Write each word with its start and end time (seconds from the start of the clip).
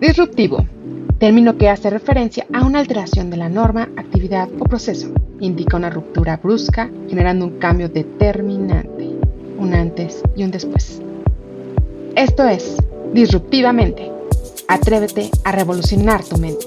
Disruptivo. 0.00 0.64
Término 1.18 1.58
que 1.58 1.68
hace 1.68 1.90
referencia 1.90 2.46
a 2.52 2.64
una 2.64 2.78
alteración 2.78 3.30
de 3.30 3.36
la 3.36 3.48
norma, 3.48 3.88
actividad 3.96 4.48
o 4.60 4.64
proceso. 4.64 5.12
Indica 5.40 5.76
una 5.76 5.90
ruptura 5.90 6.36
brusca, 6.36 6.88
generando 7.08 7.44
un 7.46 7.58
cambio 7.58 7.88
determinante, 7.88 9.10
un 9.58 9.74
antes 9.74 10.22
y 10.36 10.44
un 10.44 10.52
después. 10.52 11.02
Esto 12.14 12.46
es, 12.46 12.76
disruptivamente. 13.12 14.12
Atrévete 14.68 15.30
a 15.42 15.50
revolucionar 15.50 16.22
tu 16.24 16.38
mente. 16.38 16.66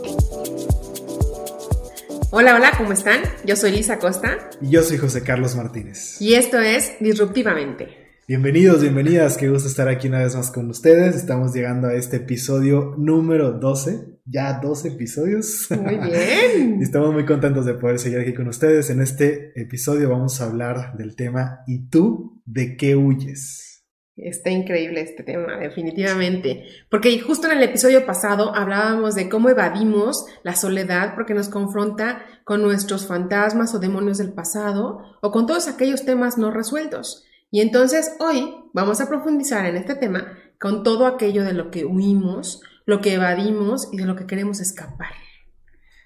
Hola, 2.31 2.55
hola, 2.55 2.71
¿cómo 2.77 2.91
están? 2.91 3.21
Yo 3.45 3.55
soy 3.55 3.71
Lisa 3.71 3.97
Costa. 3.97 4.49
Y 4.61 4.71
yo 4.71 4.83
soy 4.83 4.97
José 4.97 5.23
Carlos 5.23 5.55
Martínez. 5.55 6.21
Y 6.21 6.33
esto 6.33 6.59
es 6.59 6.95
Disruptivamente. 6.99 8.00
Bienvenidos, 8.27 8.81
bienvenidas, 8.81 9.35
qué 9.35 9.49
gusto 9.49 9.67
estar 9.67 9.89
aquí 9.89 10.07
una 10.07 10.19
vez 10.19 10.35
más 10.35 10.51
con 10.51 10.69
ustedes. 10.69 11.15
Estamos 11.15 11.53
llegando 11.53 11.87
a 11.87 11.95
este 11.95 12.17
episodio 12.17 12.93
número 12.97 13.53
12, 13.53 14.19
ya 14.25 14.59
12 14.61 14.89
episodios. 14.89 15.67
Muy 15.71 15.97
bien. 16.09 16.81
estamos 16.81 17.11
muy 17.13 17.25
contentos 17.25 17.65
de 17.65 17.73
poder 17.73 17.97
seguir 17.99 18.19
aquí 18.19 18.33
con 18.33 18.47
ustedes. 18.47 18.89
En 18.91 19.01
este 19.01 19.59
episodio 19.59 20.09
vamos 20.09 20.39
a 20.39 20.45
hablar 20.45 20.95
del 20.97 21.15
tema 21.15 21.61
¿Y 21.65 21.89
tú 21.89 22.41
de 22.45 22.77
qué 22.77 22.95
huyes? 22.95 23.83
Está 24.15 24.51
increíble 24.51 25.01
este 25.01 25.23
tema, 25.23 25.57
definitivamente. 25.57 26.65
Porque 26.91 27.19
justo 27.19 27.49
en 27.49 27.57
el 27.57 27.63
episodio 27.63 28.05
pasado 28.05 28.53
hablábamos 28.53 29.15
de 29.15 29.29
cómo 29.29 29.49
evadimos 29.49 30.25
la 30.43 30.55
soledad 30.55 31.15
porque 31.15 31.33
nos 31.33 31.49
confronta 31.49 32.23
con 32.45 32.61
nuestros 32.61 33.07
fantasmas 33.07 33.73
o 33.73 33.79
demonios 33.79 34.19
del 34.19 34.31
pasado 34.31 34.99
o 35.21 35.31
con 35.31 35.47
todos 35.47 35.67
aquellos 35.67 36.05
temas 36.05 36.37
no 36.37 36.51
resueltos. 36.51 37.25
Y 37.51 37.59
entonces 37.59 38.13
hoy 38.19 38.55
vamos 38.73 39.01
a 39.01 39.09
profundizar 39.09 39.65
en 39.65 39.75
este 39.75 39.95
tema 39.95 40.37
con 40.57 40.83
todo 40.83 41.05
aquello 41.05 41.43
de 41.43 41.53
lo 41.53 41.69
que 41.69 41.83
huimos, 41.83 42.61
lo 42.85 43.01
que 43.01 43.13
evadimos 43.13 43.89
y 43.91 43.97
de 43.97 44.05
lo 44.05 44.15
que 44.15 44.25
queremos 44.25 44.61
escapar. 44.61 45.11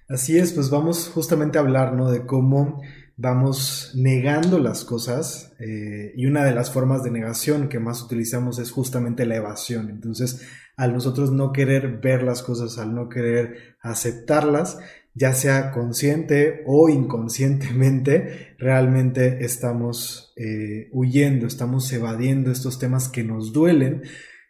Así 0.10 0.38
es, 0.40 0.54
pues 0.54 0.72
vamos 0.72 1.08
justamente 1.08 1.58
a 1.58 1.62
hablar, 1.62 1.94
¿no? 1.94 2.10
De 2.10 2.26
cómo 2.26 2.82
vamos 3.16 3.92
negando 3.96 4.60
las 4.60 4.84
cosas 4.86 5.54
eh, 5.60 6.14
y 6.16 6.26
una 6.26 6.44
de 6.44 6.54
las 6.54 6.72
formas 6.72 7.04
de 7.04 7.12
negación 7.12 7.70
que 7.70 7.80
más 7.80 8.02
utilizamos 8.02 8.58
es 8.58 8.72
justamente 8.72 9.28
la 9.28 9.36
evasión. 9.36 9.90
Entonces, 9.90 10.42
al 10.78 10.94
nosotros 10.94 11.32
no 11.32 11.52
querer 11.52 12.00
ver 12.00 12.24
las 12.24 12.42
cosas, 12.42 12.80
al 12.80 12.94
no 12.96 13.08
querer 13.08 13.78
aceptarlas, 13.82 14.80
ya 15.16 15.34
sea 15.34 15.72
consciente 15.72 16.64
o 16.68 16.90
inconscientemente, 16.90 18.56
realmente 18.60 19.44
estamos 19.46 20.34
eh, 20.36 20.90
huyendo, 20.92 21.48
estamos 21.48 21.92
evadiendo 21.94 22.52
estos 22.52 22.78
temas 22.78 23.08
que 23.08 23.24
nos 23.24 23.54
duelen, 23.54 24.04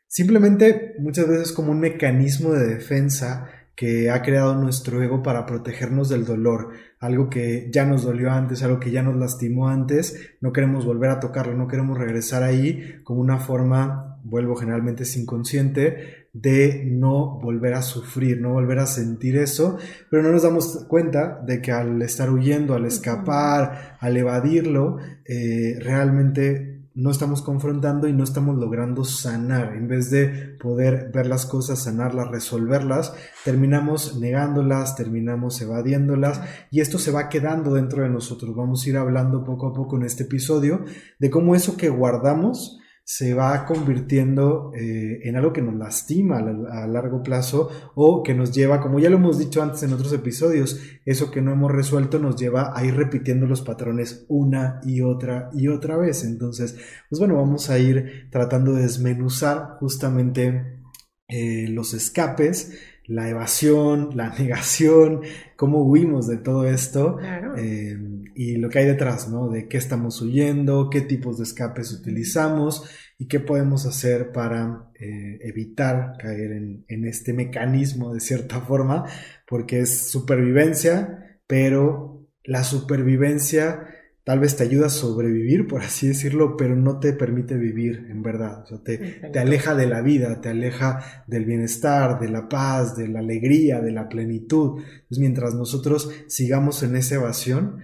simplemente 0.08 0.96
muchas 1.00 1.28
veces 1.28 1.52
como 1.52 1.72
un 1.72 1.80
mecanismo 1.80 2.52
de 2.52 2.66
defensa 2.66 3.48
que 3.76 4.10
ha 4.10 4.22
creado 4.22 4.56
nuestro 4.56 5.04
ego 5.04 5.22
para 5.22 5.46
protegernos 5.46 6.10
del 6.10 6.26
dolor, 6.26 6.72
algo 7.00 7.30
que 7.30 7.70
ya 7.72 7.86
nos 7.86 8.04
dolió 8.04 8.32
antes, 8.32 8.64
algo 8.64 8.80
que 8.80 8.92
ya 8.92 9.04
nos 9.04 9.18
lastimó 9.18 9.68
antes, 9.68 10.32
no 10.42 10.54
queremos 10.54 10.86
volver 10.86 11.10
a 11.12 11.20
tocarlo, 11.20 11.56
no 11.56 11.68
queremos 11.68 11.98
regresar 11.98 12.42
ahí 12.42 13.02
como 13.04 13.20
una 13.20 13.38
forma, 13.38 14.20
vuelvo 14.24 14.56
generalmente 14.56 15.04
es 15.04 15.16
inconsciente, 15.18 16.25
de 16.36 16.84
no 16.86 17.40
volver 17.40 17.76
a 17.76 17.82
sufrir, 17.82 18.42
no 18.42 18.52
volver 18.52 18.80
a 18.80 18.88
sentir 18.88 19.38
eso, 19.38 19.78
pero 20.10 20.22
no 20.22 20.34
nos 20.34 20.44
damos 20.44 20.86
cuenta 20.90 21.42
de 21.48 21.62
que 21.62 21.72
al 21.72 22.02
estar 22.02 22.30
huyendo, 22.30 22.74
al 22.74 22.86
escapar, 22.86 23.96
al 24.02 24.18
evadirlo, 24.18 24.98
eh, 25.24 25.80
realmente 25.80 26.82
no 26.94 27.10
estamos 27.10 27.42
confrontando 27.42 28.10
y 28.10 28.14
no 28.14 28.26
estamos 28.26 28.58
logrando 28.58 29.06
sanar. 29.06 29.76
En 29.76 29.88
vez 29.88 30.12
de 30.12 30.28
poder 30.60 31.10
ver 31.14 31.28
las 31.28 31.46
cosas, 31.46 31.84
sanarlas, 31.84 32.30
resolverlas, 32.30 33.14
terminamos 33.46 34.18
negándolas, 34.18 34.98
terminamos 34.98 35.62
evadiéndolas 35.62 36.42
y 36.70 36.82
esto 36.82 37.00
se 37.00 37.12
va 37.12 37.30
quedando 37.30 37.74
dentro 37.74 38.04
de 38.04 38.10
nosotros. 38.10 38.54
Vamos 38.54 38.86
a 38.86 38.90
ir 38.90 38.98
hablando 38.98 39.46
poco 39.46 39.68
a 39.68 39.74
poco 39.74 39.96
en 39.96 40.04
este 40.04 40.24
episodio 40.24 40.84
de 41.18 41.30
cómo 41.30 41.56
eso 41.56 41.78
que 41.78 41.88
guardamos, 41.88 42.80
se 43.08 43.36
va 43.36 43.66
convirtiendo 43.66 44.72
eh, 44.76 45.20
en 45.24 45.36
algo 45.36 45.54
que 45.54 45.62
nos 45.62 45.76
lastima 45.76 46.40
a, 46.40 46.88
largo 46.88 47.22
plazo 47.22 47.70
o 47.94 48.24
que 48.24 48.34
nos 48.34 48.52
lleva, 48.52 48.82
como 48.82 49.00
ya 49.00 49.12
lo 49.12 49.18
hemos 49.18 49.38
dicho 49.38 49.62
antes 49.62 49.84
en 49.84 49.94
otros 49.94 50.12
episodios, 50.12 50.82
eso 51.06 51.30
que 51.30 51.40
no 51.40 51.52
hemos 51.52 51.72
resuelto 51.72 52.18
nos 52.18 52.36
lleva 52.36 52.74
a 52.76 52.84
ir 52.84 52.96
repitiendo 52.96 53.46
los 53.46 53.62
patrones 53.62 54.26
una 54.28 54.82
y 54.84 55.02
otra 55.02 55.52
y 55.54 55.68
otra 55.68 55.98
vez. 55.98 56.24
Entonces, 56.24 56.78
pues 57.08 57.20
bueno, 57.20 57.36
vamos 57.36 57.70
a 57.70 57.78
ir 57.78 58.28
tratando 58.32 58.74
de 58.74 58.82
desmenuzar 58.82 59.78
justamente 59.80 60.82
eh, 61.28 61.68
los 61.70 61.94
escapes 61.94 62.74
la 63.08 63.30
evasión, 63.30 64.10
la 64.16 64.30
negación, 64.40 65.22
cómo 65.56 65.84
huimos 65.84 66.28
de 66.28 66.38
todo 66.38 66.66
esto 66.66 67.18
eh, 67.56 67.98
y 68.36 68.58
lo 68.58 68.70
que 68.70 68.80
hay 68.80 68.86
detrás, 68.86 69.30
¿no? 69.30 69.50
De 69.50 69.68
qué 69.68 69.78
estamos 69.78 70.22
huyendo, 70.22 70.90
qué 70.90 71.02
tipos 71.02 71.38
de 71.38 71.46
escapes 71.46 71.92
utilizamos 71.94 72.84
y 73.18 73.28
qué 73.28 73.40
podemos 73.40 73.86
hacer 73.86 74.32
para 74.32 74.90
eh, 75.00 75.40
evitar 75.42 76.14
caer 76.20 76.52
en, 76.52 76.86
en, 76.90 77.06
este 77.06 77.32
mecanismo 77.32 78.14
de 78.14 78.20
cierta 78.20 78.60
forma, 78.68 79.06
porque 79.48 79.80
es 79.80 80.10
supervivencia, 80.10 81.40
pero 81.48 82.28
la 82.44 82.64
supervivencia 82.64 83.88
tal 84.26 84.40
vez 84.40 84.58
te 84.58 84.64
ayuda 84.64 84.88
a 84.88 84.90
sobrevivir, 84.90 85.68
por 85.68 85.82
así 85.82 86.08
decirlo, 86.08 86.58
pero 86.58 86.76
no 86.76 87.00
te 87.00 87.14
permite 87.14 87.56
vivir 87.56 88.08
en 88.10 88.24
verdad. 88.24 88.64
O 88.64 88.66
sea, 88.66 88.84
te, 88.84 88.98
te, 88.98 89.40
aleja 89.40 89.76
de 89.76 89.86
la 89.86 90.02
vida, 90.02 90.42
te 90.42 90.50
aleja 90.50 91.24
del 91.28 91.46
bienestar, 91.46 92.20
de 92.20 92.30
la 92.30 92.50
paz, 92.50 92.98
de 92.98 93.08
la 93.08 93.20
alegría, 93.20 93.82
de 93.82 93.92
la 93.92 94.10
plenitud. 94.10 94.82
Entonces, 94.82 95.20
mientras 95.20 95.54
nosotros 95.54 96.10
sigamos 96.28 96.82
en 96.82 96.96
esa 96.96 97.16
evasión, 97.16 97.78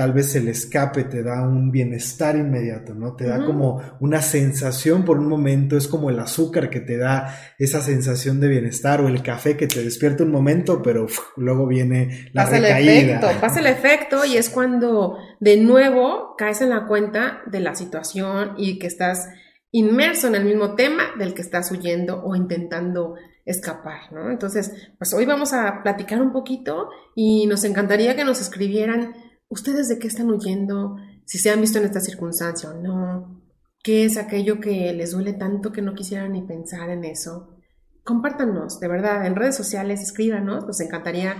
tal 0.00 0.14
vez 0.14 0.34
el 0.34 0.48
escape 0.48 1.04
te 1.04 1.22
da 1.22 1.46
un 1.46 1.70
bienestar 1.70 2.34
inmediato, 2.34 2.94
¿no? 2.94 3.16
Te 3.16 3.26
da 3.26 3.44
como 3.44 3.82
una 4.00 4.22
sensación 4.22 5.04
por 5.04 5.18
un 5.18 5.28
momento, 5.28 5.76
es 5.76 5.88
como 5.88 6.08
el 6.08 6.18
azúcar 6.18 6.70
que 6.70 6.80
te 6.80 6.96
da 6.96 7.36
esa 7.58 7.82
sensación 7.82 8.40
de 8.40 8.48
bienestar 8.48 9.02
o 9.02 9.08
el 9.08 9.22
café 9.22 9.58
que 9.58 9.66
te 9.66 9.84
despierta 9.84 10.24
un 10.24 10.30
momento, 10.30 10.80
pero 10.80 11.06
luego 11.36 11.66
viene 11.66 12.30
la 12.32 12.44
pasa 12.44 12.56
recaída. 12.56 12.92
El 12.92 13.10
efecto, 13.10 13.40
pasa 13.42 13.60
el 13.60 13.66
efecto 13.66 14.24
y 14.24 14.38
es 14.38 14.48
cuando 14.48 15.18
de 15.38 15.58
nuevo 15.58 16.34
caes 16.38 16.62
en 16.62 16.70
la 16.70 16.86
cuenta 16.86 17.42
de 17.44 17.60
la 17.60 17.74
situación 17.74 18.54
y 18.56 18.78
que 18.78 18.86
estás 18.86 19.28
inmerso 19.70 20.28
en 20.28 20.34
el 20.34 20.46
mismo 20.46 20.76
tema 20.76 21.08
del 21.18 21.34
que 21.34 21.42
estás 21.42 21.70
huyendo 21.72 22.24
o 22.24 22.34
intentando 22.34 23.16
escapar, 23.44 24.10
¿no? 24.12 24.30
Entonces, 24.30 24.72
pues 24.96 25.12
hoy 25.12 25.26
vamos 25.26 25.52
a 25.52 25.82
platicar 25.82 26.22
un 26.22 26.32
poquito 26.32 26.88
y 27.14 27.46
nos 27.46 27.64
encantaría 27.64 28.16
que 28.16 28.24
nos 28.24 28.40
escribieran 28.40 29.12
¿Ustedes 29.50 29.88
de 29.88 29.98
qué 29.98 30.06
están 30.06 30.30
huyendo? 30.30 30.96
Si 31.24 31.36
se 31.38 31.50
han 31.50 31.60
visto 31.60 31.78
en 31.78 31.84
esta 31.84 32.00
circunstancia 32.00 32.70
o 32.70 32.74
no. 32.74 33.42
¿Qué 33.82 34.04
es 34.04 34.16
aquello 34.16 34.60
que 34.60 34.92
les 34.92 35.10
duele 35.10 35.32
tanto 35.32 35.72
que 35.72 35.82
no 35.82 35.94
quisieran 35.94 36.32
ni 36.32 36.42
pensar 36.42 36.88
en 36.88 37.04
eso? 37.04 37.56
Compártanos, 38.04 38.78
de 38.78 38.86
verdad, 38.86 39.26
en 39.26 39.34
redes 39.34 39.56
sociales, 39.56 40.02
escríbanos. 40.02 40.66
Nos 40.66 40.80
encantaría 40.80 41.34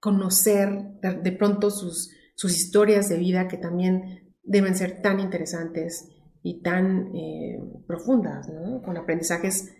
conocer 0.00 0.98
de 1.22 1.32
pronto 1.32 1.70
sus, 1.70 2.10
sus 2.34 2.56
historias 2.56 3.08
de 3.08 3.18
vida 3.18 3.46
que 3.46 3.58
también 3.58 4.34
deben 4.42 4.74
ser 4.74 5.00
tan 5.00 5.20
interesantes 5.20 6.08
y 6.42 6.62
tan 6.62 7.14
eh, 7.14 7.60
profundas, 7.86 8.48
¿no? 8.48 8.82
Con 8.82 8.96
aprendizajes 8.96 9.72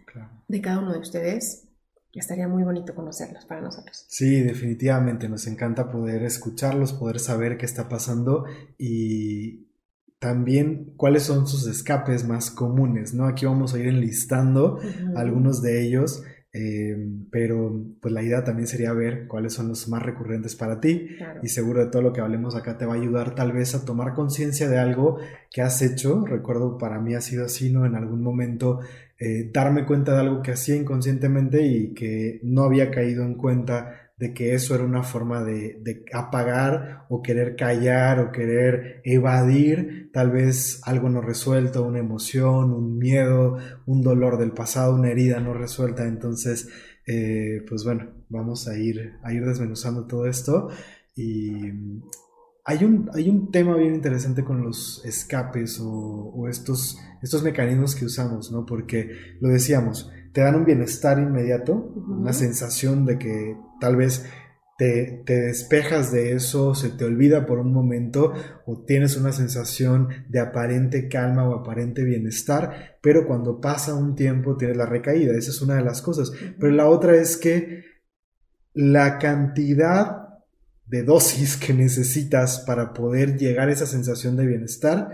de 0.47 0.61
cada 0.61 0.79
uno 0.79 0.93
de 0.93 1.01
ustedes 1.01 1.70
estaría 2.19 2.49
muy 2.49 2.65
bonito 2.65 2.95
conocerlos 2.95 3.45
para 3.45 3.61
nosotros. 3.61 4.05
Sí, 4.09 4.41
definitivamente, 4.41 5.29
nos 5.29 5.47
encanta 5.47 5.91
poder 5.91 6.25
escucharlos, 6.25 6.93
poder 6.93 7.21
saber 7.21 7.57
qué 7.57 7.67
está 7.67 7.89
pasando 7.89 8.47
y 8.79 9.71
también 10.21 10.93
cuáles 10.97 11.23
son 11.23 11.47
sus 11.47 11.67
escapes 11.67 12.27
más 12.27 12.51
comunes, 12.51 13.15
¿no? 13.15 13.27
Aquí 13.27 13.47
vamos 13.47 13.73
a 13.73 13.79
ir 13.79 13.87
enlistando 13.87 14.79
algunos 15.17 15.63
de 15.63 15.83
ellos, 15.83 16.23
eh, 16.53 16.95
pero 17.31 17.73
pues 18.03 18.13
la 18.13 18.23
idea 18.23 18.45
también 18.45 18.67
sería 18.67 18.93
ver 18.93 19.27
cuáles 19.29 19.55
son 19.55 19.69
los 19.69 19.89
más 19.89 20.03
recurrentes 20.03 20.57
para 20.57 20.81
ti 20.81 21.09
y 21.43 21.49
seguro 21.49 21.85
de 21.85 21.91
todo 21.91 22.03
lo 22.03 22.13
que 22.13 22.21
hablemos 22.21 22.57
acá 22.57 22.77
te 22.77 22.87
va 22.87 22.95
a 22.95 22.97
ayudar 22.97 23.37
tal 23.37 23.53
vez 23.53 23.75
a 23.77 23.85
tomar 23.85 24.15
conciencia 24.15 24.69
de 24.69 24.79
algo 24.79 25.19
que 25.51 25.63
has 25.63 25.81
hecho, 25.81 26.27
recuerdo 26.27 26.77
para 26.77 27.01
mí 27.01 27.15
ha 27.15 27.21
sido 27.23 27.47
así, 27.47 27.73
¿no? 27.73 27.87
En 27.87 27.95
algún 27.95 28.23
momento 28.23 28.81
eh, 29.23 29.51
darme 29.53 29.85
cuenta 29.85 30.15
de 30.15 30.21
algo 30.21 30.41
que 30.41 30.53
hacía 30.53 30.77
inconscientemente 30.77 31.63
y 31.67 31.93
que 31.93 32.41
no 32.43 32.63
había 32.63 32.91
caído 32.91 33.23
en 33.23 33.35
cuenta 33.35 34.11
de 34.17 34.33
que 34.33 34.55
eso 34.55 34.75
era 34.75 34.85
una 34.85 35.03
forma 35.03 35.45
de, 35.45 36.05
apagar 36.13 37.07
o 37.11 37.21
querer 37.23 37.55
callar 37.55 38.19
o 38.21 38.33
querer 38.33 39.03
evadir 39.05 40.11
tal 40.13 40.31
vez 40.31 40.81
algo 40.85 41.11
no 41.11 41.21
resuelto, 41.21 41.85
una 41.85 41.99
emoción, 41.99 42.73
un 42.73 42.97
miedo, 42.97 43.59
un 43.85 44.01
dolor 44.01 44.39
del 44.39 44.53
pasado, 44.53 44.95
una 44.95 45.11
herida 45.11 45.39
no 45.41 45.53
resuelta. 45.53 46.07
Entonces, 46.07 46.69
eh, 47.07 47.63
pues 47.69 47.85
bueno, 47.85 48.09
vamos 48.31 48.69
a 48.69 48.79
ir, 48.79 49.15
a 49.23 49.35
ir 49.35 49.45
desmenuzando 49.45 50.07
todo 50.07 50.27
esto 50.27 50.71
y 51.15 51.73
hay 52.71 52.85
un, 52.85 53.11
hay 53.15 53.29
un 53.29 53.51
tema 53.51 53.77
bien 53.77 53.97
interesante 53.97 54.45
con 54.45 54.63
los 54.63 55.05
escapes 55.05 55.81
o, 55.83 56.47
estos, 56.49 56.99
estos 57.21 57.43
mecanismos 57.43 57.97
que 57.97 58.05
usamos, 58.05 58.53
¿no? 58.53 58.65
Porque 58.65 59.11
lo 59.41 59.49
decíamos, 59.49 60.09
te 60.33 60.41
dan 60.43 60.55
un 60.55 60.65
bienestar 60.65 61.19
inmediato, 61.19 61.75
una 61.75 62.33
sensación 62.33 63.05
de 63.07 63.19
que 63.19 63.57
tal 63.81 63.97
vez 63.97 64.25
te, 64.79 65.25
despejas 65.27 66.13
de 66.13 66.33
eso, 66.33 66.77
se 66.77 66.91
te 66.91 67.05
olvida 67.05 67.45
por 67.45 67.59
un 67.59 67.73
momento 67.73 68.35
o 68.67 68.85
tienes 68.85 69.17
una 69.17 69.33
sensación 69.33 70.07
de 70.29 70.39
aparente 70.39 71.09
calma 71.09 71.49
o 71.49 71.57
aparente 71.57 72.05
bienestar, 72.05 72.99
pero 73.03 73.27
cuando 73.27 73.61
pasa 73.61 73.97
un 73.97 74.15
tiempo 74.15 74.57
tienes 74.57 74.77
la 74.77 74.87
recaída, 74.87 75.37
esa 75.37 75.51
es 75.51 75.61
una 75.61 75.75
de 75.75 75.83
las 75.83 76.03
cosas. 76.03 76.31
Pero 76.61 76.73
la 76.73 76.89
otra 76.89 77.17
es 77.17 77.37
que 77.37 77.83
la 78.75 79.19
cantidad 79.19 80.30
de 80.91 81.05
dosis 81.05 81.57
que 81.57 81.73
necesitas 81.73 82.65
para 82.67 82.93
poder 82.93 83.39
llegar 83.39 83.69
a 83.69 83.73
esa 83.73 83.87
sensación 83.87 84.37
de 84.37 84.47
bienestar 84.47 85.09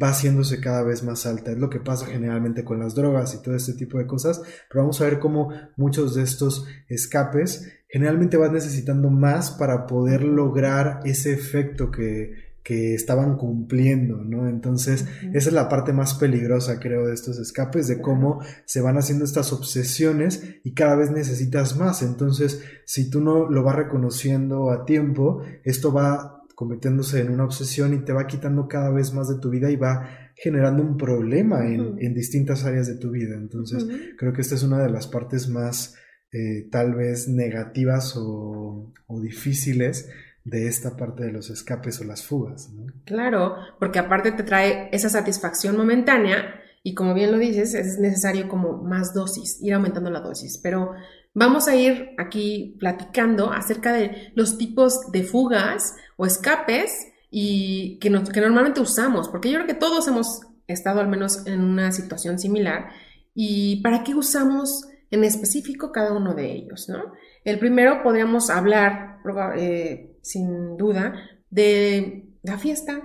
va 0.00 0.08
haciéndose 0.08 0.60
cada 0.60 0.82
vez 0.82 1.02
más 1.02 1.24
alta. 1.24 1.52
Es 1.52 1.58
lo 1.58 1.70
que 1.70 1.80
pasa 1.80 2.06
generalmente 2.06 2.64
con 2.64 2.80
las 2.80 2.94
drogas 2.94 3.34
y 3.34 3.42
todo 3.42 3.54
este 3.54 3.74
tipo 3.74 3.98
de 3.98 4.06
cosas, 4.06 4.40
pero 4.68 4.82
vamos 4.82 5.00
a 5.00 5.04
ver 5.04 5.18
cómo 5.18 5.52
muchos 5.76 6.14
de 6.14 6.22
estos 6.22 6.66
escapes 6.88 7.68
generalmente 7.88 8.36
vas 8.36 8.52
necesitando 8.52 9.10
más 9.10 9.52
para 9.52 9.86
poder 9.86 10.22
lograr 10.22 11.00
ese 11.04 11.32
efecto 11.32 11.90
que, 11.90 12.49
estaban 12.70 13.36
cumpliendo, 13.36 14.24
¿no? 14.24 14.48
Entonces, 14.48 15.06
esa 15.32 15.48
es 15.48 15.52
la 15.52 15.68
parte 15.68 15.92
más 15.92 16.14
peligrosa, 16.14 16.78
creo, 16.78 17.06
de 17.06 17.14
estos 17.14 17.38
escapes, 17.38 17.88
de 17.88 18.00
cómo 18.00 18.40
se 18.64 18.80
van 18.80 18.96
haciendo 18.96 19.24
estas 19.24 19.52
obsesiones 19.52 20.56
y 20.64 20.74
cada 20.74 20.96
vez 20.96 21.10
necesitas 21.10 21.76
más. 21.76 22.02
Entonces, 22.02 22.62
si 22.86 23.10
tú 23.10 23.20
no 23.20 23.50
lo 23.50 23.62
vas 23.62 23.76
reconociendo 23.76 24.70
a 24.70 24.84
tiempo, 24.84 25.42
esto 25.64 25.92
va 25.92 26.40
convirtiéndose 26.54 27.20
en 27.20 27.30
una 27.30 27.44
obsesión 27.44 27.94
y 27.94 28.04
te 28.04 28.12
va 28.12 28.26
quitando 28.26 28.68
cada 28.68 28.90
vez 28.90 29.14
más 29.14 29.28
de 29.28 29.38
tu 29.40 29.48
vida 29.48 29.70
y 29.70 29.76
va 29.76 30.30
generando 30.34 30.82
un 30.82 30.98
problema 30.98 31.66
en, 31.66 32.12
distintas 32.12 32.64
áreas 32.66 32.86
de 32.86 32.96
tu 32.96 33.10
vida. 33.10 33.34
Entonces, 33.34 33.86
creo 34.18 34.34
que 34.34 34.42
esta 34.42 34.56
es 34.56 34.62
una 34.62 34.82
de 34.82 34.90
las 34.90 35.06
partes 35.06 35.48
más 35.48 35.94
eh, 36.32 36.68
tal 36.70 36.94
vez 36.94 37.28
negativas 37.28 38.14
o, 38.16 38.92
difíciles 39.22 40.08
de 40.44 40.68
esta 40.68 40.96
parte 40.96 41.24
de 41.24 41.32
los 41.32 41.50
escapes 41.50 42.00
o 42.00 42.04
las 42.04 42.24
fugas. 42.24 42.70
Claro, 43.04 43.56
porque 43.78 43.98
aparte 43.98 44.32
te 44.32 44.42
trae 44.42 44.88
esa 44.92 45.08
satisfacción 45.08 45.76
momentánea 45.76 46.60
y 46.82 46.94
como 46.94 47.12
bien 47.14 47.30
lo 47.30 47.38
dices, 47.38 47.74
es 47.74 47.98
necesario 47.98 48.48
como 48.48 48.82
más 48.82 49.12
dosis, 49.12 49.58
ir 49.62 49.74
aumentando 49.74 50.10
la 50.10 50.20
dosis. 50.20 50.58
Pero 50.62 50.92
vamos 51.34 51.68
a 51.68 51.76
ir 51.76 52.10
aquí 52.18 52.76
platicando 52.80 53.52
acerca 53.52 53.92
de 53.92 54.32
los 54.34 54.56
tipos 54.56 55.10
de 55.12 55.22
fugas 55.22 55.94
o 56.16 56.24
escapes 56.24 57.06
y 57.30 57.98
que, 58.00 58.10
que 58.32 58.40
normalmente 58.40 58.80
usamos, 58.80 59.28
porque 59.28 59.50
yo 59.50 59.58
creo 59.58 59.66
que 59.66 59.74
todos 59.74 60.08
hemos 60.08 60.40
estado 60.66 61.00
al 61.00 61.08
menos 61.08 61.46
en 61.46 61.60
una 61.60 61.92
situación 61.92 62.38
similar. 62.38 62.88
¿Y 63.34 63.82
para 63.82 64.02
qué 64.02 64.14
usamos 64.14 64.88
en 65.10 65.24
específico 65.24 65.92
cada 65.92 66.12
uno 66.12 66.34
de 66.34 66.52
ellos, 66.52 66.88
¿no? 66.88 67.12
El 67.44 67.58
primero 67.58 68.02
podríamos 68.02 68.48
hablar, 68.50 69.18
eh, 69.56 70.09
sin 70.22 70.76
duda, 70.76 71.14
de 71.50 72.26
la 72.42 72.58
fiesta, 72.58 73.00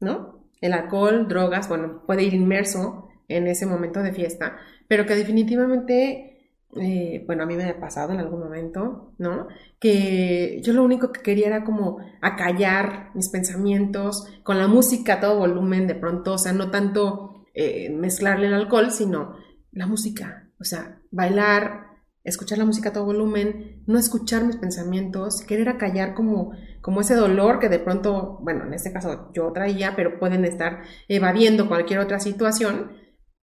¿no? 0.00 0.48
El 0.60 0.72
alcohol, 0.72 1.28
drogas, 1.28 1.68
bueno, 1.68 2.02
puede 2.06 2.24
ir 2.24 2.34
inmerso 2.34 3.08
en 3.28 3.46
ese 3.46 3.66
momento 3.66 4.02
de 4.02 4.12
fiesta, 4.12 4.56
pero 4.88 5.06
que 5.06 5.14
definitivamente, 5.14 6.50
eh, 6.76 7.22
bueno, 7.26 7.42
a 7.42 7.46
mí 7.46 7.56
me 7.56 7.64
ha 7.64 7.80
pasado 7.80 8.12
en 8.12 8.20
algún 8.20 8.40
momento, 8.40 9.12
¿no? 9.18 9.48
Que 9.78 10.60
yo 10.62 10.72
lo 10.72 10.82
único 10.82 11.12
que 11.12 11.22
quería 11.22 11.46
era 11.46 11.64
como 11.64 11.98
acallar 12.20 13.10
mis 13.14 13.28
pensamientos 13.30 14.26
con 14.42 14.58
la 14.58 14.68
música 14.68 15.14
a 15.14 15.20
todo 15.20 15.38
volumen 15.38 15.86
de 15.86 15.94
pronto, 15.94 16.34
o 16.34 16.38
sea, 16.38 16.52
no 16.52 16.70
tanto 16.70 17.46
eh, 17.54 17.90
mezclarle 17.90 18.46
el 18.46 18.54
alcohol, 18.54 18.90
sino 18.90 19.36
la 19.72 19.86
música, 19.86 20.48
o 20.58 20.64
sea, 20.64 21.00
bailar, 21.10 21.83
escuchar 22.24 22.58
la 22.58 22.64
música 22.64 22.88
a 22.88 22.92
todo 22.92 23.04
volumen, 23.04 23.82
no 23.86 23.98
escuchar 23.98 24.44
mis 24.44 24.56
pensamientos, 24.56 25.42
querer 25.42 25.68
acallar 25.68 26.14
como, 26.14 26.52
como 26.80 27.02
ese 27.02 27.14
dolor 27.14 27.58
que 27.58 27.68
de 27.68 27.78
pronto, 27.78 28.38
bueno, 28.40 28.64
en 28.64 28.72
este 28.72 28.92
caso 28.92 29.30
yo 29.34 29.52
traía, 29.52 29.94
pero 29.94 30.18
pueden 30.18 30.44
estar 30.44 30.82
evadiendo 31.06 31.68
cualquier 31.68 32.00
otra 32.00 32.18
situación 32.18 32.92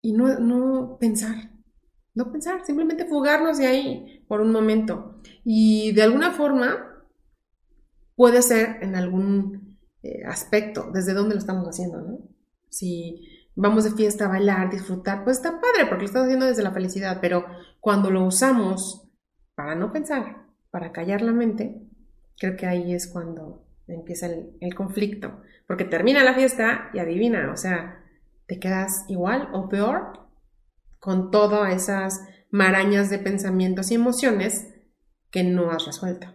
y 0.00 0.14
no, 0.14 0.38
no 0.38 0.96
pensar, 0.98 1.50
no 2.14 2.32
pensar, 2.32 2.64
simplemente 2.64 3.04
fugarnos 3.04 3.58
de 3.58 3.66
ahí 3.66 4.24
por 4.26 4.40
un 4.40 4.50
momento. 4.50 5.20
Y 5.44 5.92
de 5.92 6.02
alguna 6.02 6.32
forma 6.32 7.04
puede 8.16 8.40
ser 8.40 8.78
en 8.80 8.96
algún 8.96 9.78
eh, 10.02 10.24
aspecto, 10.26 10.90
desde 10.92 11.12
dónde 11.12 11.34
lo 11.34 11.40
estamos 11.40 11.68
haciendo, 11.68 12.00
¿no? 12.00 12.18
Si 12.70 13.26
vamos 13.54 13.84
de 13.84 13.90
fiesta 13.90 14.24
a 14.24 14.28
bailar, 14.28 14.70
disfrutar, 14.70 15.24
pues 15.24 15.36
está 15.36 15.60
padre 15.60 15.86
porque 15.88 16.02
lo 16.02 16.06
estás 16.06 16.24
haciendo 16.24 16.46
desde 16.46 16.62
la 16.62 16.72
felicidad, 16.72 17.18
pero 17.20 17.44
cuando 17.80 18.10
lo 18.10 18.24
usamos 18.24 19.08
para 19.54 19.74
no 19.74 19.92
pensar, 19.92 20.46
para 20.70 20.92
callar 20.92 21.22
la 21.22 21.32
mente, 21.32 21.82
creo 22.38 22.56
que 22.56 22.66
ahí 22.66 22.94
es 22.94 23.08
cuando 23.08 23.66
empieza 23.86 24.26
el, 24.26 24.74
conflicto, 24.74 25.42
porque 25.66 25.84
termina 25.84 26.22
la 26.22 26.34
fiesta 26.34 26.90
y 26.94 26.98
adivina, 26.98 27.50
o 27.52 27.56
sea, 27.56 28.04
te 28.46 28.58
quedas 28.58 29.04
igual 29.08 29.48
o 29.52 29.68
peor 29.68 30.28
con 30.98 31.30
todas 31.30 31.74
esas 31.74 32.20
marañas 32.50 33.10
de 33.10 33.18
pensamientos 33.18 33.90
y 33.90 33.94
emociones 33.94 34.68
que 35.30 35.42
no 35.42 35.70
has 35.70 35.86
resuelto. 35.86 36.28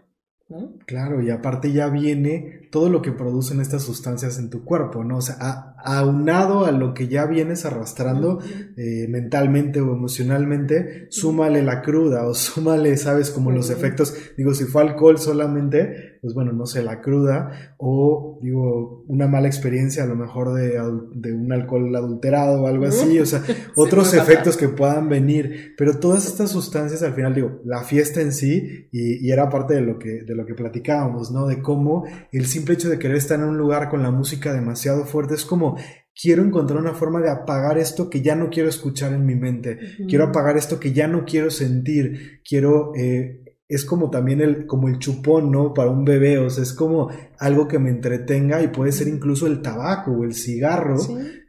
Claro, 0.86 1.24
y 1.24 1.32
aparte 1.32 1.72
ya 1.72 1.90
viene 1.90 2.68
todo 2.72 2.90
lo 2.90 3.02
que 3.02 3.12
producen 3.12 3.62
estas 3.62 3.82
sustancias 3.82 4.38
en 4.38 4.52
tu 4.52 4.64
cuerpo, 4.64 5.04
¿no? 5.04 5.18
O 5.18 5.22
sea, 5.22 5.74
aunado 5.84 6.66
a 6.66 6.72
lo 6.72 6.94
que 6.94 7.08
ya 7.08 7.26
vienes 7.26 7.66
arrastrando 7.66 8.40
eh, 8.78 9.08
mentalmente 9.10 9.82
o 9.82 9.92
emocionalmente, 9.92 11.08
súmale 11.10 11.64
la 11.64 11.82
cruda 11.82 12.28
o 12.28 12.36
súmale, 12.36 12.96
¿sabes? 12.98 13.32
Como 13.32 13.50
los 13.50 13.72
efectos, 13.72 14.16
digo, 14.38 14.54
si 14.54 14.66
fue 14.66 14.84
alcohol 14.84 15.18
solamente, 15.18 16.15
pues 16.26 16.34
bueno, 16.34 16.54
no 16.54 16.66
sé, 16.66 16.82
la 16.82 17.02
cruda 17.02 17.76
o 17.78 18.40
digo, 18.42 19.04
una 19.08 19.28
mala 19.28 19.46
experiencia 19.46 20.02
a 20.02 20.08
lo 20.08 20.16
mejor 20.16 20.56
de, 20.56 20.82
un 21.32 21.54
alcohol 21.54 21.96
adulterado 21.96 22.64
o 22.64 22.68
algo 22.68 22.88
así, 22.88 23.20
o 23.20 23.28
sea, 23.28 23.44
otros 23.76 24.12
efectos 24.16 24.58
que 24.58 24.68
puedan 24.68 25.08
venir, 25.08 25.76
pero 25.78 26.00
todas 26.00 26.26
estas 26.26 26.50
sustancias 26.50 27.04
al 27.04 27.14
final, 27.14 27.36
digo, 27.36 27.62
la 27.64 27.84
fiesta 27.84 28.22
en 28.22 28.34
sí, 28.34 28.90
y, 28.92 29.24
y 29.24 29.32
era 29.32 29.50
parte 29.52 29.76
de 29.76 29.82
lo 29.82 30.00
que 30.00 30.24
lo 30.28 30.48
que 30.48 30.56
platicábamos, 30.56 31.30
¿no? 31.30 31.46
De 31.46 31.62
cómo 31.62 32.06
el 32.32 32.48
simple 32.48 32.74
hecho 32.74 32.90
de 32.90 32.98
querer 32.98 33.18
estar 33.18 33.40
en 33.40 33.46
un 33.46 33.60
lugar 33.60 33.90
con 33.90 34.02
la 34.02 34.10
música 34.10 34.52
demasiado 34.52 35.06
fuerte 35.06 35.36
es 35.36 35.46
como 35.46 35.78
quiero 36.20 36.42
encontrar 36.42 36.80
una 36.80 36.96
forma 36.96 37.22
de 37.22 37.30
apagar 37.30 37.78
esto 37.78 38.10
que 38.10 38.24
ya 38.24 38.36
no 38.36 38.50
quiero 38.50 38.68
escuchar 38.68 39.14
en 39.14 39.28
mi 39.28 39.36
mente, 39.36 39.78
quiero 40.10 40.24
apagar 40.24 40.58
esto 40.58 40.80
que 40.80 40.92
ya 40.92 41.08
no 41.08 41.24
quiero 41.24 41.52
sentir, 41.52 42.42
quiero 42.44 42.94
eh, 42.96 43.44
es 43.68 43.84
como 43.84 44.10
también 44.10 44.42
el, 44.42 44.68
como 44.68 44.88
el 44.88 45.00
chupón, 45.00 45.52
¿no? 45.52 45.74
Para 45.74 45.90
un 45.90 46.06
bebé, 46.06 46.38
o 46.38 46.50
sea, 46.50 46.64
es 46.64 46.74
como 46.74 47.10
algo 47.40 47.68
que 47.68 47.80
me 47.80 47.90
entretenga 47.90 48.62
y 48.62 48.68
puede 48.68 48.92
ser 48.92 49.08
incluso 49.08 49.48
el 49.48 49.62
tabaco 49.62 50.12
o 50.12 50.24
el 50.24 50.36
cigarro, 50.36 50.98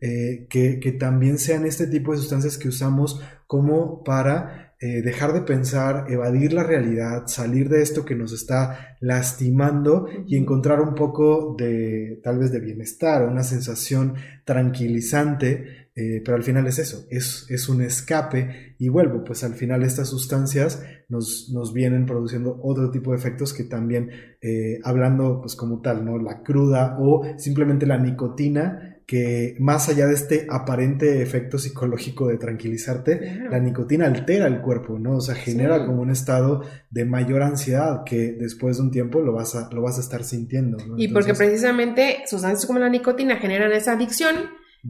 eh, 0.00 0.46
que, 0.48 0.80
que, 0.80 0.92
también 0.92 1.38
sean 1.38 1.66
este 1.66 1.86
tipo 1.86 2.12
de 2.12 2.18
sustancias 2.18 2.56
que 2.56 2.68
usamos 2.68 3.20
como 3.46 4.02
para 4.02 4.66
eh, 4.78 5.00
dejar 5.00 5.32
de 5.32 5.40
pensar, 5.40 6.04
evadir 6.10 6.52
la 6.52 6.62
realidad, 6.62 7.28
salir 7.28 7.70
de 7.70 7.80
esto 7.80 8.04
que 8.04 8.14
nos 8.14 8.32
está 8.32 8.98
lastimando 9.00 10.06
y 10.26 10.36
encontrar 10.36 10.82
un 10.82 10.94
poco 10.94 11.54
de 11.58 12.20
tal 12.22 12.38
vez 12.38 12.52
de 12.52 12.60
bienestar 12.60 13.22
o 13.22 13.30
una 13.30 13.42
sensación 13.42 14.16
tranquilizante, 14.44 15.85
eh, 15.96 16.20
pero 16.22 16.36
al 16.36 16.42
final 16.42 16.66
es 16.66 16.78
eso, 16.78 17.06
es, 17.10 17.46
es, 17.48 17.70
un 17.70 17.80
escape 17.80 18.76
y 18.78 18.90
vuelvo, 18.90 19.24
pues 19.24 19.42
al 19.44 19.54
final 19.54 19.82
estas 19.82 20.10
sustancias 20.10 20.82
nos, 21.08 21.50
nos 21.54 21.72
vienen 21.72 22.04
produciendo 22.04 22.60
otro 22.62 22.90
tipo 22.90 23.12
de 23.12 23.16
efectos 23.16 23.54
que 23.54 23.64
también, 23.64 24.10
eh, 24.42 24.78
hablando 24.84 25.40
pues 25.40 25.56
como 25.56 25.80
tal, 25.80 26.04
¿no? 26.04 26.18
La 26.18 26.42
cruda 26.42 26.98
o 27.00 27.24
simplemente 27.38 27.86
la 27.86 27.96
nicotina 27.96 28.96
que 29.06 29.56
más 29.60 29.88
allá 29.88 30.06
de 30.06 30.14
este 30.14 30.46
aparente 30.50 31.22
efecto 31.22 31.58
psicológico 31.58 32.26
de 32.26 32.38
tranquilizarte, 32.38 33.46
la 33.48 33.60
nicotina 33.60 34.06
altera 34.06 34.48
el 34.48 34.60
cuerpo, 34.60 34.98
¿no? 34.98 35.18
O 35.18 35.20
sea, 35.20 35.36
genera 35.36 35.86
como 35.86 36.02
un 36.02 36.10
estado 36.10 36.62
de 36.90 37.04
mayor 37.04 37.42
ansiedad 37.42 38.02
que 38.04 38.32
después 38.32 38.78
de 38.78 38.82
un 38.82 38.90
tiempo 38.90 39.20
lo 39.20 39.32
vas 39.32 39.54
a, 39.54 39.70
lo 39.72 39.80
vas 39.80 39.98
a 39.98 40.00
estar 40.00 40.24
sintiendo. 40.24 40.76
¿no? 40.84 40.98
Y 40.98 41.08
porque 41.08 41.34
precisamente 41.34 42.24
sustancias 42.26 42.66
como 42.66 42.80
la 42.80 42.88
nicotina 42.88 43.36
generan 43.36 43.72
esa 43.72 43.92
adicción, 43.92 44.34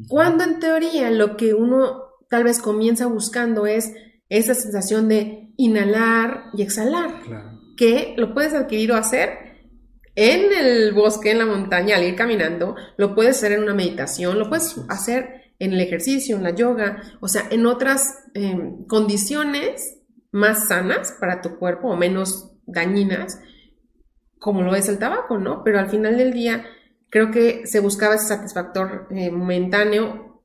cuando 0.09 0.45
en 0.45 0.59
teoría 0.59 1.11
lo 1.11 1.37
que 1.37 1.55
uno 1.55 2.05
tal 2.29 2.45
vez 2.45 2.61
comienza 2.61 3.07
buscando 3.07 3.67
es 3.67 3.93
esa 4.29 4.55
sensación 4.55 5.09
de 5.09 5.53
inhalar 5.57 6.45
y 6.55 6.63
exhalar, 6.63 7.23
que 7.77 8.15
lo 8.17 8.35
puedes 8.35 8.55
adquirir 8.55 8.93
o 8.93 8.97
hacer 8.97 9.47
en 10.15 10.53
el 10.53 10.93
bosque, 10.93 11.31
en 11.31 11.39
la 11.39 11.47
montaña, 11.47 11.97
al 11.97 12.05
ir 12.05 12.17
caminando, 12.17 12.75
lo 12.97 13.15
puedes 13.15 13.37
hacer 13.37 13.53
en 13.53 13.63
una 13.63 13.75
meditación, 13.75 14.39
lo 14.39 14.49
puedes 14.49 14.75
hacer 14.89 15.53
en 15.59 15.75
el 15.75 15.81
ejercicio, 15.81 16.37
en 16.37 16.43
la 16.43 16.55
yoga, 16.55 17.03
o 17.21 17.29
sea, 17.29 17.43
en 17.51 17.67
otras 17.67 18.15
em, 18.35 18.87
condiciones 18.87 19.99
más 20.33 20.69
sanas 20.69 21.15
para 21.21 21.41
tu 21.43 21.59
cuerpo 21.59 21.89
o 21.89 21.97
menos 21.97 22.53
dañinas, 22.67 23.41
como 24.39 24.63
lo 24.63 24.75
es 24.75 24.89
el 24.89 24.99
tabaco, 24.99 25.39
¿no? 25.39 25.63
Pero 25.65 25.79
al 25.79 25.89
final 25.89 26.17
del 26.17 26.33
día, 26.33 26.65
creo 27.11 27.31
que 27.31 27.67
se 27.67 27.81
buscaba 27.81 28.15
ese 28.15 28.27
satisfactor 28.27 29.09
eh, 29.11 29.31
momentáneo 29.31 30.43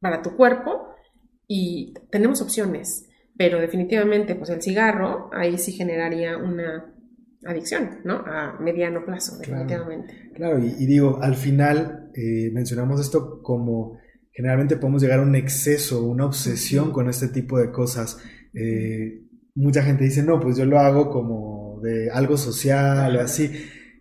para 0.00 0.22
tu 0.22 0.36
cuerpo 0.36 0.94
y 1.46 1.94
tenemos 2.10 2.40
opciones. 2.40 3.08
pero 3.36 3.58
definitivamente, 3.58 4.36
pues 4.36 4.50
el 4.50 4.62
cigarro 4.62 5.28
ahí 5.32 5.58
sí 5.58 5.72
generaría 5.72 6.36
una 6.36 6.94
adicción, 7.44 7.98
¿no? 8.04 8.22
A 8.26 8.58
mediano 8.60 9.04
plazo, 9.04 9.38
definitivamente. 9.38 10.30
Claro, 10.34 10.58
y, 10.58 10.86
digo, 10.86 11.18
al 11.20 11.34
final 11.34 12.10
eh, 12.14 12.50
mencionamos 12.52 13.00
esto 13.00 13.42
como 13.42 13.98
generalmente 14.32 14.76
podemos 14.76 15.02
llegar 15.02 15.20
a 15.20 15.22
un 15.22 15.34
exceso, 15.34 16.04
una 16.04 16.26
obsesión 16.26 16.92
con 16.92 17.08
este 17.08 17.28
tipo 17.28 17.58
de 17.58 17.70
cosas. 17.70 18.18
Eh, 18.52 19.22
mucha 19.54 19.82
gente 19.82 20.04
dice, 20.04 20.22
no, 20.22 20.40
pues 20.40 20.56
yo 20.56 20.64
lo 20.64 20.78
hago 20.78 21.10
como 21.10 21.80
de 21.82 22.10
algo 22.10 22.36
social 22.36 23.16
o 23.16 23.20
así. 23.20 23.50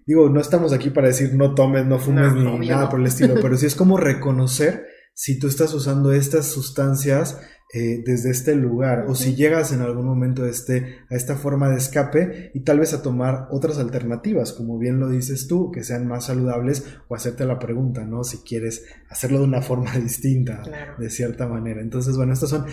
Digo, 0.06 0.30
no 0.30 0.40
estamos 0.40 0.74
aquí 0.74 0.90
para 0.90 1.08
decir 1.08 1.34
no 1.34 1.56
tomes, 1.56 1.86
no 1.86 2.00
fumes 2.00 2.34
ni 2.34 2.68
nada 2.68 2.90
por 2.90 3.00
el 3.00 3.08
estilo, 3.08 3.36
pero 3.42 3.58
sí 3.58 3.66
es 3.66 3.76
como 3.76 3.98
reconocer 3.98 4.86
si 5.14 5.40
tú 5.40 5.48
estás 5.48 5.74
usando 5.74 6.12
estas 6.12 6.48
sustancias 6.48 7.38
eh, 7.76 8.04
desde 8.06 8.30
este 8.30 8.56
lugar 8.56 9.06
o 9.08 9.16
si 9.16 9.34
llegas 9.34 9.72
en 9.72 9.82
algún 9.82 10.06
momento 10.06 10.46
este, 10.46 11.00
a 11.10 11.16
esta 11.16 11.36
forma 11.36 11.70
de 11.70 11.78
escape 11.78 12.52
y 12.54 12.60
tal 12.60 12.80
vez 12.80 12.94
a 12.94 13.02
tomar 13.02 13.48
otras 13.50 13.80
alternativas, 13.80 14.54
como 14.54 14.78
bien 14.78 15.00
lo 15.00 15.10
dices 15.10 15.48
tú, 15.48 15.72
que 15.72 15.84
sean 15.84 16.08
más 16.08 16.26
saludables 16.26 16.86
o 17.08 17.16
hacerte 17.16 17.46
la 17.46 17.58
pregunta, 17.58 18.06
¿no? 18.06 18.24
Si 18.24 18.44
quieres 18.44 18.86
hacerlo 19.10 19.40
de 19.40 19.46
una 19.46 19.64
forma 19.64 19.92
distinta, 19.98 20.62
de 21.00 21.10
cierta 21.10 21.48
manera. 21.48 21.82
Entonces, 21.82 22.16
bueno, 22.16 22.34
estas 22.34 22.52
son 22.52 22.66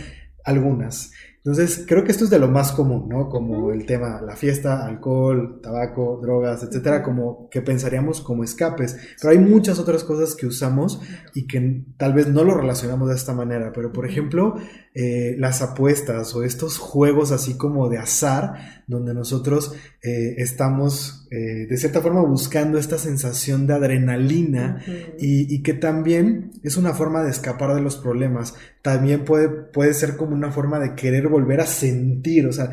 algunas. 0.44 1.12
Entonces, 1.42 1.86
creo 1.88 2.04
que 2.04 2.12
esto 2.12 2.24
es 2.24 2.30
de 2.30 2.38
lo 2.38 2.48
más 2.48 2.72
común, 2.72 3.08
¿no? 3.08 3.30
Como 3.30 3.72
el 3.72 3.86
tema, 3.86 4.20
la 4.20 4.36
fiesta, 4.36 4.84
alcohol, 4.84 5.60
tabaco, 5.62 6.20
drogas, 6.20 6.62
etcétera, 6.62 7.02
como 7.02 7.48
que 7.48 7.62
pensaríamos 7.62 8.20
como 8.20 8.44
escapes. 8.44 8.98
Pero 9.18 9.32
hay 9.32 9.38
muchas 9.38 9.78
otras 9.78 10.04
cosas 10.04 10.36
que 10.36 10.46
usamos 10.46 11.00
y 11.34 11.46
que 11.46 11.86
tal 11.96 12.12
vez 12.12 12.28
no 12.28 12.44
lo 12.44 12.52
relacionamos 12.52 13.08
de 13.08 13.14
esta 13.14 13.32
manera. 13.32 13.72
Pero, 13.72 13.90
por 13.90 14.04
ejemplo, 14.04 14.56
eh, 14.94 15.34
las 15.38 15.62
apuestas 15.62 16.34
o 16.34 16.42
estos 16.42 16.76
juegos 16.76 17.32
así 17.32 17.56
como 17.56 17.88
de 17.88 17.96
azar, 17.96 18.79
donde 18.90 19.14
nosotros 19.14 19.72
eh, 20.02 20.34
estamos 20.38 21.26
eh, 21.30 21.66
de 21.68 21.76
cierta 21.76 22.00
forma 22.00 22.22
buscando 22.22 22.76
esta 22.76 22.98
sensación 22.98 23.66
de 23.66 23.74
adrenalina 23.74 24.84
y, 25.18 25.54
y, 25.54 25.62
que 25.62 25.74
también 25.74 26.50
es 26.62 26.76
una 26.76 26.92
forma 26.92 27.22
de 27.22 27.30
escapar 27.30 27.74
de 27.74 27.80
los 27.80 27.96
problemas. 27.96 28.54
También 28.82 29.24
puede, 29.24 29.48
puede 29.48 29.94
ser 29.94 30.16
como 30.16 30.34
una 30.34 30.50
forma 30.50 30.78
de 30.78 30.94
querer 30.94 31.28
volver 31.28 31.60
a 31.60 31.66
sentir, 31.66 32.46
o 32.46 32.52
sea, 32.52 32.70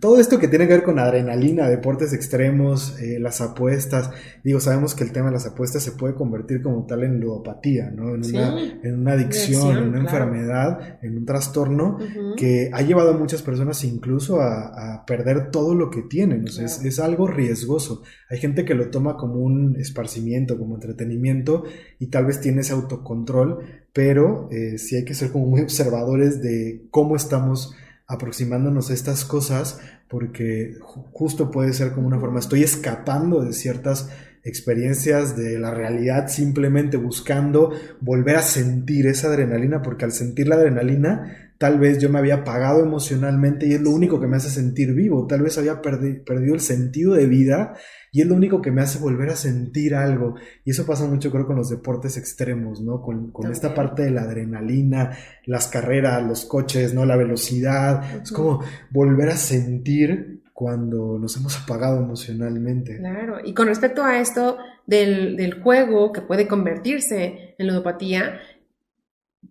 todo 0.00 0.18
esto 0.18 0.38
que 0.38 0.48
tiene 0.48 0.66
que 0.66 0.72
ver 0.72 0.82
con 0.84 0.98
adrenalina, 0.98 1.68
deportes 1.68 2.14
extremos, 2.14 2.98
eh, 2.98 3.18
las 3.20 3.42
apuestas, 3.42 4.10
digo, 4.42 4.58
sabemos 4.58 4.94
que 4.94 5.04
el 5.04 5.12
tema 5.12 5.26
de 5.26 5.32
las 5.32 5.46
apuestas 5.46 5.82
se 5.82 5.92
puede 5.92 6.14
convertir 6.14 6.62
como 6.62 6.86
tal 6.86 7.04
en 7.04 7.20
ludopatía, 7.20 7.90
¿no? 7.90 8.14
En, 8.14 8.24
una, 8.24 8.58
en 8.82 8.98
una 9.00 9.12
adicción, 9.12 9.76
en 9.76 9.88
una 9.88 10.00
enfermedad, 10.00 10.98
en 11.02 11.18
un 11.18 11.26
trastorno 11.26 11.98
que 12.38 12.70
ha 12.72 12.80
llevado 12.80 13.10
a 13.10 13.18
muchas 13.18 13.42
personas 13.42 13.84
incluso 13.84 14.40
a, 14.40 15.04
perder 15.06 15.50
todo 15.50 15.74
lo 15.74 15.90
que 15.90 16.02
tienen, 16.02 16.44
o 16.44 16.50
sea, 16.50 16.64
es, 16.64 16.98
algo 16.98 17.26
riesgoso. 17.26 18.02
Hay 18.30 18.38
gente 18.38 18.64
que 18.64 18.74
lo 18.74 18.88
toma 18.88 19.16
como 19.16 19.40
un 19.40 19.76
esparcimiento, 19.76 20.58
como 20.58 20.76
entretenimiento 20.76 21.64
y 21.98 22.06
tal 22.06 22.26
vez 22.26 22.40
tiene 22.40 22.60
ese 22.60 22.72
autocontrol, 22.72 23.58
pero 23.92 24.48
eh, 24.50 24.78
sí 24.78 24.96
hay 24.96 25.04
que 25.04 25.14
ser 25.14 25.30
como 25.30 25.46
muy 25.46 25.60
observadores 25.60 26.40
de 26.40 26.86
cómo 26.90 27.16
estamos 27.16 27.74
aproximándonos 28.12 28.90
a 28.90 28.94
estas 28.94 29.24
cosas 29.24 29.80
porque 30.08 30.76
justo 31.12 31.50
puede 31.50 31.72
ser 31.72 31.92
como 31.92 32.06
una 32.06 32.20
forma, 32.20 32.38
estoy 32.40 32.62
escapando 32.62 33.42
de 33.42 33.52
ciertas 33.52 34.10
experiencias 34.44 35.36
de 35.36 35.58
la 35.58 35.72
realidad 35.72 36.28
simplemente 36.28 36.96
buscando 36.96 37.72
volver 38.00 38.36
a 38.36 38.42
sentir 38.42 39.06
esa 39.06 39.28
adrenalina 39.28 39.82
porque 39.82 40.04
al 40.04 40.12
sentir 40.12 40.48
la 40.48 40.56
adrenalina 40.56 41.51
tal 41.62 41.78
vez 41.78 41.98
yo 41.98 42.10
me 42.10 42.18
había 42.18 42.38
apagado 42.38 42.82
emocionalmente 42.82 43.68
y 43.68 43.74
es 43.74 43.80
lo 43.80 43.90
único 43.90 44.18
que 44.18 44.26
me 44.26 44.36
hace 44.36 44.50
sentir 44.50 44.94
vivo, 44.94 45.28
tal 45.28 45.42
vez 45.42 45.58
había 45.58 45.80
perdido 45.80 46.54
el 46.54 46.60
sentido 46.60 47.14
de 47.14 47.28
vida 47.28 47.74
y 48.10 48.20
es 48.20 48.26
lo 48.26 48.34
único 48.34 48.60
que 48.60 48.72
me 48.72 48.82
hace 48.82 48.98
volver 48.98 49.28
a 49.28 49.36
sentir 49.36 49.94
algo. 49.94 50.34
Y 50.64 50.72
eso 50.72 50.84
pasa 50.84 51.06
mucho, 51.06 51.30
creo, 51.30 51.46
con 51.46 51.54
los 51.54 51.70
deportes 51.70 52.16
extremos, 52.16 52.80
¿no? 52.80 53.00
Con, 53.00 53.32
esta 53.48 53.76
parte 53.76 54.02
de 54.02 54.10
la 54.10 54.22
adrenalina, 54.22 55.16
las 55.46 55.68
carreras, 55.68 56.26
los 56.26 56.46
coches, 56.46 56.94
¿no? 56.94 57.06
La 57.06 57.14
velocidad. 57.14 58.20
Es 58.20 58.32
como 58.32 58.64
volver 58.90 59.28
a 59.28 59.36
sentir 59.36 60.42
cuando 60.52 61.16
nos 61.16 61.36
hemos 61.36 61.62
apagado 61.62 62.02
emocionalmente. 62.02 62.98
Claro, 62.98 63.36
y 63.44 63.54
con 63.54 63.68
respecto 63.68 64.02
a 64.02 64.18
esto 64.18 64.58
del, 64.84 65.36
del 65.36 65.62
juego 65.62 66.12
que 66.12 66.22
puede 66.22 66.48
convertirse 66.48 67.54
en 67.56 67.68
ludopatía, 67.68 68.40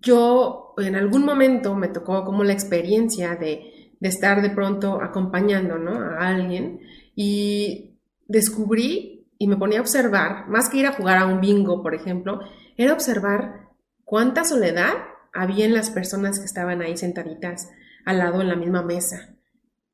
yo 0.01 0.60
en 0.77 0.95
algún 0.95 1.25
momento 1.25 1.75
me 1.75 1.87
tocó 1.87 2.23
como 2.23 2.43
la 2.43 2.53
experiencia 2.53 3.35
de, 3.35 3.91
estar 4.01 4.41
de 4.41 4.49
pronto 4.49 5.01
acompañando 5.01 5.75
a 5.75 6.27
alguien 6.27 6.79
y 7.15 7.99
descubrí 8.27 9.27
y 9.37 9.47
me 9.47 9.57
ponía 9.57 9.79
a 9.79 9.81
observar, 9.81 10.47
más 10.47 10.69
que 10.69 10.77
ir 10.77 10.87
a 10.87 10.93
jugar 10.93 11.17
a 11.17 11.25
un 11.25 11.41
bingo, 11.41 11.81
por 11.81 11.95
ejemplo, 11.95 12.39
era 12.77 12.93
observar 12.93 13.69
cuánta 14.03 14.43
soledad 14.43 14.93
había 15.33 15.65
en 15.65 15.73
las 15.73 15.89
personas 15.89 16.39
que 16.39 16.45
estaban 16.45 16.81
ahí 16.81 16.97
sentaditas 16.97 17.69
al 18.05 18.19
lado 18.19 18.41
en 18.41 18.49
la 18.49 18.55
misma 18.55 18.83
mesa. 18.83 19.35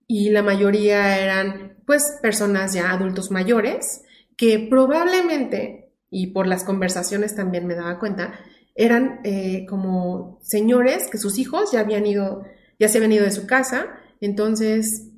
Y 0.07 0.29
la 0.31 0.41
mayoría 0.41 1.19
eran, 1.19 1.77
pues, 1.85 2.17
personas 2.21 2.73
ya 2.73 2.91
adultos 2.91 3.29
mayores 3.29 4.03
que 4.37 4.67
probablemente, 4.69 5.91
y 6.09 6.27
por 6.27 6.47
las 6.47 6.63
conversaciones 6.63 7.35
también 7.35 7.67
me 7.67 7.75
daba 7.75 7.99
cuenta, 7.99 8.33
eran 8.77 9.19
eh, 9.23 9.65
como 9.67 10.39
señores 10.41 11.07
que 11.11 11.17
sus 11.17 11.39
hijos 11.39 11.71
ya 11.71 11.79
habían 11.79 12.05
ido, 12.05 12.43
ya 12.79 12.87
se 12.87 12.99
habían 12.99 13.11
ido 13.11 13.25
de 13.25 13.31
su 13.31 13.47
casa, 13.47 13.87
entonces 14.21 15.09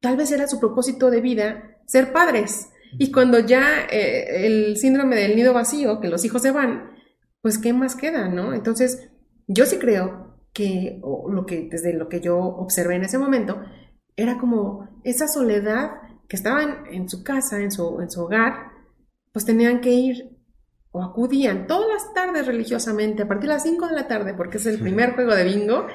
tal 0.00 0.16
vez 0.16 0.30
era 0.30 0.46
su 0.46 0.60
propósito 0.60 1.10
de 1.10 1.22
vida 1.22 1.78
ser 1.86 2.12
padres. 2.12 2.68
Y 2.98 3.10
cuando 3.10 3.40
ya 3.40 3.86
eh, 3.90 4.46
el 4.46 4.76
síndrome 4.76 5.16
del 5.16 5.36
nido 5.36 5.54
vacío, 5.54 6.00
que 6.00 6.08
los 6.08 6.24
hijos 6.24 6.42
se 6.42 6.52
van, 6.52 6.90
pues 7.40 7.58
¿qué 7.58 7.72
más 7.72 7.96
queda, 7.96 8.28
no? 8.28 8.52
Entonces, 8.52 9.10
yo 9.46 9.64
sí 9.64 9.78
creo 9.78 10.38
que, 10.52 11.00
lo 11.02 11.46
que 11.46 11.68
desde 11.70 11.94
lo 11.94 12.08
que 12.08 12.20
yo 12.20 12.38
observé 12.38 12.96
en 12.96 13.04
ese 13.04 13.18
momento, 13.18 13.62
era 14.16 14.38
como 14.38 15.00
esa 15.04 15.28
soledad 15.28 15.92
que 16.28 16.36
estaban 16.36 16.84
en 16.90 17.08
su 17.08 17.24
casa, 17.24 17.60
en 17.60 17.70
su, 17.70 18.00
en 18.00 18.10
su 18.10 18.22
hogar, 18.22 18.72
pues 19.32 19.46
tenían 19.46 19.80
que 19.80 19.90
ir 19.90 20.37
o 20.98 21.04
acudían 21.04 21.68
todas 21.68 21.88
las 21.88 22.12
tardes 22.12 22.44
religiosamente, 22.44 23.22
a 23.22 23.28
partir 23.28 23.48
de 23.48 23.54
las 23.54 23.62
5 23.62 23.86
de 23.86 23.94
la 23.94 24.08
tarde, 24.08 24.34
porque 24.34 24.58
es 24.58 24.66
el 24.66 24.80
primer 24.80 25.14
juego 25.14 25.32
de 25.32 25.44
bingo, 25.44 25.86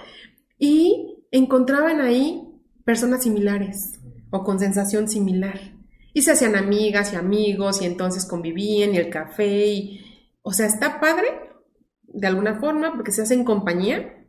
y 0.58 1.26
encontraban 1.30 2.00
ahí 2.00 2.42
personas 2.86 3.24
similares 3.24 4.00
o 4.32 4.46
con 4.46 4.60
sensación 4.60 5.10
similar. 5.10 5.60
Y 6.14 6.22
se 6.22 6.32
hacían 6.32 6.56
amigas 6.56 7.12
y 7.12 7.18
amigos 7.18 7.82
y 7.82 7.86
entonces 7.86 8.26
convivían 8.26 8.94
y 8.94 8.98
el 8.98 9.10
café 9.10 9.68
y... 9.68 10.00
O 10.42 10.54
sea, 10.54 10.68
está 10.68 11.02
padre 11.02 11.28
de 12.04 12.28
alguna 12.28 12.60
forma 12.60 12.94
porque 12.96 13.12
se 13.12 13.24
hacen 13.24 13.44
compañía, 13.44 14.26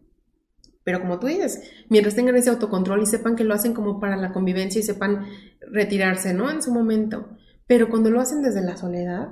pero 0.83 1.01
como 1.01 1.21
tú 1.21 1.29
dices, 1.29 1.71
mientras 1.89 2.17
tengan 2.17 2.37
ese 2.37 2.51
autocontrol 2.51 3.03
y 3.03 3.07
sepan 3.07 3.37
que 3.37 3.45
lo 3.45 3.55
hacen 3.55 3.75
como 3.75 4.01
para 4.01 4.17
la 4.17 4.33
convivencia 4.33 4.81
y 4.81 4.83
sepan 4.85 5.27
retirarse, 5.71 6.35
¿no? 6.35 6.51
En 6.51 6.63
su 6.63 6.73
momento. 6.73 7.37
Pero 7.69 7.89
cuando 7.89 8.11
lo 8.11 8.21
hacen 8.21 8.43
desde 8.43 8.63
la 8.63 8.77
soledad, 8.77 9.29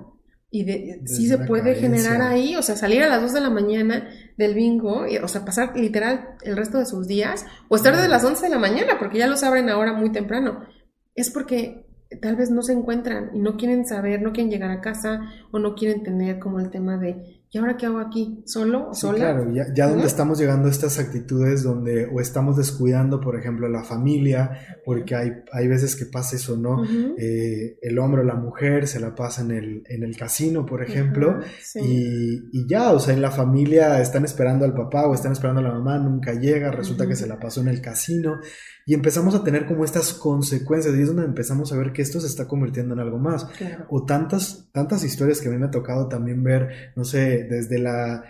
y 0.54 0.64
de, 0.64 1.00
sí 1.06 1.28
se 1.28 1.38
puede 1.38 1.74
generar 1.76 2.20
ahí, 2.20 2.56
o 2.56 2.62
sea, 2.62 2.76
salir 2.76 3.02
a 3.02 3.08
las 3.08 3.22
2 3.22 3.32
de 3.32 3.40
la 3.40 3.48
mañana 3.48 4.10
del 4.36 4.52
bingo, 4.54 5.06
y, 5.08 5.16
o 5.16 5.26
sea, 5.26 5.46
pasar 5.46 5.74
literal 5.74 6.36
el 6.42 6.58
resto 6.58 6.76
de 6.76 6.84
sus 6.84 7.08
días, 7.08 7.46
o 7.68 7.76
estar 7.76 7.96
desde 7.96 8.08
las 8.08 8.22
11 8.22 8.44
de 8.44 8.50
la 8.50 8.58
mañana, 8.58 8.98
porque 8.98 9.16
ya 9.16 9.26
los 9.26 9.42
abren 9.42 9.70
ahora 9.70 9.94
muy 9.94 10.12
temprano. 10.12 10.66
Es 11.14 11.30
porque 11.30 11.86
tal 12.20 12.36
vez 12.36 12.50
no 12.50 12.62
se 12.62 12.74
encuentran 12.74 13.30
y 13.32 13.38
no 13.38 13.56
quieren 13.56 13.86
saber, 13.86 14.20
no 14.20 14.34
quieren 14.34 14.50
llegar 14.50 14.70
a 14.70 14.82
casa 14.82 15.22
o 15.52 15.58
no 15.58 15.74
quieren 15.74 16.02
tener 16.02 16.38
como 16.38 16.60
el 16.60 16.70
tema 16.70 16.98
de 16.98 17.41
¿y 17.54 17.58
ahora 17.58 17.76
qué 17.76 17.84
hago 17.84 17.98
aquí? 17.98 18.42
¿Solo 18.46 18.88
o 18.88 18.94
sola? 18.94 19.18
Claro, 19.18 19.52
ya, 19.52 19.66
ya 19.74 19.86
donde 19.86 20.06
estamos 20.06 20.38
llegando 20.38 20.68
a 20.68 20.70
estas 20.70 20.98
actitudes 20.98 21.62
donde 21.62 22.06
o 22.06 22.18
estamos 22.18 22.56
descuidando, 22.56 23.20
por 23.20 23.38
ejemplo, 23.38 23.68
la 23.68 23.84
familia, 23.84 24.78
porque 24.86 25.14
hay, 25.14 25.32
hay 25.52 25.68
veces 25.68 25.94
que 25.94 26.06
pasa 26.06 26.36
eso, 26.36 26.56
¿no? 26.56 26.82
Eh, 27.18 27.76
el 27.82 27.98
hombre 27.98 28.22
o 28.22 28.24
la 28.24 28.36
mujer 28.36 28.88
se 28.88 29.00
la 29.00 29.14
pasa 29.14 29.42
en 29.42 29.50
el, 29.50 29.82
en 29.86 30.02
el 30.02 30.16
casino, 30.16 30.64
por 30.64 30.82
ejemplo, 30.82 31.40
y, 31.74 32.40
y, 32.52 32.66
ya, 32.66 32.90
o 32.90 32.98
sea, 32.98 33.12
en 33.12 33.20
la 33.20 33.30
familia 33.30 34.00
están 34.00 34.24
esperando 34.24 34.64
al 34.64 34.72
papá 34.72 35.06
o 35.06 35.12
están 35.12 35.32
esperando 35.32 35.60
a 35.60 35.64
la 35.64 35.72
mamá, 35.74 35.98
nunca 35.98 36.32
llega, 36.32 36.70
resulta 36.70 37.06
que 37.06 37.16
se 37.16 37.26
la 37.26 37.38
pasó 37.38 37.60
en 37.60 37.68
el 37.68 37.82
casino, 37.82 38.40
y 38.84 38.94
empezamos 38.94 39.34
a 39.34 39.44
tener 39.44 39.66
como 39.66 39.84
estas 39.84 40.12
consecuencias, 40.12 40.94
y 40.94 41.02
es 41.02 41.06
donde 41.06 41.24
empezamos 41.24 41.72
a 41.72 41.76
ver 41.76 41.92
que 41.92 42.02
esto 42.02 42.20
se 42.20 42.26
está 42.26 42.48
convirtiendo 42.48 42.94
en 42.94 43.00
algo 43.00 43.18
más. 43.18 43.46
O 43.88 44.04
tantas, 44.04 44.68
tantas 44.72 45.04
historias 45.04 45.40
que 45.40 45.48
a 45.48 45.52
mí 45.52 45.58
me 45.58 45.66
ha 45.66 45.70
tocado 45.70 46.08
también 46.08 46.42
ver, 46.42 46.92
no 46.96 47.04
sé, 47.04 47.44
desde 47.44 47.78
la, 47.78 48.24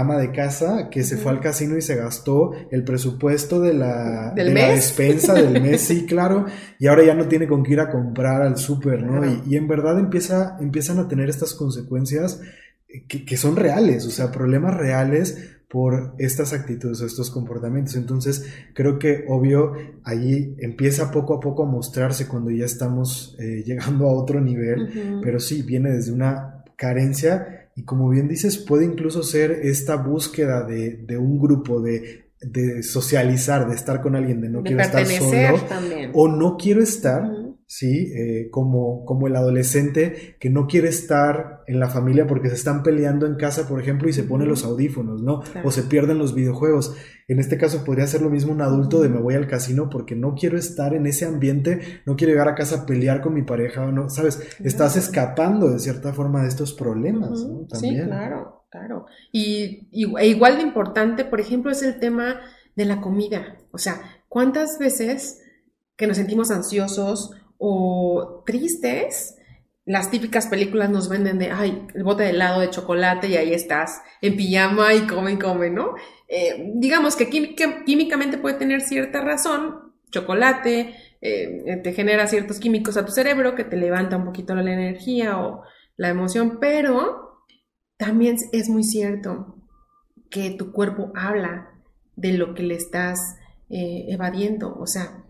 ama 0.00 0.18
de 0.18 0.30
casa 0.32 0.90
que 0.90 1.04
se 1.04 1.16
fue 1.16 1.32
al 1.32 1.40
casino 1.40 1.76
y 1.76 1.80
se 1.80 1.96
gastó 1.96 2.52
el 2.70 2.84
presupuesto 2.84 3.60
de 3.60 3.72
la, 3.72 4.32
de 4.34 4.44
la 4.44 4.68
despensa 4.68 5.32
del 5.32 5.62
mes, 5.62 5.80
sí, 5.80 6.04
claro, 6.06 6.44
y 6.78 6.86
ahora 6.86 7.04
ya 7.04 7.14
no 7.14 7.28
tiene 7.28 7.46
con 7.46 7.62
qué 7.62 7.72
ir 7.72 7.80
a 7.80 7.90
comprar 7.90 8.42
al 8.42 8.58
súper, 8.58 9.02
¿no? 9.02 9.24
Y, 9.46 9.56
en 9.56 9.68
verdad 9.68 9.98
empieza, 9.98 10.58
empiezan 10.60 10.98
a 10.98 11.08
tener 11.08 11.30
estas 11.30 11.54
consecuencias 11.54 12.40
que, 13.08 13.24
que, 13.24 13.36
son 13.36 13.56
reales, 13.56 14.06
o 14.06 14.10
sea, 14.10 14.32
problemas 14.32 14.76
reales 14.76 15.57
por 15.68 16.14
estas 16.18 16.52
actitudes 16.52 17.00
o 17.02 17.06
estos 17.06 17.30
comportamientos. 17.30 17.94
Entonces, 17.94 18.46
creo 18.74 18.98
que 18.98 19.24
obvio, 19.28 19.74
ahí 20.02 20.54
empieza 20.58 21.10
poco 21.10 21.34
a 21.34 21.40
poco 21.40 21.64
a 21.64 21.66
mostrarse 21.66 22.26
cuando 22.26 22.50
ya 22.50 22.64
estamos 22.64 23.36
eh, 23.38 23.62
llegando 23.66 24.06
a 24.06 24.12
otro 24.12 24.40
nivel, 24.40 25.20
pero 25.22 25.38
sí, 25.38 25.62
viene 25.62 25.90
desde 25.90 26.12
una 26.12 26.64
carencia 26.76 27.70
y 27.74 27.84
como 27.84 28.08
bien 28.08 28.28
dices, 28.28 28.56
puede 28.58 28.84
incluso 28.84 29.22
ser 29.22 29.50
esta 29.50 29.96
búsqueda 29.96 30.64
de, 30.64 30.96
de 30.96 31.16
un 31.18 31.38
grupo, 31.38 31.80
de 31.80 32.28
de 32.40 32.82
socializar, 32.84 33.68
de 33.68 33.74
estar 33.74 34.00
con 34.00 34.14
alguien, 34.14 34.40
de 34.40 34.48
no 34.48 34.62
quiero 34.62 34.80
estar 34.80 35.04
solo 35.06 35.60
también. 35.68 36.12
o 36.14 36.28
no 36.28 36.56
quiero 36.56 36.82
estar, 36.82 37.28
¿sí? 37.68 38.10
Eh, 38.14 38.48
como, 38.50 39.04
como 39.04 39.26
el 39.26 39.36
adolescente 39.36 40.36
que 40.40 40.48
no 40.48 40.66
quiere 40.66 40.88
estar 40.88 41.62
en 41.66 41.78
la 41.78 41.90
familia 41.90 42.26
porque 42.26 42.48
se 42.48 42.54
están 42.54 42.82
peleando 42.82 43.26
en 43.26 43.36
casa, 43.36 43.68
por 43.68 43.78
ejemplo, 43.78 44.08
y 44.08 44.14
se 44.14 44.24
pone 44.24 44.46
los 44.46 44.64
audífonos, 44.64 45.22
¿no? 45.22 45.42
O 45.62 45.70
se 45.70 45.82
pierden 45.82 46.16
los 46.16 46.34
videojuegos. 46.34 46.96
En 47.28 47.38
este 47.38 47.58
caso 47.58 47.84
podría 47.84 48.06
ser 48.06 48.22
lo 48.22 48.30
mismo 48.30 48.52
un 48.52 48.62
adulto 48.62 49.02
de 49.02 49.10
me 49.10 49.20
voy 49.20 49.34
al 49.34 49.46
casino 49.46 49.90
porque 49.90 50.16
no 50.16 50.34
quiero 50.34 50.56
estar 50.56 50.94
en 50.94 51.06
ese 51.06 51.26
ambiente, 51.26 52.00
no 52.06 52.16
quiero 52.16 52.32
llegar 52.32 52.48
a 52.48 52.54
casa 52.54 52.82
a 52.82 52.86
pelear 52.86 53.20
con 53.20 53.34
mi 53.34 53.42
pareja 53.42 53.82
o 53.82 53.92
no, 53.92 54.08
¿sabes? 54.08 54.40
Estás 54.64 54.96
escapando 54.96 55.68
de 55.68 55.78
cierta 55.78 56.14
forma 56.14 56.42
de 56.42 56.48
estos 56.48 56.72
problemas, 56.72 57.44
¿no? 57.44 57.66
También. 57.66 57.96
Sí, 57.96 58.06
claro. 58.06 58.64
Claro. 58.70 59.06
Y, 59.32 59.88
e 60.18 60.26
igual 60.26 60.56
de 60.56 60.62
importante, 60.62 61.24
por 61.24 61.40
ejemplo, 61.40 61.70
es 61.70 61.82
el 61.82 61.98
tema 61.98 62.40
de 62.76 62.84
la 62.84 63.00
comida. 63.00 63.56
O 63.72 63.78
sea, 63.78 64.00
¿cuántas 64.28 64.78
veces 64.78 65.40
que 65.96 66.06
nos 66.06 66.18
sentimos 66.18 66.50
ansiosos 66.50 67.32
o 67.58 68.42
tristes? 68.46 69.36
Las 69.84 70.10
típicas 70.10 70.46
películas 70.46 70.90
nos 70.90 71.08
venden 71.08 71.38
de, 71.38 71.50
ay, 71.50 71.86
el 71.94 72.04
bote 72.04 72.22
de 72.22 72.30
helado 72.30 72.60
de 72.60 72.70
chocolate 72.70 73.28
y 73.28 73.36
ahí 73.36 73.52
estás 73.52 74.02
en 74.20 74.36
pijama 74.36 74.94
y 74.94 75.06
come 75.06 75.32
y 75.32 75.38
come, 75.38 75.70
¿no? 75.70 75.94
Eh, 76.28 76.72
digamos 76.74 77.16
que 77.16 77.28
químicamente 77.28 78.38
puede 78.38 78.56
tener 78.56 78.82
cierta 78.82 79.20
razón, 79.22 79.94
chocolate 80.10 80.94
eh, 81.20 81.80
te 81.82 81.92
genera 81.92 82.26
ciertos 82.26 82.60
químicos 82.60 82.96
a 82.96 83.04
tu 83.04 83.12
cerebro 83.12 83.54
que 83.54 83.64
te 83.64 83.76
levanta 83.76 84.16
un 84.16 84.24
poquito 84.24 84.54
la 84.54 84.72
energía 84.72 85.38
o 85.38 85.62
la 85.96 86.08
emoción, 86.08 86.58
pero 86.60 87.44
también 87.96 88.36
es 88.52 88.68
muy 88.68 88.84
cierto 88.84 89.56
que 90.30 90.50
tu 90.50 90.72
cuerpo 90.72 91.10
habla 91.16 91.70
de 92.14 92.34
lo 92.34 92.54
que 92.54 92.62
le 92.62 92.74
estás 92.74 93.36
eh, 93.68 94.06
evadiendo, 94.08 94.76
o 94.78 94.86
sea, 94.86 95.24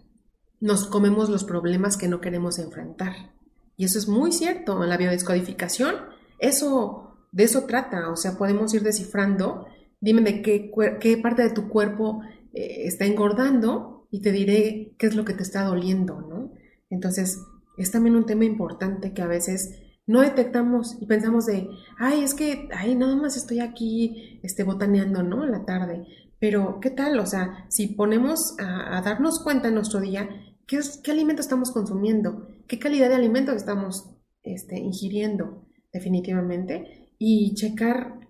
nos 0.60 0.86
comemos 0.86 1.28
los 1.28 1.44
problemas 1.44 1.96
que 1.96 2.08
no 2.08 2.20
queremos 2.20 2.58
enfrentar. 2.58 3.32
Y 3.76 3.84
eso 3.84 3.98
es 3.98 4.08
muy 4.08 4.32
cierto, 4.32 4.82
en 4.82 4.88
la 4.88 4.96
biodescodificación, 4.96 5.94
eso, 6.38 7.16
de 7.32 7.44
eso 7.44 7.64
trata, 7.64 8.10
o 8.10 8.16
sea, 8.16 8.36
podemos 8.36 8.74
ir 8.74 8.82
descifrando, 8.82 9.66
dime 10.00 10.22
de 10.22 10.42
qué, 10.42 10.70
qué 11.00 11.16
parte 11.18 11.42
de 11.42 11.50
tu 11.50 11.68
cuerpo 11.68 12.22
eh, 12.52 12.86
está 12.86 13.04
engordando 13.04 14.06
y 14.10 14.20
te 14.20 14.32
diré 14.32 14.94
qué 14.98 15.06
es 15.06 15.14
lo 15.14 15.24
que 15.24 15.34
te 15.34 15.42
está 15.42 15.64
doliendo, 15.64 16.20
¿no? 16.20 16.52
Entonces, 16.90 17.38
es 17.76 17.90
también 17.90 18.16
un 18.16 18.26
tema 18.26 18.44
importante 18.44 19.12
que 19.12 19.22
a 19.22 19.26
veces 19.26 19.78
no 20.06 20.22
detectamos 20.22 20.96
y 21.00 21.06
pensamos 21.06 21.44
de, 21.46 21.68
ay, 21.98 22.24
es 22.24 22.34
que, 22.34 22.68
ay, 22.74 22.94
nada 22.94 23.14
más 23.14 23.36
estoy 23.36 23.60
aquí, 23.60 24.40
este, 24.42 24.64
botaneando, 24.64 25.22
¿no? 25.22 25.44
En 25.44 25.52
la 25.52 25.64
tarde. 25.66 26.06
Pero, 26.40 26.78
¿qué 26.80 26.90
tal? 26.90 27.18
O 27.20 27.26
sea, 27.26 27.66
si 27.68 27.88
ponemos 27.88 28.56
a, 28.58 29.00
darnos 29.02 29.42
cuenta 29.42 29.68
en 29.68 29.74
nuestro 29.74 30.00
día, 30.00 30.28
¿qué, 30.68 30.78
¿qué 31.02 31.10
alimento 31.10 31.42
estamos 31.42 31.72
consumiendo? 31.72 32.46
¿Qué 32.68 32.78
calidad 32.78 33.08
de 33.08 33.16
alimento 33.16 33.50
estamos 33.52 34.10
este, 34.44 34.78
ingiriendo? 34.78 35.66
Definitivamente. 35.92 37.10
Y 37.18 37.54
checar 37.54 38.20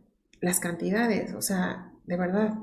las 0.41 0.61
cantidades, 0.61 1.35
o 1.35 1.43
sea, 1.43 1.93
de 2.07 2.17
verdad. 2.17 2.55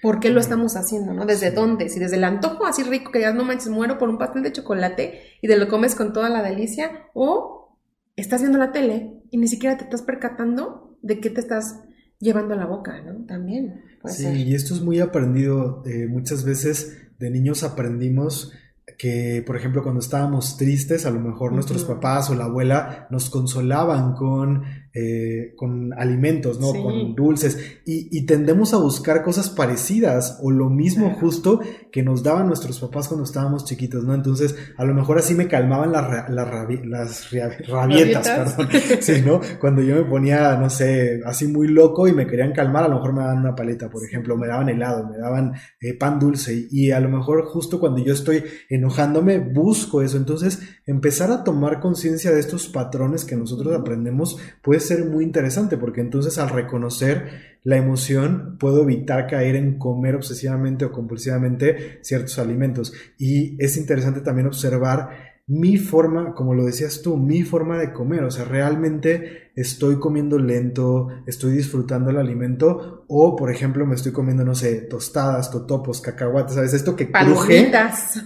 ¿Por 0.00 0.20
qué 0.20 0.30
lo 0.30 0.40
estamos 0.40 0.76
haciendo, 0.76 1.12
no? 1.12 1.26
¿Desde 1.26 1.50
dónde? 1.50 1.90
Si 1.90 1.98
desde 1.98 2.16
el 2.16 2.24
antojo 2.24 2.64
así 2.64 2.82
rico 2.84 3.10
que 3.10 3.20
ya 3.20 3.34
no 3.34 3.44
manches, 3.44 3.68
muero 3.68 3.98
por 3.98 4.08
un 4.08 4.16
pastel 4.16 4.42
de 4.42 4.52
chocolate 4.52 5.20
y 5.42 5.48
te 5.48 5.58
lo 5.58 5.68
comes 5.68 5.94
con 5.94 6.14
toda 6.14 6.30
la 6.30 6.42
delicia, 6.42 7.08
o 7.12 7.76
estás 8.16 8.40
viendo 8.40 8.58
la 8.58 8.72
tele 8.72 9.20
y 9.30 9.36
ni 9.36 9.48
siquiera 9.48 9.76
te 9.76 9.84
estás 9.84 10.02
percatando 10.02 10.96
de 11.02 11.20
qué 11.20 11.28
te 11.28 11.40
estás 11.40 11.80
llevando 12.18 12.54
a 12.54 12.56
la 12.56 12.66
boca, 12.66 13.02
¿no? 13.02 13.26
También. 13.26 13.82
sí, 14.06 14.26
y 14.26 14.54
esto 14.54 14.74
es 14.74 14.80
muy 14.80 15.00
aprendido. 15.00 15.82
Eh, 15.84 16.06
muchas 16.06 16.44
veces 16.44 16.96
de 17.18 17.30
niños 17.30 17.62
aprendimos 17.62 18.52
que, 19.00 19.42
por 19.46 19.56
ejemplo, 19.56 19.82
cuando 19.82 20.00
estábamos 20.00 20.58
tristes, 20.58 21.06
a 21.06 21.10
lo 21.10 21.20
mejor 21.20 21.52
nuestros 21.54 21.84
papás 21.84 22.28
o 22.28 22.34
la 22.34 22.44
abuela 22.44 23.06
nos 23.08 23.30
consolaban 23.30 24.12
con 24.12 24.64
eh, 24.92 25.54
con 25.56 25.92
alimentos, 25.92 26.58
¿no? 26.58 26.72
Con 26.72 27.14
dulces. 27.14 27.80
Y, 27.86 28.26
tendemos 28.26 28.74
a 28.74 28.78
buscar 28.78 29.22
cosas 29.22 29.48
parecidas 29.48 30.40
o 30.42 30.50
lo 30.50 30.68
mismo 30.68 31.10
justo 31.14 31.60
que 31.92 32.02
nos 32.02 32.24
daban 32.24 32.48
nuestros 32.48 32.80
papás 32.80 33.06
cuando 33.06 33.24
estábamos 33.24 33.64
chiquitos, 33.64 34.04
¿no? 34.04 34.14
Entonces, 34.14 34.56
a 34.76 34.84
lo 34.84 34.92
mejor 34.92 35.18
así 35.18 35.34
me 35.34 35.46
calmaban 35.46 35.92
las, 35.92 36.28
las 36.28 37.30
rabietas, 37.68 38.28
perdón. 38.28 38.68
sí, 39.00 39.22
¿no? 39.24 39.40
Cuando 39.60 39.80
yo 39.82 39.94
me 39.94 40.04
ponía, 40.04 40.56
no 40.56 40.68
sé, 40.70 41.20
así 41.24 41.46
muy 41.46 41.68
loco 41.68 42.08
y 42.08 42.12
me 42.12 42.26
querían 42.26 42.52
calmar, 42.52 42.84
a 42.84 42.88
lo 42.88 42.96
mejor 42.96 43.12
me 43.12 43.20
daban 43.20 43.38
una 43.38 43.54
paleta, 43.54 43.88
por 43.88 44.04
ejemplo, 44.04 44.36
me 44.36 44.48
daban 44.48 44.68
helado, 44.70 45.08
me 45.08 45.18
daban 45.18 45.54
eh, 45.80 45.94
pan 45.94 46.18
dulce. 46.18 46.66
Y 46.68 46.90
a 46.90 46.98
lo 46.98 47.08
mejor 47.08 47.44
justo 47.44 47.78
cuando 47.78 48.00
yo 48.00 48.12
estoy 48.12 48.42
enojándome, 48.68 49.38
busco 49.38 50.02
eso. 50.02 50.16
Entonces, 50.16 50.60
empezar 50.84 51.30
a 51.30 51.44
tomar 51.44 51.78
conciencia 51.78 52.32
de 52.32 52.40
estos 52.40 52.68
patrones 52.68 53.24
que 53.24 53.36
nosotros 53.36 53.72
aprendemos, 53.74 54.36
pues 54.62 54.79
ser 54.80 55.04
muy 55.04 55.24
interesante 55.24 55.76
porque 55.76 56.00
entonces 56.00 56.38
al 56.38 56.50
reconocer 56.50 57.50
la 57.62 57.76
emoción 57.76 58.56
puedo 58.58 58.82
evitar 58.82 59.26
caer 59.26 59.56
en 59.56 59.78
comer 59.78 60.14
obsesivamente 60.14 60.84
o 60.84 60.92
compulsivamente 60.92 61.98
ciertos 62.02 62.38
alimentos. 62.38 62.92
Y 63.18 63.56
es 63.62 63.76
interesante 63.76 64.20
también 64.20 64.46
observar 64.46 65.30
mi 65.46 65.78
forma, 65.78 66.34
como 66.34 66.54
lo 66.54 66.64
decías 66.64 67.02
tú, 67.02 67.16
mi 67.16 67.42
forma 67.42 67.76
de 67.76 67.92
comer. 67.92 68.22
O 68.22 68.30
sea, 68.30 68.44
realmente 68.44 69.49
estoy 69.56 69.98
comiendo 69.98 70.38
lento, 70.38 71.08
estoy 71.26 71.52
disfrutando 71.52 72.10
el 72.10 72.18
alimento 72.18 73.04
o, 73.08 73.34
por 73.34 73.50
ejemplo, 73.50 73.84
me 73.86 73.96
estoy 73.96 74.12
comiendo, 74.12 74.44
no 74.44 74.54
sé, 74.54 74.82
tostadas, 74.82 75.50
totopos, 75.50 76.00
cacahuates, 76.00 76.54
¿sabes? 76.54 76.74
Esto 76.74 76.94
que 76.94 77.10
cruje 77.10 77.72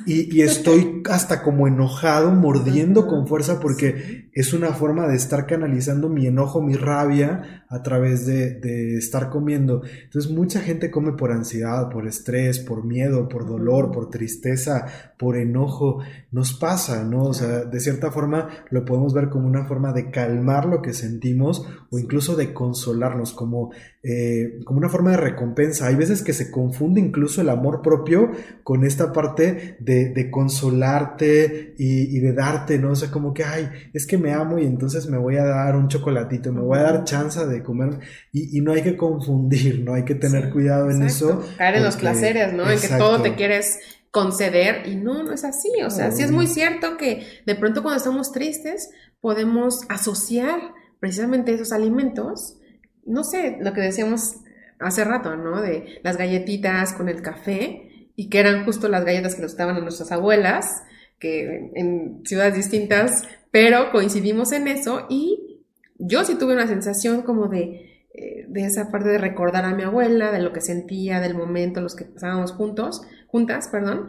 y, 0.05 0.37
y, 0.37 0.43
estoy 0.43 1.03
hasta 1.09 1.43
como 1.43 1.67
enojado, 1.67 2.33
mordiendo 2.33 3.07
con 3.07 3.27
fuerza 3.27 3.61
porque 3.61 4.29
es 4.35 4.53
una 4.53 4.73
forma 4.75 5.07
de 5.07 5.17
estar 5.17 5.47
canalizando 5.47 6.11
mi 6.11 6.27
enojo, 6.27 6.61
mi 6.61 6.75
rabia 6.75 7.65
a 7.69 7.83
través 7.83 8.27
de, 8.27 8.61
de 8.61 8.99
estar 8.99 9.31
comiendo. 9.31 9.83
Entonces, 10.05 10.31
mucha 10.31 10.61
gente 10.61 10.91
come 10.91 11.13
por 11.13 11.33
ansiedad, 11.33 11.89
por 11.89 12.07
estrés, 12.07 12.59
por 12.59 12.85
miedo, 12.85 13.27
por 13.29 13.47
dolor, 13.47 13.91
por 13.91 14.11
tristeza, 14.11 14.87
por 15.19 15.37
enojo. 15.37 16.01
Nos 16.31 16.53
pasa, 16.53 17.05
¿no? 17.05 17.25
O 17.25 17.33
sea, 17.33 17.65
de 17.65 17.81
cierta 17.81 18.11
forma 18.11 18.51
lo 18.71 18.85
podemos 18.85 19.15
ver 19.15 19.31
como 19.31 19.47
una 19.47 19.65
forma 19.65 19.93
de 19.93 20.11
calmar 20.11 20.67
lo 20.67 20.83
que 20.83 20.93
sentimos 21.15 21.67
o 21.91 21.99
incluso 21.99 22.35
de 22.35 22.53
consolarnos 22.53 23.33
como, 23.33 23.73
eh, 24.03 24.61
como 24.65 24.79
una 24.79 24.89
forma 24.89 25.13
de 25.13 25.19
recompensa. 25.19 25.87
Hay 25.87 25.95
veces 25.95 26.23
que 26.23 26.33
se 26.33 26.51
confunde 26.51 27.01
incluso 27.01 27.41
el 27.41 27.49
amor 27.49 27.83
propio 27.83 28.33
con 28.63 28.85
esta 28.85 29.13
parte 29.13 29.77
de, 29.79 30.31
consolarte 30.31 31.75
y, 31.79 32.19
de 32.19 32.33
darte, 32.33 32.79
¿no? 32.79 32.93
O 32.93 32.95
sea, 32.97 33.11
como 33.11 33.33
que, 33.33 33.45
ay, 33.45 33.69
es 33.93 34.07
que 34.07 34.19
me 34.19 34.33
amo 34.33 34.59
y 34.59 34.65
entonces 34.65 35.09
me 35.09 35.19
voy 35.19 35.37
a 35.37 35.45
dar 35.45 35.77
un 35.77 35.89
chocolatito, 35.89 36.53
me 36.53 36.61
voy 36.61 36.79
a 36.79 36.83
dar 36.83 37.05
chance 37.05 37.47
de 37.47 37.63
comer 37.63 38.01
y, 38.33 38.61
no 38.61 38.73
hay 38.73 38.83
que 38.83 38.97
confundir, 38.97 39.85
¿no? 39.85 39.95
Hay 39.95 40.05
que 40.05 40.15
tener 40.15 40.51
cuidado 40.51 40.91
en 40.91 41.03
eso. 41.03 41.45
Caer 41.59 41.77
en 41.77 41.85
los 41.85 41.97
placeres, 41.97 42.53
¿no? 42.53 42.69
En 42.69 42.81
que 42.81 42.89
todo 42.89 43.21
te 43.23 43.35
quieres 43.35 43.79
conceder 44.11 44.87
y 44.89 44.97
no, 44.97 45.23
no 45.23 45.33
es 45.33 45.45
así. 45.45 45.71
O 45.85 45.91
sea, 45.91 46.11
sí 46.11 46.23
es 46.23 46.31
muy 46.31 46.47
cierto 46.47 46.97
que 46.97 47.27
de 47.45 47.55
pronto 47.55 47.83
cuando 47.83 47.99
estamos 47.99 48.33
tristes 48.33 48.91
podemos 49.21 49.81
asociar 49.89 50.61
precisamente 51.05 51.53
esos 51.53 51.71
alimentos, 51.73 52.57
no 53.05 53.25
sé, 53.25 53.59
lo 53.61 53.75
que 53.75 53.83
decíamos 53.83 54.37
hace 54.79 55.05
rato, 55.05 55.37
¿no? 55.37 55.61
De 55.61 56.01
las 56.03 56.17
galletitas 56.17 56.95
con 56.95 57.11
el 57.11 57.21
café 57.21 58.09
y 58.17 58.31
que 58.31 58.41
eran 58.41 58.65
justo 58.65 58.89
las 58.89 59.05
galletas 59.05 59.35
que 59.35 59.43
nos 59.43 59.55
daban 59.55 59.77
a 59.77 59.81
nuestras 59.81 60.13
abuelas, 60.13 60.83
que 61.19 61.73
en 61.75 62.23
ciudades 62.25 62.55
distintas, 62.55 63.29
pero 63.51 63.93
coincidimos 63.93 64.53
en 64.53 64.67
eso 64.67 65.05
y 65.11 65.67
yo 65.99 66.25
sí 66.25 66.37
tuve 66.39 66.55
una 66.55 66.69
sensación 66.69 67.21
como 67.21 67.49
de, 67.49 68.07
eh, 68.15 68.47
de 68.49 68.65
esa 68.65 68.91
parte 68.91 69.11
de 69.11 69.19
recordar 69.19 69.67
a 69.67 69.75
mi 69.75 69.83
abuela, 69.83 70.33
de 70.33 70.41
lo 70.41 70.55
que 70.55 70.63
sentía, 70.63 71.21
del 71.21 71.35
momento, 71.35 71.83
los 71.83 71.97
que 71.97 72.07
pasábamos 72.07 72.53
juntos, 72.53 73.03
juntas, 73.27 73.69
perdón, 73.69 74.09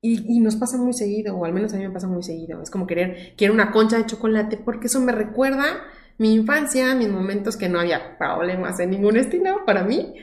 y, 0.00 0.40
nos 0.40 0.56
pasa 0.56 0.78
muy 0.78 0.92
seguido, 0.92 1.36
o 1.36 1.44
al 1.44 1.52
menos 1.52 1.74
a 1.74 1.76
mí 1.76 1.86
me 1.86 1.92
pasa 1.92 2.06
muy 2.06 2.22
seguido. 2.22 2.62
Es 2.62 2.70
como 2.70 2.86
querer, 2.86 3.34
quiero 3.36 3.52
una 3.52 3.72
concha 3.72 3.98
de 3.98 4.06
chocolate 4.06 4.56
porque 4.56 4.86
eso 4.86 5.00
me 5.00 5.12
recuerda 5.12 5.82
mi 6.18 6.34
infancia, 6.34 6.94
mis 6.94 7.08
momentos 7.08 7.56
que 7.56 7.68
no 7.68 7.80
había 7.80 8.16
problemas 8.18 8.78
de 8.78 8.86
ningún 8.86 9.16
estilo 9.16 9.64
para 9.66 9.84
mí. 9.84 10.14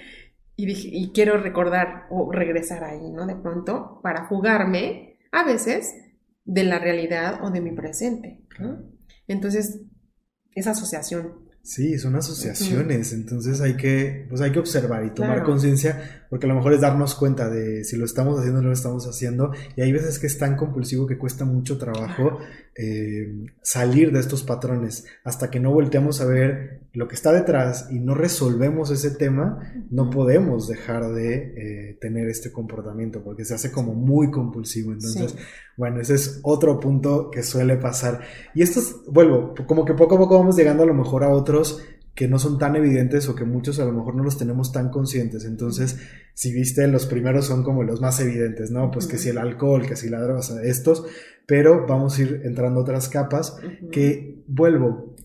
Y, 0.56 0.65
dije, 0.67 0.89
y 0.91 1.12
quiero 1.13 1.38
recordar 1.38 2.06
o 2.12 2.32
regresar 2.32 2.84
ahí, 2.84 3.10
¿no? 3.12 3.25
De 3.25 3.36
pronto, 3.36 3.99
para 4.03 4.25
jugarme 4.27 5.17
a 5.32 5.43
veces 5.43 5.95
de 6.45 6.63
la 6.63 6.77
realidad 6.79 7.43
o 7.43 7.49
de 7.49 7.62
mi 7.62 7.71
presente. 7.71 8.41
Entonces, 9.27 9.82
esa 10.53 10.71
asociación 10.71 11.43
Sí, 11.65 11.97
son 11.97 12.13
asociaciones, 12.17 13.13
entonces 13.13 13.62
hay 13.62 13.77
que, 13.77 14.25
pues 14.27 14.41
hay 14.41 14.51
que 14.51 14.60
observar 14.60 15.06
y 15.06 15.12
tomar 15.12 15.36
Claro. 15.38 15.45
conciencia, 15.45 16.23
porque 16.34 16.48
a 16.48 16.50
lo 16.50 16.56
mejor 16.56 16.74
es 16.74 16.82
darnos 16.82 17.13
cuenta 17.13 17.48
de 17.48 17.84
si 17.84 17.96
lo 17.96 18.06
estamos 18.06 18.39
haciendo 18.39 18.58
o 18.58 18.63
no 18.63 18.69
lo 18.69 18.74
estamos 18.74 19.06
haciendo, 19.06 19.52
y 19.76 19.82
hay 19.82 19.91
veces 19.91 20.17
que 20.17 20.26
es 20.26 20.36
tan 20.39 20.56
compulsivo 20.56 21.06
que 21.06 21.15
cuesta 21.15 21.46
mucho 21.46 21.78
trabajo 21.78 22.39
eh, 22.74 23.52
salir 23.62 24.12
de 24.12 24.19
estos 24.19 24.41
patrones, 24.41 25.06
hasta 25.24 25.52
que 25.52 25.60
no 25.60 25.72
volteamos 25.72 26.22
a 26.22 26.26
ver 26.26 26.80
lo 26.91 27.08
que 27.08 27.13
está 27.13 27.32
detrás 27.32 27.88
y 27.91 28.00
no 28.00 28.15
resolvemos 28.15 28.89
ese 28.89 29.12
tema, 29.12 29.60
no 29.91 30.10
podemos 30.10 30.67
dejar 30.67 31.13
de 31.13 31.36
eh, 31.36 31.98
tener 32.02 32.28
este 32.28 32.52
comportamiento, 32.52 33.24
porque 33.24 33.46
se 33.46 33.54
hace 33.54 33.72
como 33.72 33.93
muy 33.93 34.32
compulsivo, 34.32 34.91
entonces... 34.91 35.34
Sí. 35.34 35.38
Bueno, 35.76 36.02
ese 36.02 36.13
es 36.13 36.39
otro 36.43 36.80
punto 36.80 37.32
que 37.32 37.41
suele 37.41 37.78
pasar. 37.78 38.19
Y 38.54 38.62
esto 38.62 38.80
es, 38.80 38.96
vuelvo, 39.08 39.56
como 39.65 39.86
que 39.86 39.96
poco 39.96 40.15
a 40.15 40.19
poco 40.19 40.38
vamos 40.38 40.56
llegando 40.56 40.84
a 40.84 40.86
lo 40.86 40.93
mejor 40.93 41.24
a 41.24 41.30
otros 41.30 41.82
que 42.15 42.28
no 42.28 42.38
son 42.38 42.60
tan 42.60 42.76
evidentes 42.76 43.28
o 43.28 43.36
que 43.36 43.43
muchos 43.43 43.80
a 43.80 43.86
lo 43.86 43.91
mejor 43.91 44.15
no 44.15 44.23
los 44.23 44.38
tenemos 44.38 44.71
tan 44.71 44.89
conscientes. 44.89 45.45
Entonces, 45.45 45.97
si 46.34 46.54
viste, 46.54 46.88
los 46.88 47.06
primeros 47.08 47.45
son 47.45 47.63
como 47.63 47.84
los 47.84 48.02
más 48.02 48.19
evidentes, 48.19 48.69
¿no? 48.69 48.91
Pues 48.91 49.08
que 49.08 49.17
si 49.17 49.30
el 49.30 49.38
alcohol, 49.38 49.88
que 49.88 49.95
si 49.95 50.10
la 50.10 50.21
droga, 50.21 50.39
o 50.39 50.43
sea, 50.43 50.62
estos, 50.62 51.06
pero 51.47 51.88
vamos 51.88 52.17
a 52.17 52.21
ir 52.21 52.41
entrando 52.43 52.80
a 52.80 52.84
otras 52.84 53.10
capas 53.10 53.58
que, 53.91 54.43
vuelvo, 54.47 55.15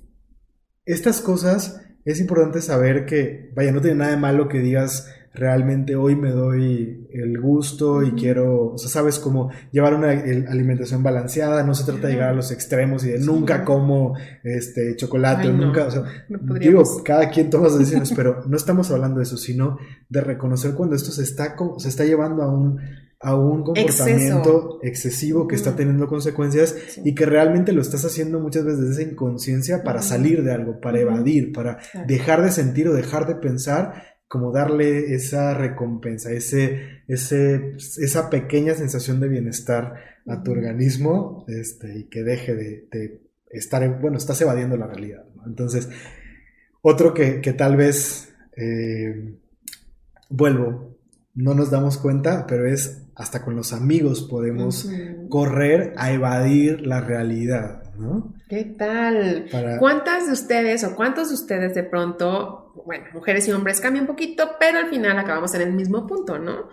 estas 0.87 1.21
cosas 1.21 1.83
es 2.05 2.21
importante 2.21 2.63
saber 2.63 3.05
que, 3.05 3.51
vaya, 3.55 3.73
no 3.73 3.83
tiene 3.83 3.99
nada 3.99 4.13
de 4.13 4.17
malo 4.17 4.49
que 4.49 4.61
digas 4.61 5.09
realmente 5.39 5.97
hoy 5.97 6.17
me 6.17 6.31
doy 6.31 7.07
el 7.13 7.41
gusto 7.41 8.03
y 8.03 8.13
quiero, 8.13 8.73
o 8.73 8.79
sea, 8.79 8.89
sabes 8.91 9.19
cómo 9.19 9.51
llevar 9.73 9.95
una 9.95 10.11
alimentación 10.11 11.03
balanceada, 11.03 11.63
no 11.63 11.75
se 11.75 11.85
trata 11.85 12.09
de 12.09 12.15
llegar 12.15 12.31
a 12.31 12.35
los 12.35 12.51
extremos 12.51 13.05
y 13.05 13.11
de 13.11 13.21
nunca 13.21 13.65
como 13.65 14.15
este 14.45 14.97
chocolate 14.97 15.43
Ay, 15.43 15.49
o 15.49 15.53
no. 15.53 15.67
nunca, 15.67 15.87
o 15.87 15.91
sea, 15.91 16.03
No 16.29 16.55
digo, 16.55 16.83
cada 17.05 17.31
quien 17.31 17.49
toma 17.51 17.69
sus 17.69 17.79
decisiones, 17.79 18.13
pero 18.15 18.43
no 18.47 18.57
estamos 18.57 18.91
hablando 18.91 19.19
de 19.19 19.23
eso, 19.25 19.37
sino 19.37 19.79
de 20.09 20.21
reconocer 20.21 20.75
cuando 20.75 20.97
esto 20.97 21.11
se 21.13 21.23
está, 21.23 21.55
se 21.79 21.89
está 21.89 22.05
llevando 22.05 22.43
a 22.43 22.53
un, 22.53 22.79
a 23.21 23.35
un 23.35 23.65
comportamiento 23.65 24.79
excesivo 24.83 25.49
que 25.49 25.57
está 25.57 25.75
teniendo 25.75 26.07
consecuencias 26.07 26.75
Sí. 26.89 27.01
y 27.05 27.15
que 27.15 27.27
realmente 27.27 27.73
lo 27.73 27.83
estás 27.83 28.05
haciendo 28.05 28.39
muchas 28.41 28.65
veces 28.65 28.81
desde 28.89 29.03
esa 29.03 29.11
inconsciencia 29.13 29.83
para 29.83 30.03
salir 30.03 30.43
de 30.45 30.53
algo, 30.53 30.81
para 30.81 31.01
evadir, 31.01 31.53
para 31.53 31.79
dejar 32.07 32.43
de 32.43 32.51
sentir 32.51 32.89
o 32.89 32.95
dejar 32.95 33.27
de 33.27 33.35
pensar, 33.37 34.18
como 34.29 34.53
darle 34.53 35.15
esa 35.15 35.55
recompensa, 35.55 36.31
ese, 36.33 37.03
ese, 37.09 37.73
esa 37.99 38.29
pequeña 38.31 38.75
sensación 38.75 39.21
de 39.21 39.29
bienestar 39.29 39.95
a 40.27 40.43
tu 40.43 40.53
organismo 40.53 41.45
este, 41.49 41.99
y 41.99 42.05
que 42.05 42.23
deje 42.23 42.55
de, 42.55 42.89
de 42.93 43.23
estar, 43.51 43.83
en- 43.83 44.01
bueno, 44.01 44.19
estás 44.19 44.41
evadiendo 44.43 44.77
la 44.77 44.87
realidad. 44.87 45.25
¿no? 45.35 45.47
Entonces, 45.47 45.89
otro 46.83 47.15
que, 47.15 47.41
que 47.41 47.55
tal 47.55 47.77
vez, 47.77 48.35
eh, 48.57 49.35
vuelvo, 50.29 50.99
no 51.35 51.55
nos 51.55 51.71
damos 51.71 51.97
cuenta, 51.99 52.47
pero 52.47 52.67
es 52.67 53.05
hasta 53.15 53.45
con 53.45 53.57
los 53.57 53.73
amigos 53.73 54.23
podemos 54.29 54.89
correr 55.29 55.95
a 55.97 56.13
evadir 56.13 56.87
la 56.87 57.01
realidad, 57.01 57.95
¿no? 57.99 58.35
¿Qué 58.49 58.65
tal? 58.65 59.47
Para... 59.53 59.79
¿Cuántas 59.79 60.27
de 60.27 60.33
ustedes 60.33 60.83
o 60.85 60.97
cuántos 60.97 61.29
de 61.29 61.35
ustedes 61.35 61.75
de 61.75 61.83
pronto, 61.83 62.73
bueno, 62.87 63.05
mujeres 63.13 63.47
y 63.47 63.53
hombres 63.53 63.81
cambian 63.81 64.05
un 64.05 64.09
poquito, 64.09 64.53
pero 64.59 64.79
al 64.79 64.89
final 64.89 65.19
acabamos 65.19 65.55
en 65.55 65.63
el 65.63 65.73
mismo 65.73 66.07
punto, 66.07 66.39
¿no? 66.39 66.69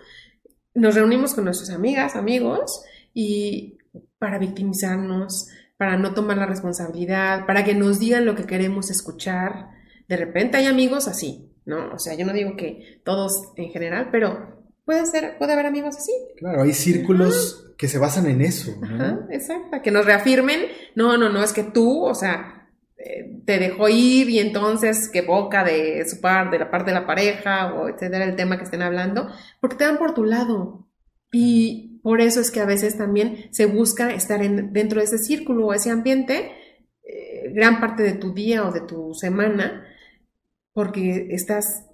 Nos 0.74 0.94
reunimos 0.94 1.34
con 1.34 1.44
nuestras 1.44 1.70
amigas, 1.70 2.16
amigos, 2.16 2.82
y 3.12 3.78
para 4.18 4.38
victimizarnos, 4.38 5.48
para 5.76 5.98
no 5.98 6.14
tomar 6.14 6.38
la 6.38 6.46
responsabilidad, 6.46 7.44
para 7.46 7.64
que 7.64 7.74
nos 7.74 7.98
digan 7.98 8.24
lo 8.24 8.34
que 8.34 8.46
queremos 8.46 8.90
escuchar. 8.90 9.68
De 10.08 10.16
repente 10.16 10.56
hay 10.56 10.66
amigos 10.66 11.08
así, 11.08 11.52
¿no? 11.66 11.92
O 11.92 11.98
sea, 11.98 12.14
yo 12.14 12.24
no 12.24 12.32
digo 12.32 12.56
que 12.56 13.02
todos 13.04 13.52
en 13.56 13.70
general, 13.70 14.08
pero 14.10 14.55
puede 14.86 15.04
ser, 15.04 15.36
puede 15.36 15.52
haber 15.52 15.66
amigos 15.66 15.96
así. 15.98 16.12
Claro, 16.38 16.62
hay 16.62 16.72
círculos 16.72 17.74
que 17.76 17.88
se 17.88 17.98
basan 17.98 18.26
en 18.26 18.40
eso, 18.40 18.74
¿no? 18.80 18.86
Ajá, 18.86 19.26
exacto, 19.30 19.82
que 19.82 19.90
nos 19.90 20.06
reafirmen, 20.06 20.60
no, 20.94 21.18
no, 21.18 21.28
no, 21.28 21.42
es 21.42 21.52
que 21.52 21.64
tú, 21.64 22.04
o 22.04 22.14
sea, 22.14 22.70
eh, 22.96 23.42
te 23.44 23.58
dejó 23.58 23.88
ir 23.90 24.30
y 24.30 24.38
entonces 24.38 25.10
que 25.10 25.20
boca 25.20 25.62
de 25.64 26.08
su 26.08 26.20
parte, 26.22 26.56
de 26.56 26.64
la 26.64 26.70
parte 26.70 26.92
de 26.92 27.00
la 27.00 27.06
pareja, 27.06 27.74
o 27.74 27.88
etcétera, 27.88 28.24
el 28.24 28.36
tema 28.36 28.56
que 28.56 28.64
estén 28.64 28.80
hablando, 28.80 29.28
porque 29.60 29.76
te 29.76 29.84
dan 29.84 29.98
por 29.98 30.14
tu 30.14 30.24
lado. 30.24 30.88
Y 31.32 32.00
por 32.02 32.20
eso 32.20 32.40
es 32.40 32.50
que 32.50 32.60
a 32.60 32.66
veces 32.66 32.96
también 32.96 33.48
se 33.50 33.66
busca 33.66 34.10
estar 34.14 34.42
en, 34.42 34.72
dentro 34.72 35.00
de 35.00 35.04
ese 35.04 35.18
círculo 35.18 35.66
o 35.66 35.74
ese 35.74 35.90
ambiente 35.90 36.52
eh, 37.02 37.52
gran 37.52 37.80
parte 37.80 38.02
de 38.02 38.12
tu 38.12 38.32
día 38.32 38.66
o 38.66 38.72
de 38.72 38.80
tu 38.80 39.12
semana, 39.12 39.84
porque 40.72 41.28
estás 41.30 41.84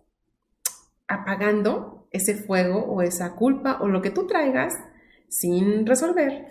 apagando 1.08 1.91
ese 2.12 2.34
fuego 2.34 2.84
o 2.84 3.02
esa 3.02 3.34
culpa 3.34 3.78
o 3.80 3.88
lo 3.88 4.02
que 4.02 4.10
tú 4.10 4.26
traigas 4.26 4.74
sin 5.28 5.86
resolver 5.86 6.46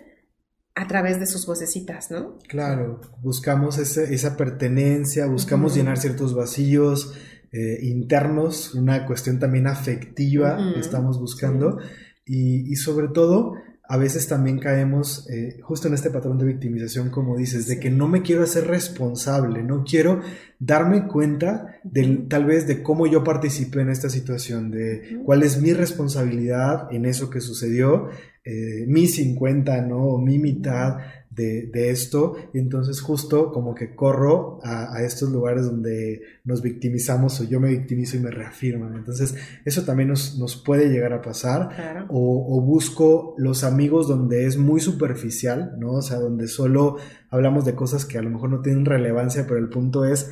a 0.73 0.87
través 0.87 1.19
de 1.19 1.25
sus 1.27 1.45
vocecitas, 1.45 2.09
¿no? 2.11 2.37
Claro, 2.47 3.01
buscamos 3.21 3.77
ese- 3.77 4.13
esa 4.13 4.37
pertenencia, 4.37 5.25
buscamos 5.27 5.75
llenar 5.75 5.97
ciertos 5.97 6.33
vacíos 6.33 7.13
eh, 7.51 7.79
internos, 7.81 8.73
una 8.75 9.05
cuestión 9.05 9.37
también 9.37 9.67
afectiva 9.67 10.57
que 10.73 10.79
estamos 10.79 11.19
buscando 11.19 11.79
y, 12.25 12.71
y 12.71 12.75
sobre 12.77 13.09
todo 13.09 13.53
a 13.91 13.97
veces 13.97 14.25
también 14.25 14.57
caemos 14.57 15.29
eh, 15.29 15.59
justo 15.61 15.89
en 15.89 15.93
este 15.93 16.09
patrón 16.09 16.37
de 16.37 16.45
victimización, 16.45 17.09
como 17.09 17.35
dices, 17.35 17.67
de 17.67 17.77
que 17.77 17.91
no 17.91 18.07
me 18.07 18.21
quiero 18.21 18.43
hacer 18.43 18.67
responsable, 18.67 19.63
no 19.63 19.83
quiero 19.83 20.21
darme 20.59 21.07
cuenta 21.07 21.75
del, 21.83 22.29
tal 22.29 22.45
vez 22.45 22.67
de 22.67 22.83
cómo 22.83 23.05
yo 23.05 23.21
participé 23.25 23.81
en 23.81 23.89
esta 23.89 24.09
situación, 24.09 24.71
de 24.71 25.19
cuál 25.25 25.43
es 25.43 25.61
mi 25.61 25.73
responsabilidad 25.73 26.87
en 26.89 27.03
eso 27.03 27.29
que 27.29 27.41
sucedió, 27.41 28.07
eh, 28.45 28.85
mi 28.87 29.07
50, 29.07 29.81
¿no? 29.81 29.97
O 30.05 30.17
mi 30.19 30.39
mitad 30.39 30.99
de, 31.31 31.67
de 31.67 31.89
esto. 31.89 32.35
Y 32.53 32.59
entonces 32.59 33.01
justo 33.01 33.51
como 33.51 33.73
que 33.73 33.95
corro 33.95 34.59
a, 34.63 34.95
a 34.95 35.03
estos 35.03 35.31
lugares 35.31 35.65
donde 35.65 36.21
nos 36.43 36.61
victimizamos 36.61 37.39
o 37.39 37.45
yo 37.45 37.59
me 37.59 37.69
victimizo 37.69 38.17
y 38.17 38.19
me 38.19 38.31
reafirman. 38.31 38.95
Entonces 38.95 39.35
eso 39.65 39.83
también 39.83 40.09
nos, 40.09 40.37
nos 40.37 40.55
puede 40.55 40.89
llegar 40.89 41.13
a 41.13 41.21
pasar. 41.21 41.69
Claro. 41.75 42.05
O, 42.09 42.57
o 42.57 42.61
busco 42.61 43.33
los 43.37 43.63
amigos 43.63 44.07
donde 44.07 44.45
es 44.45 44.57
muy 44.57 44.81
superficial, 44.81 45.75
¿no? 45.79 45.93
O 45.93 46.01
sea, 46.01 46.19
donde 46.19 46.47
solo 46.47 46.97
hablamos 47.29 47.65
de 47.65 47.75
cosas 47.75 48.05
que 48.05 48.17
a 48.17 48.21
lo 48.21 48.29
mejor 48.29 48.49
no 48.49 48.61
tienen 48.61 48.85
relevancia, 48.85 49.45
pero 49.47 49.57
el 49.57 49.69
punto 49.69 50.05
es, 50.05 50.31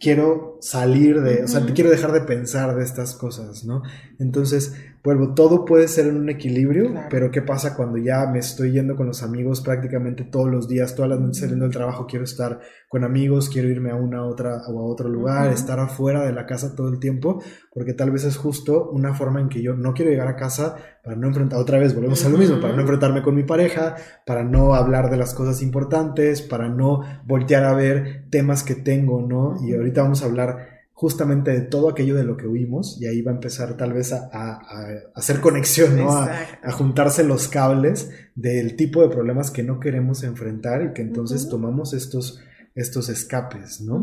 quiero 0.00 0.58
salir 0.60 1.20
de, 1.20 1.44
o 1.44 1.48
sea, 1.48 1.64
quiero 1.74 1.90
dejar 1.90 2.12
de 2.12 2.22
pensar 2.22 2.74
de 2.74 2.82
estas 2.82 3.14
cosas, 3.14 3.64
¿no? 3.64 3.82
Entonces, 4.18 4.74
vuelvo, 5.04 5.34
todo 5.34 5.66
puede 5.66 5.86
ser 5.86 6.06
en 6.06 6.16
un 6.16 6.30
equilibrio, 6.30 6.90
Claro. 6.90 7.08
pero 7.10 7.30
¿qué 7.30 7.42
pasa 7.42 7.76
cuando 7.76 7.98
ya 7.98 8.26
me 8.26 8.38
estoy 8.38 8.72
yendo 8.72 8.96
con 8.96 9.06
los 9.06 9.22
amigos 9.22 9.60
prácticamente 9.60 10.24
todos 10.24 10.50
los 10.50 10.66
días, 10.66 10.94
todas 10.94 11.10
las 11.10 11.20
noches 11.20 11.40
saliendo 11.40 11.66
del 11.66 11.74
trabajo, 11.74 12.06
quiero 12.06 12.24
estar 12.24 12.58
con 12.88 13.04
amigos, 13.04 13.50
quiero 13.50 13.68
irme 13.68 13.90
a 13.90 13.96
una 13.96 14.24
otra 14.24 14.62
o 14.66 14.80
a 14.80 14.84
otro 14.90 15.10
lugar, 15.10 15.52
estar 15.52 15.78
afuera 15.78 16.24
de 16.24 16.32
la 16.32 16.46
casa 16.46 16.74
todo 16.74 16.88
el 16.88 16.98
tiempo, 17.00 17.42
porque 17.72 17.92
tal 17.92 18.10
vez 18.12 18.24
es 18.24 18.38
justo 18.38 18.88
una 18.90 19.12
forma 19.12 19.40
en 19.40 19.50
que 19.50 19.62
yo 19.62 19.74
no 19.74 19.92
quiero 19.92 20.10
llegar 20.10 20.28
a 20.28 20.36
casa 20.36 20.76
para 21.04 21.16
no 21.16 21.26
enfrentar, 21.26 21.58
otra 21.58 21.78
vez 21.78 21.94
volvemos 21.94 22.24
a 22.24 22.30
lo 22.30 22.38
mismo, 22.38 22.58
para 22.58 22.74
no 22.74 22.80
enfrentarme 22.80 23.22
con 23.22 23.34
mi 23.34 23.42
pareja, 23.42 23.96
para 24.24 24.42
no 24.42 24.74
hablar 24.74 25.10
de 25.10 25.18
las 25.18 25.34
cosas 25.34 25.60
importantes, 25.60 26.40
para 26.40 26.70
no 26.70 27.02
voltear 27.26 27.64
a 27.64 27.74
ver 27.74 28.24
temas 28.30 28.62
que 28.62 28.74
tengo, 28.74 29.20
¿no? 29.20 29.56
Y 29.66 29.74
ahorita 29.74 30.00
vamos 30.02 30.22
a 30.22 30.26
hablar 30.26 30.83
justamente 30.96 31.50
de 31.50 31.60
todo 31.62 31.88
aquello 31.90 32.14
de 32.14 32.22
lo 32.24 32.36
que 32.36 32.46
huimos 32.46 32.98
y 33.00 33.06
ahí 33.06 33.20
va 33.20 33.32
a 33.32 33.34
empezar 33.34 33.76
tal 33.76 33.92
vez 33.92 34.12
a, 34.12 34.30
a- 34.32 34.52
a 34.54 34.86
hacer 35.16 35.40
conexión, 35.40 35.96
¿no? 35.96 36.08
A, 36.62 36.72
juntarse 36.72 37.24
los 37.24 37.48
cables 37.48 38.10
del 38.36 38.76
tipo 38.76 39.02
de 39.02 39.08
problemas 39.08 39.50
que 39.50 39.62
no 39.64 39.80
queremos 39.80 40.22
enfrentar 40.22 40.82
y 40.82 40.92
que 40.94 41.02
entonces 41.02 41.48
tomamos 41.48 41.92
estos, 41.94 42.40
estos 42.76 43.08
escapes, 43.08 43.80
¿no? 43.80 43.96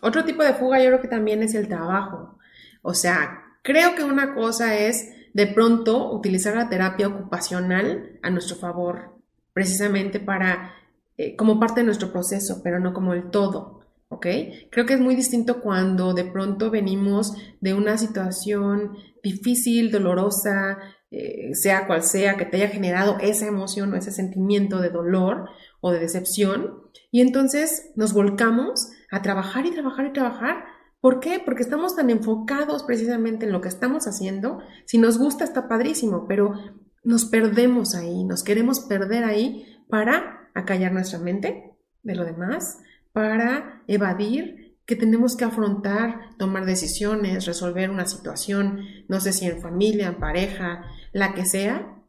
Otro 0.00 0.24
tipo 0.24 0.42
de 0.42 0.54
fuga 0.54 0.78
yo 0.82 0.86
creo 0.88 1.00
que 1.02 1.08
también 1.08 1.42
es 1.42 1.54
el 1.54 1.68
trabajo. 1.68 2.38
O 2.80 2.94
sea, 2.94 3.42
creo 3.62 3.94
que 3.94 4.02
una 4.02 4.34
cosa 4.34 4.74
es 4.76 5.06
de 5.34 5.46
pronto 5.46 6.12
utilizar 6.12 6.56
la 6.56 6.68
terapia 6.70 7.08
ocupacional 7.08 8.18
a 8.22 8.30
nuestro 8.30 8.56
favor, 8.56 9.16
precisamente 9.52 10.18
para, 10.18 10.72
eh, 11.18 11.36
como 11.36 11.60
parte 11.60 11.80
de 11.80 11.86
nuestro 11.86 12.10
proceso, 12.10 12.62
pero 12.64 12.80
no 12.80 12.92
como 12.94 13.12
el 13.12 13.30
todo. 13.30 13.81
¿Ok? 14.12 14.26
Creo 14.70 14.84
que 14.84 14.92
es 14.92 15.00
muy 15.00 15.16
distinto 15.16 15.62
cuando 15.62 16.12
de 16.12 16.26
pronto 16.26 16.70
venimos 16.70 17.34
de 17.62 17.72
una 17.72 17.96
situación 17.96 18.92
difícil, 19.22 19.90
dolorosa, 19.90 20.78
eh, 21.10 21.54
sea 21.54 21.86
cual 21.86 22.02
sea, 22.02 22.36
que 22.36 22.44
te 22.44 22.58
haya 22.58 22.68
generado 22.68 23.16
esa 23.20 23.46
emoción 23.46 23.90
o 23.92 23.96
ese 23.96 24.12
sentimiento 24.12 24.80
de 24.80 24.90
dolor 24.90 25.48
o 25.80 25.92
de 25.92 26.00
decepción, 26.00 26.82
y 27.10 27.22
entonces 27.22 27.90
nos 27.96 28.12
volcamos 28.12 28.90
a 29.10 29.22
trabajar 29.22 29.64
y 29.64 29.70
trabajar 29.70 30.06
y 30.06 30.12
trabajar. 30.12 30.64
¿Por 31.00 31.18
qué? 31.18 31.40
Porque 31.42 31.62
estamos 31.62 31.96
tan 31.96 32.10
enfocados 32.10 32.82
precisamente 32.82 33.46
en 33.46 33.52
lo 33.52 33.62
que 33.62 33.68
estamos 33.68 34.06
haciendo. 34.06 34.58
Si 34.84 34.98
nos 34.98 35.18
gusta 35.18 35.44
está 35.44 35.68
padrísimo, 35.68 36.26
pero 36.28 36.54
nos 37.02 37.24
perdemos 37.24 37.94
ahí, 37.94 38.24
nos 38.24 38.44
queremos 38.44 38.80
perder 38.80 39.24
ahí 39.24 39.78
para 39.88 40.50
acallar 40.54 40.92
nuestra 40.92 41.18
mente 41.18 41.72
de 42.02 42.14
lo 42.14 42.24
demás, 42.24 42.78
para 43.12 43.82
evadir 43.86 44.78
que 44.84 44.96
tenemos 44.96 45.36
que 45.36 45.44
afrontar, 45.44 46.36
tomar 46.38 46.66
decisiones, 46.66 47.46
resolver 47.46 47.90
una 47.90 48.06
situación, 48.06 48.80
no 49.08 49.20
sé 49.20 49.32
si 49.32 49.46
en 49.46 49.60
familia, 49.60 50.08
en 50.08 50.18
pareja, 50.18 50.84
la 51.12 51.34
que 51.34 51.44
sea, 51.44 52.02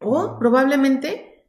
o 0.00 0.38
probablemente 0.38 1.46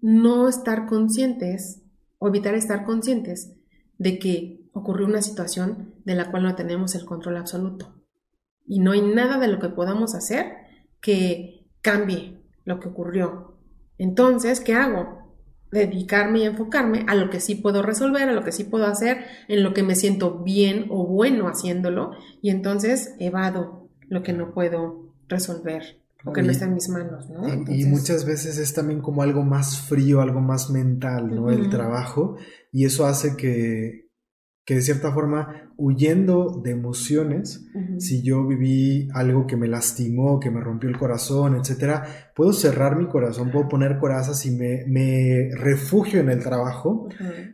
no 0.00 0.48
estar 0.48 0.86
conscientes 0.86 1.82
o 2.18 2.28
evitar 2.28 2.54
estar 2.54 2.84
conscientes 2.84 3.54
de 3.98 4.18
que 4.18 4.68
ocurrió 4.72 5.06
una 5.06 5.22
situación 5.22 5.94
de 6.04 6.14
la 6.14 6.30
cual 6.30 6.44
no 6.44 6.54
tenemos 6.54 6.94
el 6.94 7.04
control 7.04 7.36
absoluto. 7.36 7.94
Y 8.66 8.80
no 8.80 8.92
hay 8.92 9.02
nada 9.02 9.38
de 9.38 9.48
lo 9.48 9.58
que 9.58 9.68
podamos 9.68 10.14
hacer 10.14 10.52
que 11.00 11.66
cambie 11.80 12.42
lo 12.64 12.80
que 12.80 12.88
ocurrió. 12.88 13.58
Entonces, 13.98 14.60
¿qué 14.60 14.74
hago? 14.74 15.17
Dedicarme 15.70 16.40
y 16.40 16.44
enfocarme 16.44 17.04
a 17.08 17.14
lo 17.14 17.30
que 17.30 17.40
sí 17.40 17.54
puedo 17.54 17.82
resolver, 17.82 18.28
a 18.28 18.32
lo 18.32 18.44
que 18.44 18.52
sí 18.52 18.64
puedo 18.64 18.86
hacer, 18.86 19.24
en 19.48 19.62
lo 19.62 19.74
que 19.74 19.82
me 19.82 19.94
siento 19.94 20.38
bien 20.38 20.86
o 20.90 21.06
bueno 21.06 21.48
haciéndolo, 21.48 22.12
y 22.40 22.50
entonces 22.50 23.14
evado 23.18 23.88
lo 24.08 24.22
que 24.22 24.32
no 24.32 24.52
puedo 24.52 25.12
resolver 25.28 26.00
o 26.24 26.32
que 26.32 26.42
no 26.42 26.50
está 26.50 26.64
en 26.64 26.74
mis 26.74 26.88
manos, 26.88 27.30
¿no? 27.30 27.46
Y, 27.72 27.84
muchas 27.84 28.24
veces 28.24 28.58
es 28.58 28.74
también 28.74 29.00
como 29.00 29.22
algo 29.22 29.42
más 29.44 29.80
frío, 29.80 30.20
algo 30.20 30.40
más 30.40 30.70
mental, 30.70 31.34
¿no? 31.34 31.50
El 31.50 31.70
trabajo, 31.70 32.36
y 32.72 32.84
eso 32.84 33.06
hace 33.06 33.36
que, 33.36 34.08
que 34.64 34.74
de 34.74 34.82
cierta 34.82 35.12
forma, 35.12 35.67
huyendo 35.80 36.60
de 36.62 36.72
emociones, 36.72 37.64
si 37.98 38.22
yo 38.22 38.44
viví 38.44 39.08
algo 39.14 39.46
que 39.46 39.56
me 39.56 39.68
lastimó, 39.68 40.40
que 40.40 40.50
me 40.50 40.60
rompió 40.60 40.90
el 40.90 40.98
corazón, 40.98 41.54
etcétera, 41.54 42.32
puedo 42.34 42.52
cerrar 42.52 42.96
mi 42.96 43.06
corazón, 43.06 43.52
puedo 43.52 43.68
poner 43.68 43.98
corazas 43.98 44.44
y 44.44 44.50
me, 44.50 45.50
refugio 45.54 46.18
en 46.18 46.30
el 46.30 46.42
trabajo 46.42 47.08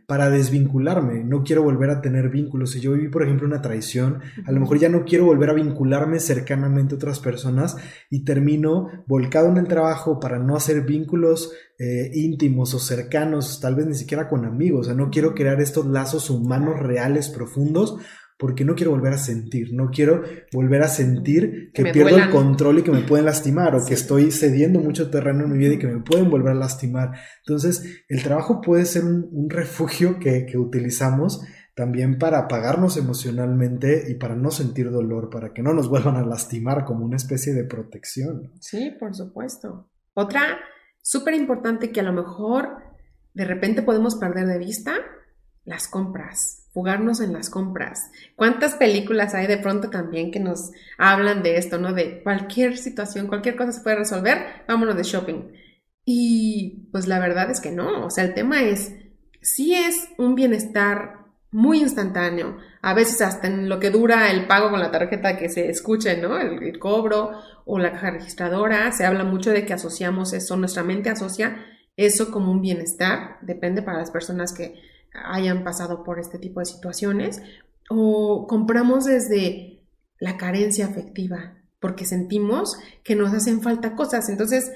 para 0.07 0.31
desvincularme. 0.31 1.23
No 1.23 1.43
quiero 1.43 1.61
volver 1.61 1.91
a 1.91 2.01
tener 2.01 2.29
vínculos. 2.29 2.71
Si 2.71 2.81
yo 2.81 2.93
viví, 2.93 3.09
por 3.09 3.21
ejemplo, 3.21 3.45
una 3.45 3.61
traición, 3.61 4.21
a 4.43 4.51
lo 4.51 4.59
mejor 4.59 4.79
ya 4.79 4.89
no 4.89 5.05
quiero 5.05 5.25
volver 5.25 5.51
a 5.51 5.53
vincularme 5.53 6.19
cercanamente 6.19 6.95
a 6.95 6.97
otras 6.97 7.19
personas 7.19 7.77
y 8.09 8.25
termino 8.25 8.87
volcado 9.05 9.49
en 9.49 9.57
el 9.57 9.67
trabajo 9.67 10.19
para 10.19 10.39
no 10.39 10.55
hacer 10.55 10.81
vínculos 10.81 11.51
eh, 11.77 12.09
íntimos 12.13 12.73
o 12.73 12.79
cercanos, 12.79 13.59
tal 13.59 13.75
vez 13.75 13.85
ni 13.85 13.95
siquiera 13.95 14.29
con 14.29 14.45
amigos. 14.45 14.81
O 14.81 14.83
sea, 14.85 14.93
no 14.93 15.09
quiero 15.09 15.33
crear 15.35 15.59
estos 15.59 15.85
lazos 15.85 16.29
humanos 16.29 16.79
reales, 16.79 17.27
profundos, 17.27 17.97
porque 18.37 18.65
no 18.65 18.75
quiero 18.75 18.91
volver 18.91 19.13
a 19.13 19.17
sentir, 19.17 19.73
no 19.73 19.89
quiero 19.91 20.23
volver 20.51 20.81
a 20.81 20.89
sentir 20.89 21.71
que, 21.73 21.85
pierdo 21.85 22.17
el 22.17 22.29
control 22.29 22.79
y 22.79 22.83
que 22.83 22.91
me 22.91 23.03
pueden 23.03 23.25
lastimar 23.25 23.75
o 23.75 23.85
que 23.85 23.93
estoy 23.93 24.31
cediendo 24.31 24.79
mucho 24.79 25.09
terreno 25.09 25.45
en 25.45 25.53
mi 25.53 25.57
vida 25.57 25.75
y 25.75 25.79
que 25.79 25.87
me 25.87 26.01
pueden 26.01 26.29
volver 26.29 26.51
a 26.51 26.55
lastimar. 26.55 27.13
Entonces, 27.39 28.03
el 28.09 28.23
trabajo 28.23 28.59
puede 28.59 28.85
ser 28.85 29.05
un, 29.05 29.49
refugio 29.49 30.19
que, 30.19 30.45
utilizamos 30.57 31.41
también 31.75 32.17
para 32.17 32.39
apagarnos 32.39 32.97
emocionalmente 32.97 34.05
y 34.09 34.15
para 34.15 34.35
no 34.35 34.51
sentir 34.51 34.91
dolor, 34.91 35.29
para 35.29 35.53
que 35.53 35.61
no 35.61 35.73
nos 35.73 35.87
vuelvan 35.87 36.17
a 36.17 36.25
lastimar 36.25 36.83
como 36.83 37.05
una 37.05 37.17
especie 37.17 37.53
de 37.53 37.63
protección. 37.63 38.51
Sí, 38.59 38.91
por 38.99 39.15
supuesto. 39.15 39.89
Otra 40.13 40.59
súper 41.01 41.35
importante 41.35 41.91
que 41.91 41.99
a 41.99 42.03
lo 42.03 42.13
mejor 42.13 42.79
de 43.33 43.45
repente 43.45 43.81
podemos 43.81 44.15
perder 44.15 44.47
de 44.47 44.57
vista, 44.57 44.93
las 45.65 45.87
compras 45.87 46.64
jugarnos 46.75 47.21
en 47.21 47.31
las 47.31 47.49
compras. 47.49 48.11
¿Cuántas 48.35 48.75
películas 48.75 49.33
hay 49.33 49.47
de 49.47 49.57
pronto 49.57 49.89
también 49.89 50.29
que 50.29 50.41
nos 50.41 50.71
hablan 50.97 51.41
de 51.41 51.55
esto, 51.55 51.77
¿no? 51.77 51.93
De 51.93 52.21
cualquier 52.21 52.77
situación, 52.77 53.27
cualquier 53.27 53.55
cosa 53.55 53.71
se 53.71 53.81
puede 53.81 53.95
resolver, 53.95 54.65
vámonos 54.67 54.97
de 54.97 55.03
shopping. 55.03 55.53
Y 56.03 56.89
pues 56.91 57.07
la 57.07 57.19
verdad 57.19 57.49
es 57.49 57.61
que 57.61 57.71
no, 57.71 58.05
o 58.05 58.09
sea, 58.09 58.25
el 58.25 58.33
tema 58.33 58.61
es, 58.61 58.93
si 59.41 59.73
es 59.73 60.09
un 60.17 60.35
bienestar 60.35 61.27
muy 61.49 61.79
instantáneo, 61.79 62.57
a 62.81 62.93
veces 62.93 63.21
hasta 63.21 63.47
en 63.47 63.69
lo 63.69 63.79
que 63.79 63.89
dura 63.89 64.29
el 64.29 64.45
pago 64.45 64.69
con 64.69 64.81
la 64.81 64.91
tarjeta 64.91 65.37
que 65.37 65.47
se 65.47 65.69
escuche, 65.69 66.17
¿no? 66.17 66.37
El, 66.37 66.61
el 66.61 66.77
cobro 66.77 67.31
o 67.63 67.79
la 67.79 67.93
caja 67.93 68.11
registradora, 68.11 68.91
se 68.91 69.05
habla 69.05 69.23
mucho 69.23 69.51
de 69.51 69.65
que 69.65 69.71
asociamos 69.71 70.33
eso, 70.33 70.57
nuestra 70.57 70.83
mente 70.83 71.09
asocia 71.09 71.55
eso 71.95 72.31
como 72.31 72.51
un 72.51 72.61
bienestar, 72.61 73.37
depende 73.41 73.81
para 73.81 73.99
las 73.99 74.11
personas 74.11 74.51
que 74.51 74.75
hayan 75.23 75.63
pasado 75.63 76.03
por 76.03 76.19
este 76.19 76.39
tipo 76.39 76.59
de 76.59 76.65
situaciones 76.65 77.41
o 77.89 78.47
compramos 78.47 79.05
desde 79.05 79.83
la 80.19 80.37
carencia 80.37 80.85
afectiva 80.85 81.55
porque 81.85 82.05
sentimos 82.05 82.77
que 83.03 83.15
nos 83.15 83.31
hacen 83.31 83.61
falta 83.61 83.95
cosas. 83.95 84.27
Entonces, 84.29 84.71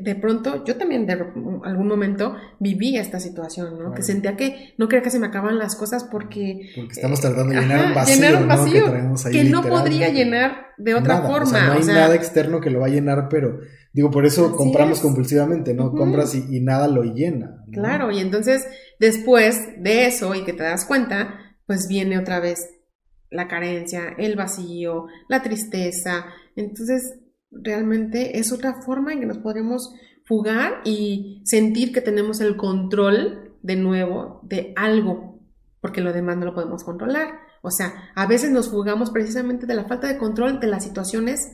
de 0.00 0.14
pronto, 0.14 0.64
yo 0.64 0.76
también 0.76 1.04
de 1.04 1.14
algún 1.14 1.88
momento 1.88 2.36
viví 2.60 2.96
esta 2.96 3.18
situación, 3.18 3.76
¿no? 3.76 3.92
Que 3.92 4.02
sentía 4.02 4.36
que 4.36 4.72
no 4.78 4.86
quería 4.86 5.02
que 5.02 5.10
se 5.10 5.18
me 5.18 5.26
acaban 5.26 5.58
las 5.58 5.74
cosas 5.74 6.04
porque... 6.04 6.70
Porque 6.76 6.92
estamos 6.92 7.20
tratando 7.20 7.52
de 7.52 7.60
llenar 7.60 7.86
un 7.88 7.94
vacío, 7.94 9.32
que, 9.32 9.44
no 9.44 9.62
podría 9.62 10.10
llenar 10.10 10.66
de 10.78 10.94
otra 10.94 11.22
forma. 11.22 11.66
no 11.66 11.72
hay 11.72 11.84
nada 11.84 12.14
externo 12.14 12.60
que 12.60 12.70
lo 12.70 12.80
va 12.80 12.86
a 12.86 12.90
llenar, 12.90 13.28
pero 13.28 13.58
digo, 13.92 14.12
por 14.12 14.26
eso 14.26 14.54
compramos 14.54 15.00
compulsivamente, 15.00 15.74
¿no? 15.74 15.90
Compras 15.90 16.36
y, 16.36 16.60
nada 16.60 16.86
lo 16.86 17.02
llena. 17.02 17.64
Claro, 17.72 18.12
y 18.12 18.20
entonces 18.20 18.64
después 19.00 19.58
de 19.82 20.06
eso 20.06 20.36
y 20.36 20.44
que 20.44 20.52
te 20.52 20.62
das 20.62 20.84
cuenta, 20.84 21.56
pues 21.66 21.88
viene 21.88 22.16
otra 22.16 22.38
vez 22.38 22.70
la 23.28 23.48
carencia, 23.48 24.14
el 24.18 24.36
vacío, 24.36 25.06
la 25.28 25.42
tristeza. 25.42 26.26
Entonces, 26.54 27.14
realmente 27.62 28.38
es 28.38 28.52
otra 28.52 28.82
forma 28.82 29.12
en 29.12 29.20
que 29.20 29.26
nos 29.26 29.38
podemos 29.38 29.94
fugar 30.24 30.80
y 30.84 31.42
sentir 31.44 31.92
que 31.92 32.00
tenemos 32.00 32.40
el 32.40 32.56
control 32.56 33.56
de 33.62 33.76
nuevo 33.76 34.40
de 34.42 34.72
algo, 34.76 35.38
porque 35.80 36.00
lo 36.00 36.12
demás 36.12 36.36
no 36.36 36.46
lo 36.46 36.54
podemos 36.54 36.84
controlar. 36.84 37.40
O 37.62 37.70
sea, 37.70 38.10
a 38.14 38.26
veces 38.26 38.50
nos 38.50 38.70
fugamos 38.70 39.10
precisamente 39.10 39.66
de 39.66 39.74
la 39.74 39.84
falta 39.84 40.08
de 40.08 40.18
control 40.18 40.60
de 40.60 40.66
las 40.66 40.84
situaciones 40.84 41.50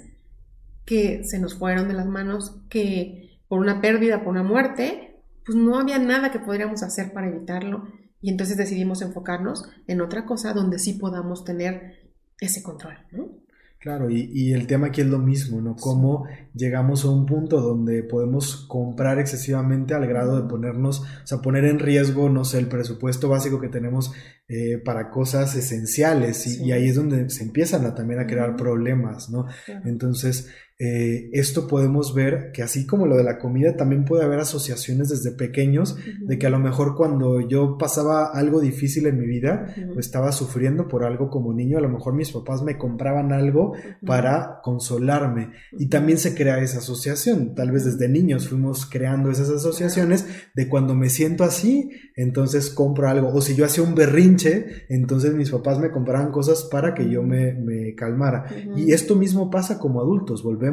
que 0.85 1.23
se 1.25 1.39
nos 1.39 1.55
fueron 1.55 1.89
de 1.89 1.95
las 1.95 2.07
manos, 2.07 2.57
que 2.69 3.39
por 3.49 3.61
una 3.61 3.81
pérdida, 3.81 4.25
por 4.25 4.33
una 4.33 4.43
muerte, 4.43 5.23
pues 5.45 5.57
no 5.57 5.79
había 5.79 5.99
nada 5.99 6.31
que 6.31 6.39
podríamos 6.39 6.83
hacer 6.83 7.13
para 7.13 7.29
evitarlo 7.29 7.89
y 8.21 8.31
entonces 8.31 8.57
decidimos 8.57 9.03
enfocarnos 9.03 9.65
en 9.87 10.01
otra 10.01 10.27
cosa 10.27 10.53
donde 10.53 10.79
sí 10.79 10.95
podamos 10.95 11.45
tener 11.45 12.13
ese 12.39 12.63
control, 12.63 12.95
¿no? 13.13 13.40
Claro, 13.81 14.11
y, 14.11 14.53
el 14.53 14.67
tema 14.67 14.89
aquí 14.89 15.01
es 15.01 15.07
lo 15.07 15.19
mismo, 15.19 15.63
¿no? 15.63 15.75
Cómo 15.75 16.27
llegamos 16.53 17.07
a 17.07 17.09
un 17.09 17.25
punto 17.25 17.63
donde 17.63 18.03
podemos 18.03 18.67
comprar 18.69 19.19
excesivamente 19.19 19.95
al 19.95 20.07
grado 20.07 20.39
de 20.39 20.47
ponernos, 20.47 21.01
o 21.01 21.27
sea, 21.27 21.39
poner 21.39 21.65
en 21.65 21.79
riesgo, 21.79 22.29
no 22.29 22.45
sé, 22.45 22.59
el 22.59 22.67
presupuesto 22.67 23.31
básico 23.31 23.59
que 23.59 23.71
tenemos 23.71 24.13
eh, 24.49 24.77
para 24.85 25.09
cosas 25.09 25.57
esenciales 25.57 26.47
y, 26.61 26.73
ahí 26.73 26.89
es 26.89 26.97
donde 26.97 27.31
se 27.31 27.43
empiezan 27.43 27.87
a, 27.87 27.95
también 27.95 28.21
a 28.21 28.27
crear 28.27 28.55
problemas, 28.55 29.31
¿no? 29.31 29.47
Entonces, 29.87 30.51
eh, 30.83 31.29
esto 31.33 31.67
podemos 31.67 32.15
ver 32.15 32.53
que 32.55 32.63
así 32.63 32.87
como 32.87 33.05
lo 33.05 33.19
de 33.19 33.23
la 33.23 33.39
comida, 33.39 33.77
también 33.77 34.07
puede 34.07 34.25
haber 34.25 34.41
asociaciones 34.41 35.11
desde 35.11 35.31
pequeños 35.31 35.99
de 36.21 36.39
que 36.39 36.47
a 36.47 36.51
lo 36.51 36.59
mejor 36.59 36.97
cuando 36.97 37.47
yo 37.47 37.77
pasaba 37.77 38.33
algo 38.33 38.63
difícil 38.63 39.07
en 39.07 39.19
mi 39.19 39.27
vida 39.27 39.75
o 39.95 40.01
estaba 40.01 40.33
sufriendo 40.33 40.89
por 40.89 41.05
algo 41.05 41.29
como 41.29 41.53
niño, 41.53 41.77
a 41.77 41.83
lo 41.83 41.91
mejor 41.91 42.15
mis 42.15 42.33
papás 42.33 42.63
me 42.63 42.79
compraban 42.79 43.31
algo 43.31 43.75
para 44.07 44.61
consolarme. 44.63 45.51
Y 45.73 45.91
también 45.91 46.17
se 46.17 46.35
crea 46.35 46.59
esa 46.63 46.79
asociación. 46.79 47.55
Tal 47.55 47.73
vez 47.73 47.85
desde 47.85 48.09
niños 48.09 48.49
fuimos 48.49 48.87
creando 48.87 49.31
esas 49.31 49.51
asociaciones 49.51 50.25
de 50.55 50.67
cuando 50.67 50.95
me 50.95 51.11
siento 51.11 51.45
así, 51.45 51.91
entonces 52.17 52.71
compro 52.71 53.07
algo. 53.07 53.29
O 53.35 53.43
si 53.43 53.55
yo 53.55 53.67
hacía 53.67 53.85
un 53.85 53.95
berrinche, 53.95 54.87
entonces 54.89 55.35
mis 55.35 55.51
papás 55.51 55.79
me 55.79 55.91
compraban 55.91 56.33
cosas 56.33 56.65
para 56.65 56.95
que 56.95 57.11
yo 57.11 57.23
me, 57.23 57.53
me 57.53 57.95
calmara. 57.95 58.47
Y 58.77 58.93
esto 58.93 59.15
mismo 59.15 59.51
pasa 59.51 59.79
como 59.79 60.01
adultos, 60.01 60.43
volvemos 60.43 60.70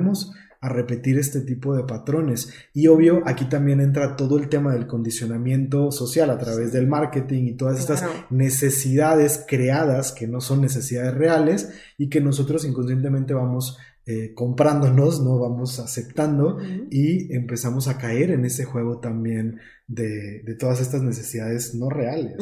a 0.60 0.70
repetir 0.70 1.20
este 1.20 1.42
tipo 1.42 1.76
de 1.76 1.84
patrones. 1.84 2.52
Y 2.74 2.88
obvio, 2.88 3.22
aquí 3.26 3.46
también 3.46 3.80
entra 3.80 4.16
todo 4.16 4.38
el 4.38 4.50
tema 4.50 4.74
del 4.74 4.88
condicionamiento 4.88 5.92
social 5.92 6.30
a 6.30 6.38
través 6.38 6.72
del 6.74 6.88
marketing 6.88 7.44
y 7.44 7.58
todas 7.58 7.80
estas 7.80 8.04
necesidades 8.30 9.46
creadas 9.48 10.12
que 10.12 10.28
no 10.28 10.42
son 10.42 10.62
necesidades 10.62 11.14
reales 11.14 11.70
y 11.98 12.10
que 12.10 12.22
nosotros 12.22 12.66
inconscientemente 12.66 13.34
vamos 13.34 13.78
eh, 14.10 14.34
comprándonos, 14.34 15.22
¿no? 15.22 15.38
Vamos 15.38 15.80
aceptando 15.80 16.60
y 16.90 17.36
empezamos 17.36 17.90
a 17.90 17.98
caer 17.98 18.32
en 18.32 18.46
ese 18.46 18.64
juego 18.64 19.00
también 19.00 19.60
de, 19.86 20.56
todas 20.58 20.80
estas 20.80 21.02
necesidades 21.02 21.76
no 21.76 21.90
reales. 21.90 22.38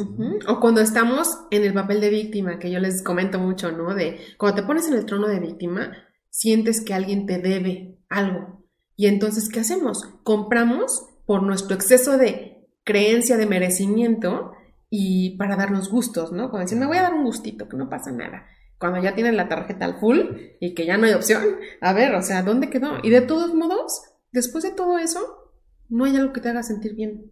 O 0.46 0.60
cuando 0.60 0.80
estamos 0.80 1.28
en 1.50 1.64
el 1.64 1.74
papel 1.74 2.00
de 2.00 2.10
víctima, 2.10 2.60
que 2.60 2.70
yo 2.70 2.78
les 2.78 3.02
comento 3.02 3.40
mucho, 3.40 3.72
¿no? 3.72 3.96
De 3.96 4.16
cuando 4.38 4.60
te 4.60 4.66
pones 4.66 4.86
en 4.86 4.94
el 4.94 5.06
trono 5.06 5.26
de 5.26 5.40
víctima, 5.40 5.90
sientes 6.36 6.82
que 6.82 6.92
alguien 6.92 7.24
te 7.24 7.38
debe 7.38 7.96
algo. 8.10 8.62
Y 8.94 9.06
entonces, 9.06 9.48
¿qué 9.48 9.60
hacemos? 9.60 10.04
Compramos 10.22 11.08
por 11.24 11.42
nuestro 11.42 11.74
exceso 11.74 12.18
de 12.18 12.68
creencia 12.84 13.38
de 13.38 13.46
merecimiento 13.46 14.52
y 14.90 15.38
para 15.38 15.56
darnos 15.56 15.88
gustos, 15.90 16.32
¿no? 16.32 16.50
Cuando 16.50 16.66
dicen, 16.66 16.78
me 16.78 16.86
voy 16.86 16.98
a 16.98 17.04
dar 17.04 17.14
un 17.14 17.24
gustito, 17.24 17.70
que 17.70 17.78
no 17.78 17.88
pasa 17.88 18.12
nada. 18.12 18.44
Cuando 18.78 19.02
ya 19.02 19.14
tienen 19.14 19.38
la 19.38 19.48
tarjeta 19.48 19.86
al 19.86 19.98
full 19.98 20.18
y 20.60 20.74
que 20.74 20.84
ya 20.84 20.98
no 20.98 21.06
hay 21.06 21.14
opción, 21.14 21.42
a 21.80 21.94
ver, 21.94 22.14
o 22.14 22.20
sea, 22.20 22.42
¿dónde 22.42 22.68
quedó? 22.68 22.98
Y 23.02 23.08
de 23.08 23.22
todos 23.22 23.54
modos, 23.54 24.02
después 24.30 24.62
de 24.62 24.72
todo 24.72 24.98
eso, 24.98 25.52
no 25.88 26.04
hay 26.04 26.16
algo 26.16 26.34
que 26.34 26.42
te 26.42 26.50
haga 26.50 26.62
sentir 26.62 26.94
bien, 26.94 27.30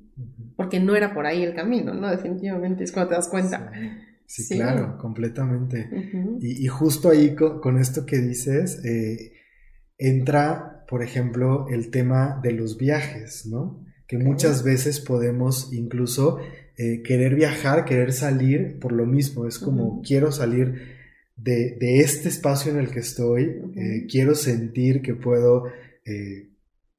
porque 0.56 0.80
no 0.80 0.96
era 0.96 1.12
por 1.12 1.26
ahí 1.26 1.42
el 1.42 1.54
camino, 1.54 1.92
¿no? 1.92 2.10
Definitivamente 2.10 2.84
es 2.84 2.92
cuando 2.92 3.10
te 3.10 3.16
das 3.16 3.28
cuenta. 3.28 3.70
Sí, 3.74 3.80
claro, 4.48 4.98
completamente. 4.98 5.88
y, 6.40 6.66
justo 6.66 7.10
ahí 7.10 7.34
con, 7.34 7.78
esto 7.78 8.04
que 8.06 8.18
dices, 8.18 8.84
eh, 8.84 9.32
entra, 9.98 10.84
por 10.88 11.02
ejemplo, 11.02 11.66
el 11.68 11.90
tema 11.90 12.40
de 12.42 12.52
los 12.52 12.78
viajes, 12.78 13.46
¿no? 13.46 13.84
Que 14.06 14.18
muchas 14.18 14.62
veces 14.62 15.00
podemos 15.00 15.72
incluso 15.72 16.38
eh, 16.76 17.02
querer 17.02 17.34
viajar, 17.34 17.84
querer 17.84 18.12
salir 18.12 18.78
por 18.78 18.92
lo 18.92 19.06
mismo. 19.06 19.46
Es 19.46 19.58
como 19.58 20.02
quiero 20.02 20.30
salir 20.32 20.94
de, 21.36 21.76
este 22.00 22.28
espacio 22.28 22.72
en 22.72 22.78
el 22.78 22.90
que 22.90 23.00
estoy, 23.00 23.62
eh, 23.76 24.06
quiero 24.08 24.34
sentir 24.34 25.00
que 25.02 25.14
puedo 25.14 25.64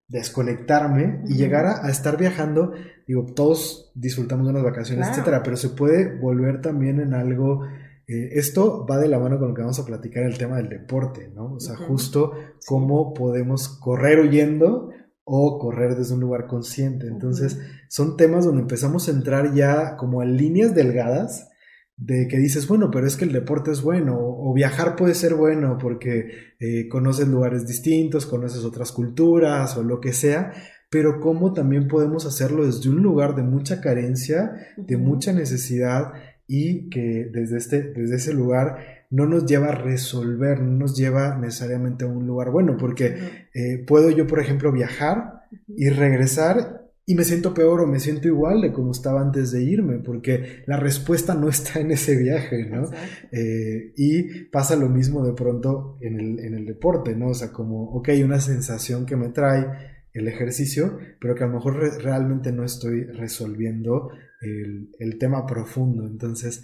desconectarme 0.08 1.22
y 1.28 1.36
llegar 1.36 1.66
a, 1.66 1.90
estar 1.90 2.18
viajando. 2.18 2.74
Digo, 3.08 3.26
todos 3.36 3.92
disfrutamos 3.96 4.46
de 4.46 4.52
unas 4.52 4.64
vacaciones, 4.64 5.10
etcétera, 5.10 5.44
pero 5.44 5.58
se 5.58 5.70
puede 5.70 6.18
volver 6.20 6.62
también 6.62 7.00
en 7.00 7.14
algo. 7.14 7.66
Eh, 8.08 8.30
esto 8.34 8.86
va 8.86 9.00
de 9.00 9.08
la 9.08 9.20
mano 9.20 9.40
con 9.40 9.50
lo 9.50 9.54
que 9.56 9.62
vamos 9.62 9.80
a 9.80 9.86
platicar, 9.86 10.24
el 10.24 10.38
tema 10.38 10.58
del 10.58 10.70
deporte, 10.70 11.32
¿no? 11.34 11.54
O 11.54 11.60
sea, 11.60 11.76
justo 11.76 12.34
cómo 12.68 13.14
podemos 13.14 13.68
correr 13.68 14.20
huyendo 14.20 14.92
o 15.24 15.58
correr 15.58 15.96
desde 15.96 16.14
un 16.14 16.20
lugar 16.20 16.46
consciente. 16.46 17.08
Entonces, 17.08 17.60
son 17.90 18.16
temas 18.16 18.46
donde 18.46 18.62
empezamos 18.62 19.08
a 19.08 19.12
entrar 19.12 19.54
ya 19.54 19.98
como 19.98 20.22
en 20.22 20.38
líneas 20.38 20.76
delgadas 20.76 21.50
de 21.98 22.28
que 22.28 22.38
dices, 22.38 22.68
bueno, 22.68 22.92
pero 22.92 23.08
es 23.08 23.16
que 23.16 23.26
el 23.26 23.32
deporte 23.32 23.72
es 23.72 23.82
bueno, 23.82 24.18
o, 24.20 24.54
viajar 24.54 24.96
puede 24.96 25.14
ser 25.14 25.36
bueno 25.36 25.78
porque 25.80 26.30
eh, 26.60 26.88
conoces 26.90 27.28
lugares 27.28 27.66
distintos, 27.66 28.26
conoces 28.26 28.64
otras 28.64 28.92
culturas 28.92 29.78
o 29.78 29.84
lo 29.84 30.02
que 30.02 30.14
sea, 30.14 30.52
pero 30.90 31.20
cómo 31.20 31.54
también 31.54 31.88
podemos 31.88 32.26
hacerlo 32.26 32.66
desde 32.66 32.90
un 32.90 33.02
lugar 33.02 33.36
de 33.36 33.44
mucha 33.44 33.82
carencia, 33.82 34.54
de 34.78 34.98
mucha 34.98 35.34
necesidad 35.34 36.14
y 36.48 36.90
que 36.90 37.30
desde, 37.32 37.58
este, 37.58 37.82
desde 37.82 38.16
ese 38.16 38.34
lugar 38.34 38.78
no 39.10 39.26
nos 39.26 39.46
lleva 39.46 39.68
a 39.68 39.76
resolver, 39.76 40.62
no 40.62 40.78
nos 40.78 40.98
lleva 40.98 41.38
necesariamente 41.38 42.06
a 42.06 42.08
un 42.08 42.28
lugar 42.28 42.52
bueno, 42.52 42.76
porque 42.78 43.48
eh, 43.54 43.84
puedo 43.88 44.10
yo, 44.10 44.28
por 44.28 44.40
ejemplo, 44.40 44.72
viajar 44.72 45.44
y 45.68 45.90
regresar 45.90 46.85
y 47.08 47.14
me 47.14 47.24
siento 47.24 47.54
peor 47.54 47.82
o 47.82 47.88
me 47.88 48.00
siento 48.00 48.28
igual 48.28 48.62
de 48.62 48.74
como 48.74 48.92
estaba 48.92 49.22
antes 49.22 49.52
de 49.52 49.64
irme, 49.64 50.00
porque 50.00 50.64
la 50.66 50.78
respuesta 50.78 51.36
no 51.36 51.50
está 51.50 51.80
en 51.80 51.92
ese 51.92 52.16
viaje, 52.16 52.66
¿no? 52.66 52.90
Eh, 53.32 53.94
y 53.96 54.46
pasa 54.46 54.76
lo 54.76 54.90
mismo 54.90 55.24
de 55.24 55.34
pronto 55.34 55.98
en 56.02 56.20
el, 56.20 56.40
en 56.40 56.56
el 56.56 56.66
deporte, 56.66 57.16
¿no? 57.16 57.30
O 57.30 57.34
sea, 57.36 57.52
como, 57.52 57.92
ok, 57.92 58.10
una 58.24 58.40
sensación 58.40 59.06
que 59.06 59.16
me 59.16 59.30
trae 59.30 59.68
el 60.14 60.28
ejercicio, 60.28 60.98
pero 61.20 61.36
que 61.36 61.44
a 61.44 61.48
lo 61.48 61.56
mejor 61.56 61.76
realmente 62.02 62.52
no 62.52 62.64
estoy 62.64 63.04
resolviendo 63.04 64.10
el, 64.42 64.90
el, 64.98 65.20
tema 65.20 65.46
profundo. 65.46 66.08
Entonces, 66.08 66.64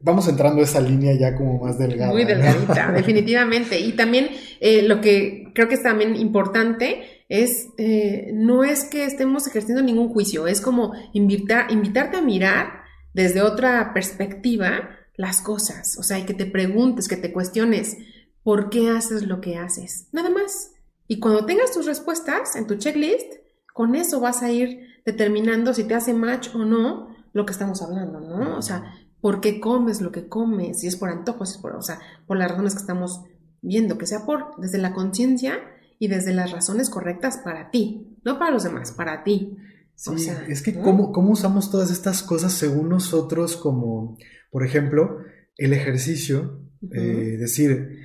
vamos 0.00 0.28
entrando 0.28 0.60
a 0.60 0.64
esa 0.64 0.80
línea 0.80 1.14
ya 1.14 1.34
como 1.34 1.58
más 1.58 1.78
delgada. 1.78 2.12
Muy 2.12 2.24
delgadita, 2.24 2.92
definitivamente. 2.94 3.78
Y 3.80 3.92
también 3.92 4.28
eh, 4.60 4.82
lo 4.82 5.00
que 5.00 5.52
creo 5.54 5.68
que 5.68 5.74
es 5.74 5.82
también 5.82 6.16
importante 6.16 7.24
es, 7.28 7.68
eh, 7.78 8.30
no 8.34 8.64
es 8.64 8.84
que 8.84 9.04
estemos 9.04 9.46
ejerciendo 9.46 9.82
ningún 9.82 10.10
juicio, 10.10 10.46
es 10.46 10.60
como 10.60 10.92
invitar, 11.12 11.70
invitarte 11.70 12.18
a 12.18 12.22
mirar 12.22 12.84
desde 13.14 13.42
otra 13.42 13.92
perspectiva 13.94 14.90
las 15.16 15.40
cosas, 15.40 15.96
o 15.98 16.02
sea, 16.02 16.18
y 16.18 16.24
que 16.24 16.34
te 16.34 16.44
preguntes, 16.44 17.08
que 17.08 17.16
te 17.16 17.32
cuestiones, 17.32 17.96
¿por 18.42 18.68
qué 18.68 18.90
haces 18.90 19.22
lo 19.22 19.40
que 19.40 19.56
haces? 19.56 20.08
Nada 20.12 20.28
más. 20.28 20.72
Y 21.08 21.20
cuando 21.20 21.46
tengas 21.46 21.72
tus 21.72 21.86
respuestas 21.86 22.54
en 22.54 22.66
tu 22.66 22.76
checklist, 22.76 23.32
con 23.72 23.94
eso 23.94 24.20
vas 24.20 24.42
a 24.42 24.50
ir 24.50 24.80
determinando 25.06 25.72
si 25.72 25.84
te 25.84 25.94
hace 25.94 26.12
match 26.12 26.54
o 26.54 26.58
no 26.58 27.16
lo 27.32 27.46
que 27.46 27.52
estamos 27.52 27.80
hablando, 27.82 28.20
¿no? 28.20 28.58
O 28.58 28.62
sea, 28.62 28.94
¿por 29.26 29.40
qué 29.40 29.58
comes 29.58 30.00
lo 30.00 30.12
que 30.12 30.28
comes? 30.28 30.78
Si 30.78 30.86
es 30.86 30.94
por 30.94 31.08
antojos, 31.08 31.48
si 31.48 31.56
es 31.56 31.60
por, 31.60 31.74
o 31.74 31.82
sea, 31.82 31.98
por 32.28 32.36
las 32.36 32.48
razones 32.48 32.74
que 32.74 32.80
estamos 32.82 33.24
viendo, 33.60 33.98
que 33.98 34.06
sea 34.06 34.24
por 34.24 34.54
desde 34.58 34.78
la 34.78 34.94
conciencia 34.94 35.58
y 35.98 36.06
desde 36.06 36.32
las 36.32 36.52
razones 36.52 36.90
correctas 36.90 37.38
para 37.42 37.72
ti, 37.72 38.16
no 38.24 38.38
para 38.38 38.52
los 38.52 38.62
demás, 38.62 38.92
para 38.92 39.24
ti. 39.24 39.56
Sí, 39.96 40.30
es 40.46 40.62
que 40.62 40.80
¿cómo, 40.80 41.10
¿cómo, 41.10 41.32
usamos 41.32 41.72
todas 41.72 41.90
estas 41.90 42.22
cosas 42.22 42.52
según 42.52 42.88
nosotros 42.88 43.56
como, 43.56 44.16
por 44.52 44.64
ejemplo, 44.64 45.18
el 45.56 45.72
ejercicio, 45.72 46.60
eh, 46.92 47.36
decir, 47.36 47.98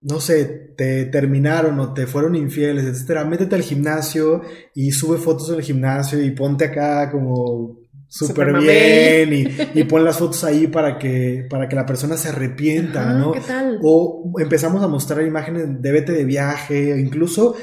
no 0.00 0.18
sé, 0.18 0.46
te 0.78 1.04
terminaron 1.04 1.78
o 1.78 1.92
te 1.92 2.06
fueron 2.06 2.34
infieles, 2.36 2.86
etcétera, 2.86 3.26
métete 3.26 3.54
al 3.54 3.62
gimnasio 3.62 4.40
y 4.74 4.92
sube 4.92 5.18
fotos 5.18 5.50
del 5.50 5.60
gimnasio 5.60 6.22
y 6.22 6.30
ponte 6.30 6.64
acá 6.64 7.10
como 7.12 7.77
súper 8.08 8.58
bien 8.58 9.32
y, 9.32 9.78
y, 9.78 9.84
pon 9.84 10.04
las 10.04 10.18
fotos 10.18 10.42
ahí 10.44 10.66
para 10.66 10.98
que, 10.98 11.46
para 11.48 11.68
que 11.68 11.76
la 11.76 11.84
persona 11.84 12.16
se 12.16 12.30
arrepienta, 12.30 13.12
¿no? 13.12 13.32
¿qué 13.32 13.40
tal? 13.40 13.78
O 13.82 14.32
empezamos 14.38 14.82
a 14.82 14.88
mostrar 14.88 15.24
imágenes 15.26 15.80
de 15.80 15.92
vete 15.92 16.12
de 16.12 16.24
viaje, 16.24 16.98
incluso 16.98 17.54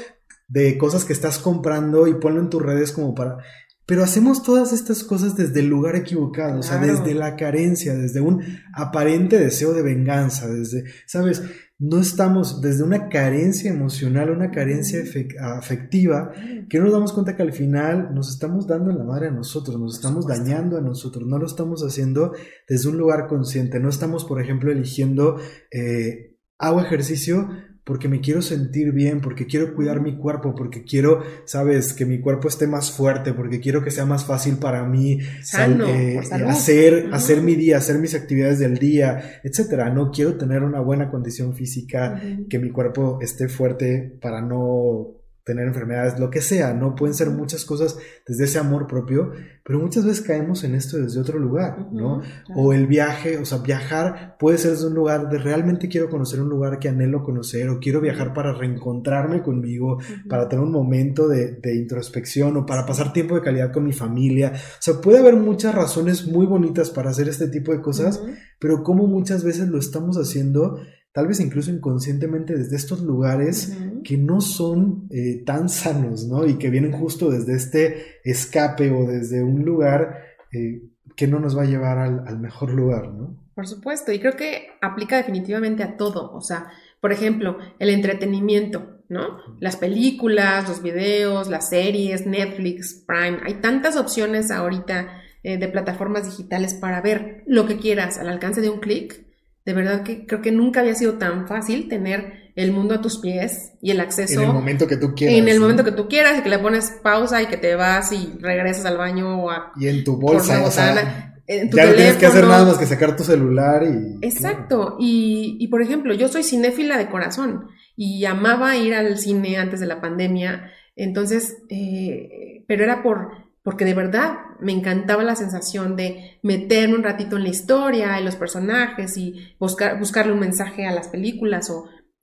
de 0.48 0.78
cosas 0.78 1.04
que 1.04 1.12
estás 1.12 1.38
comprando 1.38 2.06
y 2.06 2.14
ponlo 2.14 2.40
en 2.40 2.50
tus 2.50 2.62
redes 2.62 2.92
como 2.92 3.14
para... 3.14 3.38
Pero 3.84 4.02
hacemos 4.02 4.42
todas 4.42 4.72
estas 4.72 5.04
cosas 5.04 5.36
desde 5.36 5.60
el 5.60 5.66
lugar 5.66 5.94
equivocado, 5.94 6.58
o 6.58 6.62
sea, 6.62 6.78
desde 6.78 7.14
la 7.14 7.36
carencia, 7.36 7.94
desde 7.94 8.20
un 8.20 8.42
aparente 8.74 9.38
deseo 9.38 9.72
de 9.74 9.82
venganza, 9.82 10.48
desde, 10.48 10.84
¿sabes? 11.06 11.40
No 11.78 11.98
estamos 11.98 12.62
desde 12.62 12.84
una 12.84 13.08
carencia 13.10 13.70
emocional, 13.70 14.30
una 14.30 14.50
carencia 14.50 15.02
afectiva, 15.40 16.32
que 16.70 16.78
no 16.78 16.84
nos 16.84 16.92
damos 16.94 17.12
cuenta 17.12 17.36
que 17.36 17.42
al 17.42 17.52
final 17.52 18.14
nos 18.14 18.30
estamos 18.30 18.66
dando 18.66 18.90
en 18.90 18.98
la 18.98 19.04
madre 19.04 19.28
a 19.28 19.30
nosotros, 19.30 19.78
nos 19.78 19.96
estamos 19.96 20.26
dañando 20.26 20.78
a 20.78 20.80
nosotros, 20.80 21.28
no 21.28 21.38
lo 21.38 21.46
estamos 21.46 21.82
haciendo 21.82 22.32
desde 22.66 22.88
un 22.88 22.96
lugar 22.96 23.26
consciente, 23.26 23.78
no 23.78 23.90
estamos, 23.90 24.24
por 24.24 24.40
ejemplo, 24.40 24.72
eligiendo, 24.72 25.36
eh, 25.70 26.38
hago 26.58 26.80
ejercicio 26.80 27.50
porque 27.86 28.08
me 28.08 28.20
quiero 28.20 28.42
sentir 28.42 28.90
bien, 28.90 29.20
porque 29.20 29.46
quiero 29.46 29.72
cuidar 29.72 30.00
mi 30.00 30.16
cuerpo, 30.16 30.56
porque 30.56 30.82
quiero, 30.82 31.22
sabes, 31.44 31.94
que 31.94 32.04
mi 32.04 32.20
cuerpo 32.20 32.48
esté 32.48 32.66
más 32.66 32.90
fuerte, 32.90 33.32
porque 33.32 33.60
quiero 33.60 33.84
que 33.84 33.92
sea 33.92 34.04
más 34.04 34.24
fácil 34.24 34.56
para 34.56 34.82
mí 34.82 35.20
eh, 35.56 36.20
hacer, 36.48 37.10
hacer 37.12 37.42
mi 37.42 37.54
día, 37.54 37.76
hacer 37.76 38.00
mis 38.00 38.16
actividades 38.16 38.58
del 38.58 38.78
día, 38.78 39.38
etcétera. 39.44 39.88
No 39.90 40.10
quiero 40.10 40.36
tener 40.36 40.64
una 40.64 40.80
buena 40.80 41.08
condición 41.08 41.54
física, 41.54 42.20
que 42.50 42.58
mi 42.58 42.70
cuerpo 42.70 43.20
esté 43.22 43.46
fuerte 43.46 44.18
para 44.20 44.42
no 44.42 45.12
tener 45.46 45.68
enfermedades, 45.68 46.18
lo 46.18 46.28
que 46.28 46.40
sea, 46.40 46.74
¿no? 46.74 46.96
Pueden 46.96 47.14
ser 47.14 47.30
muchas 47.30 47.64
cosas 47.64 47.96
desde 48.26 48.44
ese 48.46 48.58
amor 48.58 48.88
propio, 48.88 49.30
pero 49.64 49.78
muchas 49.78 50.04
veces 50.04 50.26
caemos 50.26 50.64
en 50.64 50.74
esto 50.74 50.98
desde 50.98 51.20
otro 51.20 51.38
lugar, 51.38 51.86
¿no? 51.92 52.20
O 52.56 52.72
el 52.72 52.88
viaje, 52.88 53.38
o 53.38 53.44
sea, 53.44 53.58
viajar 53.58 54.34
puede 54.40 54.58
ser 54.58 54.72
desde 54.72 54.88
un 54.88 54.94
lugar 54.94 55.28
de 55.28 55.38
realmente 55.38 55.88
quiero 55.88 56.10
conocer 56.10 56.40
un 56.40 56.48
lugar 56.48 56.80
que 56.80 56.88
anhelo 56.88 57.22
conocer, 57.22 57.68
o 57.68 57.78
quiero 57.78 58.00
viajar 58.00 58.34
para 58.34 58.54
reencontrarme 58.54 59.40
conmigo, 59.40 59.98
para 60.28 60.48
tener 60.48 60.64
un 60.64 60.72
momento 60.72 61.28
de, 61.28 61.60
introspección, 61.76 62.56
o 62.56 62.66
para 62.66 62.84
pasar 62.84 63.12
tiempo 63.12 63.36
de 63.36 63.42
calidad 63.42 63.72
con 63.72 63.84
mi 63.84 63.92
familia. 63.92 64.50
O 64.52 64.82
sea, 64.82 65.00
puede 65.00 65.18
haber 65.18 65.36
muchas 65.36 65.76
razones 65.76 66.26
muy 66.26 66.46
bonitas 66.46 66.90
para 66.90 67.10
hacer 67.10 67.28
este 67.28 67.46
tipo 67.46 67.70
de 67.70 67.80
cosas, 67.80 68.20
pero 68.58 68.82
como 68.82 69.06
muchas 69.06 69.44
veces 69.44 69.68
lo 69.68 69.78
estamos 69.78 70.16
haciendo 70.16 70.80
tal 71.16 71.28
vez 71.28 71.40
incluso 71.40 71.70
inconscientemente 71.70 72.54
desde 72.54 72.76
estos 72.76 73.00
lugares 73.00 73.74
que 74.04 74.18
no 74.18 74.42
son 74.42 75.08
eh, 75.10 75.42
tan 75.46 75.70
sanos, 75.70 76.26
¿no? 76.26 76.44
Y 76.44 76.58
que 76.58 76.68
vienen 76.68 76.92
justo 76.92 77.30
desde 77.30 77.54
este 77.54 78.20
escape 78.22 78.90
o 78.90 79.06
desde 79.06 79.42
un 79.42 79.64
lugar 79.64 80.18
eh, 80.52 80.82
que 81.16 81.26
no 81.26 81.40
nos 81.40 81.56
va 81.56 81.62
a 81.62 81.64
llevar 81.64 81.96
al, 81.96 82.38
mejor 82.38 82.74
lugar, 82.74 83.14
¿no? 83.14 83.34
Por 83.54 83.66
supuesto, 83.66 84.12
y 84.12 84.18
creo 84.18 84.36
que 84.36 84.66
aplica 84.82 85.16
definitivamente 85.16 85.82
a 85.82 85.96
todo, 85.96 86.30
o 86.34 86.42
sea, 86.42 86.66
por 87.00 87.12
ejemplo, 87.12 87.56
el 87.78 87.88
entretenimiento, 87.88 89.00
¿no? 89.08 89.38
Las 89.58 89.76
películas, 89.76 90.68
los 90.68 90.82
videos, 90.82 91.48
las 91.48 91.70
series, 91.70 92.26
Netflix, 92.26 93.04
Prime, 93.06 93.38
hay 93.42 93.54
tantas 93.62 93.96
opciones 93.96 94.50
ahorita 94.50 95.22
eh, 95.42 95.56
de 95.56 95.68
plataformas 95.68 96.26
digitales 96.26 96.74
para 96.74 97.00
ver 97.00 97.42
lo 97.46 97.64
que 97.64 97.78
quieras 97.78 98.18
al 98.18 98.28
alcance 98.28 98.60
de 98.60 98.68
un 98.68 98.80
clic 98.80 99.25
de 99.66 99.72
verdad 99.72 100.04
que 100.04 100.26
creo 100.26 100.40
que 100.40 100.52
nunca 100.52 100.80
había 100.80 100.94
sido 100.94 101.14
tan 101.14 101.48
fácil 101.48 101.88
tener 101.88 102.52
el 102.54 102.70
mundo 102.70 102.94
a 102.94 103.02
tus 103.02 103.18
pies 103.18 103.72
y 103.82 103.90
el 103.90 103.98
acceso. 103.98 104.40
En 104.40 104.48
el 104.48 104.54
momento 104.54 104.86
que 104.86 104.96
tú 104.96 105.12
quieras. 105.14 105.36
En 105.36 105.48
el 105.48 105.58
momento 105.58 105.82
que 105.82 105.90
tú 105.90 106.08
quieras 106.08 106.38
y 106.38 106.42
que 106.42 106.48
le 106.48 106.60
pones 106.60 106.92
pausa 107.02 107.42
y 107.42 107.46
que 107.46 107.56
te 107.56 107.74
vas 107.74 108.12
y 108.12 108.38
regresas 108.40 108.86
al 108.86 108.96
baño 108.96 109.42
o 109.42 109.50
a. 109.50 109.72
Y 109.76 109.88
en 109.88 110.04
tu 110.04 110.16
bolsa, 110.16 110.64
o 110.64 110.70
sea. 110.70 111.32
En 111.48 111.70
tu 111.70 111.76
ya 111.76 111.86
no 111.86 111.94
tienes 111.94 112.16
que 112.16 112.26
hacer 112.26 112.44
nada 112.44 112.64
más 112.64 112.78
que 112.78 112.86
sacar 112.86 113.16
tu 113.16 113.24
celular 113.24 113.82
y. 113.82 114.24
Exacto. 114.24 114.96
Y, 115.00 115.56
y 115.58 115.66
por 115.66 115.82
ejemplo, 115.82 116.14
yo 116.14 116.28
soy 116.28 116.44
cinéfila 116.44 116.96
de 116.96 117.08
corazón 117.08 117.66
y 117.96 118.24
amaba 118.24 118.76
ir 118.76 118.94
al 118.94 119.18
cine 119.18 119.58
antes 119.58 119.80
de 119.80 119.86
la 119.86 120.00
pandemia. 120.00 120.70
Entonces, 120.94 121.56
eh, 121.68 122.64
pero 122.68 122.84
era 122.84 123.02
por 123.02 123.45
porque 123.66 123.84
de 123.84 123.94
verdad 123.94 124.36
me 124.60 124.70
encantaba 124.70 125.24
la 125.24 125.34
sensación 125.34 125.96
de 125.96 126.38
meterme 126.44 126.94
un 126.94 127.02
ratito 127.02 127.36
en 127.36 127.42
la 127.42 127.48
historia, 127.48 128.16
en 128.16 128.24
los 128.24 128.36
personajes 128.36 129.16
y 129.16 129.56
buscar, 129.58 129.98
buscarle 129.98 130.32
un 130.32 130.38
mensaje 130.38 130.86
a 130.86 130.94
las 130.94 131.08
películas 131.08 131.68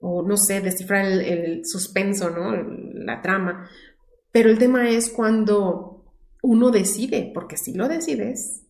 o, 0.00 0.22
no 0.22 0.38
sé, 0.38 0.62
descifrar 0.62 1.04
el, 1.04 1.60
suspenso, 1.66 2.30
¿no? 2.30 2.56
La 2.94 3.20
trama. 3.20 3.68
Pero 4.32 4.48
el 4.48 4.58
tema 4.58 4.88
es 4.88 5.10
cuando 5.10 6.06
uno 6.42 6.70
decide, 6.70 7.30
porque 7.34 7.58
si 7.58 7.74
lo 7.74 7.88
decides, 7.88 8.64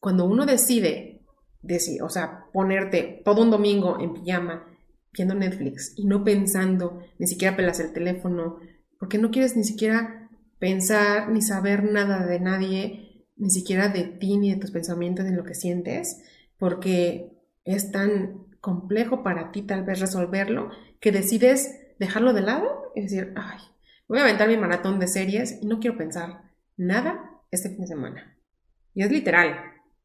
cuando 0.00 0.24
uno 0.24 0.46
decide 0.46 1.22
decir, 1.62 2.02
o 2.02 2.08
sea, 2.08 2.46
ponerte 2.52 3.22
todo 3.24 3.42
un 3.42 3.52
domingo 3.52 4.00
en 4.00 4.14
pijama 4.14 4.66
viendo 5.12 5.36
Netflix 5.36 5.92
y 5.94 6.06
no 6.06 6.24
pensando, 6.24 7.02
ni 7.20 7.28
siquiera 7.28 7.56
pelas 7.56 7.78
el 7.78 7.92
teléfono, 7.92 8.58
porque 8.98 9.18
no 9.18 9.30
quieres 9.30 9.56
ni 9.56 9.62
siquiera 9.62 10.19
pensar 10.60 11.30
ni 11.30 11.42
saber 11.42 11.82
nada 11.82 12.24
de 12.26 12.38
nadie, 12.38 13.26
ni 13.36 13.50
siquiera 13.50 13.88
de 13.88 14.04
ti 14.04 14.36
ni 14.36 14.52
de 14.52 14.60
tus 14.60 14.70
pensamientos 14.70 15.24
ni 15.24 15.34
lo 15.34 15.42
que 15.42 15.54
sientes, 15.54 16.22
porque 16.58 17.32
es 17.64 17.90
tan 17.90 18.44
complejo 18.60 19.24
para 19.24 19.50
ti 19.50 19.62
tal 19.62 19.82
vez 19.82 19.98
resolverlo 19.98 20.70
que 21.00 21.10
decides 21.10 21.80
dejarlo 21.98 22.32
de 22.34 22.42
lado 22.42 22.92
y 22.94 23.02
decir, 23.02 23.32
ay, 23.36 23.58
voy 24.06 24.18
a 24.18 24.22
aventar 24.22 24.48
mi 24.48 24.58
maratón 24.58 25.00
de 25.00 25.08
series 25.08 25.58
y 25.62 25.66
no 25.66 25.80
quiero 25.80 25.96
pensar 25.96 26.42
nada 26.76 27.40
este 27.50 27.70
fin 27.70 27.80
de 27.80 27.86
semana. 27.86 28.36
Y 28.94 29.02
es 29.02 29.10
literal, 29.10 29.56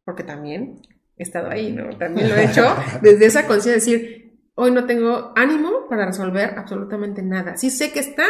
porque 0.06 0.24
también 0.24 0.82
he 1.18 1.24
estado 1.24 1.49
ahí, 1.49 1.72
¿no? 1.74 1.89
También 1.97 2.30
lo 2.30 2.36
he 2.36 2.45
hecho 2.45 2.64
desde 3.01 3.26
esa 3.26 3.45
conciencia 3.45 3.93
de 3.93 3.99
decir, 3.99 4.39
hoy 4.56 4.72
no 4.72 4.86
tengo 4.86 5.34
ánimo 5.36 5.88
para 5.89 6.06
resolver 6.06 6.58
absolutamente 6.58 7.22
nada. 7.22 7.58
Sí 7.58 7.70
sé 7.70 7.91
que 7.91 7.99
está 7.99 8.26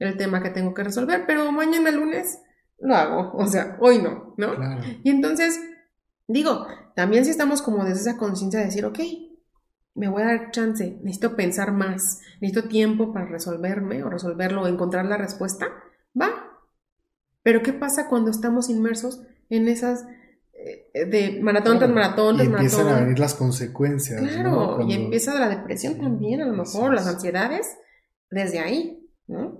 el 0.00 0.16
tema 0.16 0.42
que 0.42 0.50
tengo 0.50 0.74
que 0.74 0.82
resolver, 0.82 1.24
pero 1.26 1.52
mañana 1.52 1.90
lunes 1.90 2.40
lo 2.78 2.94
hago, 2.96 3.32
o 3.34 3.46
sea, 3.46 3.76
hoy 3.80 3.98
no, 3.98 4.34
¿no? 4.36 4.54
Y 5.04 5.10
entonces, 5.10 5.60
digo, 6.26 6.66
también 6.96 7.24
si 7.24 7.30
estamos 7.30 7.62
como 7.62 7.84
desde 7.84 8.00
esa 8.00 8.16
conciencia 8.16 8.60
de 8.60 8.66
decir, 8.66 8.84
ok, 8.84 8.98
me 9.94 10.08
voy 10.08 10.22
a 10.22 10.26
dar 10.26 10.50
chance, 10.50 10.98
necesito 11.02 11.36
pensar 11.36 11.72
más, 11.72 12.20
necesito 12.40 12.68
tiempo 12.68 13.12
para 13.12 13.26
resolverme 13.26 14.02
o 14.02 14.10
resolverlo 14.10 14.62
o 14.62 14.66
encontrar 14.66 15.04
la 15.06 15.16
respuesta, 15.16 15.68
va. 16.18 16.30
Pero 17.42 17.62
¿qué 17.62 17.72
pasa 17.72 18.08
cuando 18.08 18.30
estamos 18.30 18.70
inmersos 18.70 19.22
en 19.48 19.68
esas 19.68 20.06
eh, 20.52 21.06
de 21.06 21.40
maratón 21.42 21.78
tras 21.78 21.90
maratón 21.90 22.36
tras 22.36 22.48
maratón? 22.48 22.66
Empiezan 22.66 22.88
a 22.88 23.00
venir 23.00 23.18
las 23.18 23.34
consecuencias. 23.34 24.20
Claro, 24.20 24.80
y 24.86 24.94
empieza 24.94 25.38
la 25.38 25.48
depresión 25.48 25.98
también, 25.98 26.40
a 26.40 26.46
lo 26.46 26.54
mejor, 26.54 26.94
las 26.94 27.06
ansiedades, 27.06 27.66
desde 28.30 28.60
ahí, 28.60 29.06
¿no? 29.26 29.59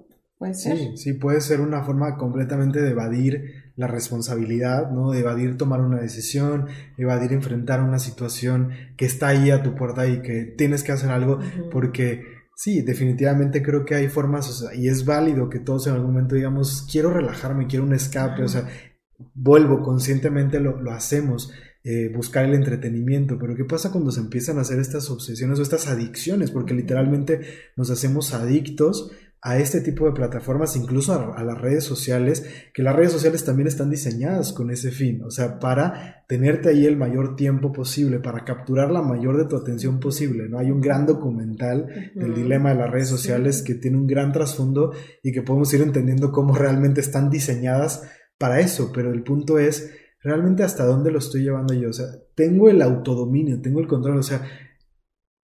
Sí, 0.53 0.97
sí, 0.97 1.13
puede 1.13 1.43
ser 1.43 1.61
una 1.61 1.83
forma 1.83 2.17
completamente 2.17 2.81
de 2.81 2.91
evadir 2.91 3.73
la 3.77 3.87
responsabilidad, 3.87 4.91
¿no? 4.91 5.11
De 5.11 5.21
evadir 5.21 5.59
tomar 5.59 5.83
una 5.83 6.01
decisión, 6.01 6.67
evadir 6.97 7.35
enfrentar 7.35 7.83
una 7.83 7.99
situación 7.99 8.71
que 8.97 9.05
está 9.05 9.29
ahí 9.29 9.51
a 9.51 9.63
tu 9.63 9.75
puerta 9.75 10.07
y 10.07 10.23
que 10.23 10.45
tienes 10.57 10.83
que 10.83 10.93
hacer 10.93 11.11
algo 11.11 11.41
porque 11.71 12.25
sí, 12.57 12.81
definitivamente 12.81 13.63
creo 13.63 13.85
que 13.85 13.97
hay 13.97 14.09
formas, 14.09 14.49
o 14.49 14.53
sea, 14.53 14.75
y 14.75 14.89
es 14.89 15.05
válido 15.05 15.51
que 15.51 15.59
todos 15.59 15.87
en 15.87 15.95
algún 15.95 16.13
momento 16.13 16.37
digamos, 16.37 16.87
quiero 16.91 17.13
relajarme, 17.13 17.67
quiero 17.67 17.85
un 17.85 17.93
escape, 17.93 18.43
o 18.43 18.49
sea, 18.49 18.67
vuelvo, 19.35 19.83
conscientemente 19.83 20.59
lo, 20.59 20.81
lo 20.81 20.91
hacemos. 20.93 21.53
Eh, 21.83 22.13
buscar 22.15 22.45
el 22.45 22.53
entretenimiento, 22.53 23.39
pero 23.39 23.57
¿qué 23.57 23.65
pasa 23.65 23.91
cuando 23.91 24.11
se 24.11 24.21
empiezan 24.21 24.59
a 24.59 24.61
hacer 24.61 24.79
estas 24.79 25.09
obsesiones 25.09 25.59
o 25.59 25.63
estas 25.63 25.89
adicciones? 25.89 26.51
Porque 26.51 26.75
literalmente 26.75 27.41
nos 27.75 27.91
hacemos 27.91 28.35
adictos 28.35 29.11
a 29.43 29.59
este 29.59 29.81
tipo 29.81 30.05
de 30.05 30.13
plataformas, 30.13 30.77
incluso 30.77 31.15
a, 31.35 31.43
las 31.43 31.59
redes 31.59 31.85
sociales, 31.85 32.45
que 32.75 32.83
las 32.83 32.95
redes 32.95 33.13
sociales 33.13 33.43
también 33.45 33.69
están 33.69 33.89
diseñadas 33.89 34.53
con 34.53 34.71
ese 34.71 34.91
fin, 34.91 35.23
o 35.23 35.31
sea, 35.31 35.59
para 35.59 36.25
tenerte 36.29 36.69
ahí 36.69 36.85
el 36.85 36.99
mayor 36.99 37.37
tiempo 37.37 37.73
posible, 37.73 38.19
para 38.19 38.45
capturar 38.45 38.91
la 38.91 39.01
mayor 39.01 39.39
de 39.39 39.47
tu 39.47 39.57
atención 39.57 39.99
posible, 39.99 40.49
¿no? 40.49 40.59
Hay 40.59 40.71
un 40.71 40.83
gran 40.83 41.07
documental 41.07 42.13
del 42.15 42.35
dilema 42.35 42.71
de 42.71 42.77
las 42.77 42.91
redes 42.91 43.09
sociales 43.09 43.63
que 43.63 43.75
tiene 43.75 43.97
un 43.97 44.07
gran 44.07 44.33
trasfondo 44.33 44.93
y 45.23 45.33
que 45.33 45.43
podemos 45.43 45.73
ir 45.73 45.81
entendiendo 45.81 46.33
cómo 46.33 46.55
realmente 46.55 47.01
están 47.01 47.31
diseñadas 47.31 48.03
para 48.37 48.61
eso, 48.61 48.93
pero 48.93 49.11
el 49.11 49.23
punto 49.23 49.59
es 49.59 49.91
realmente 50.23 50.65
hasta 50.65 50.85
dónde 50.85 51.11
lo 51.11 51.19
estoy 51.19 51.45
llevando 51.45 51.73
yo, 51.73 51.89
o 51.89 51.95
sea, 51.95 52.09
tengo 52.35 52.69
el 52.69 52.83
autodominio, 52.83 53.63
tengo 53.63 53.81
el 53.81 53.89
control, 53.89 54.19
o 54.19 54.23
sea, 54.23 54.43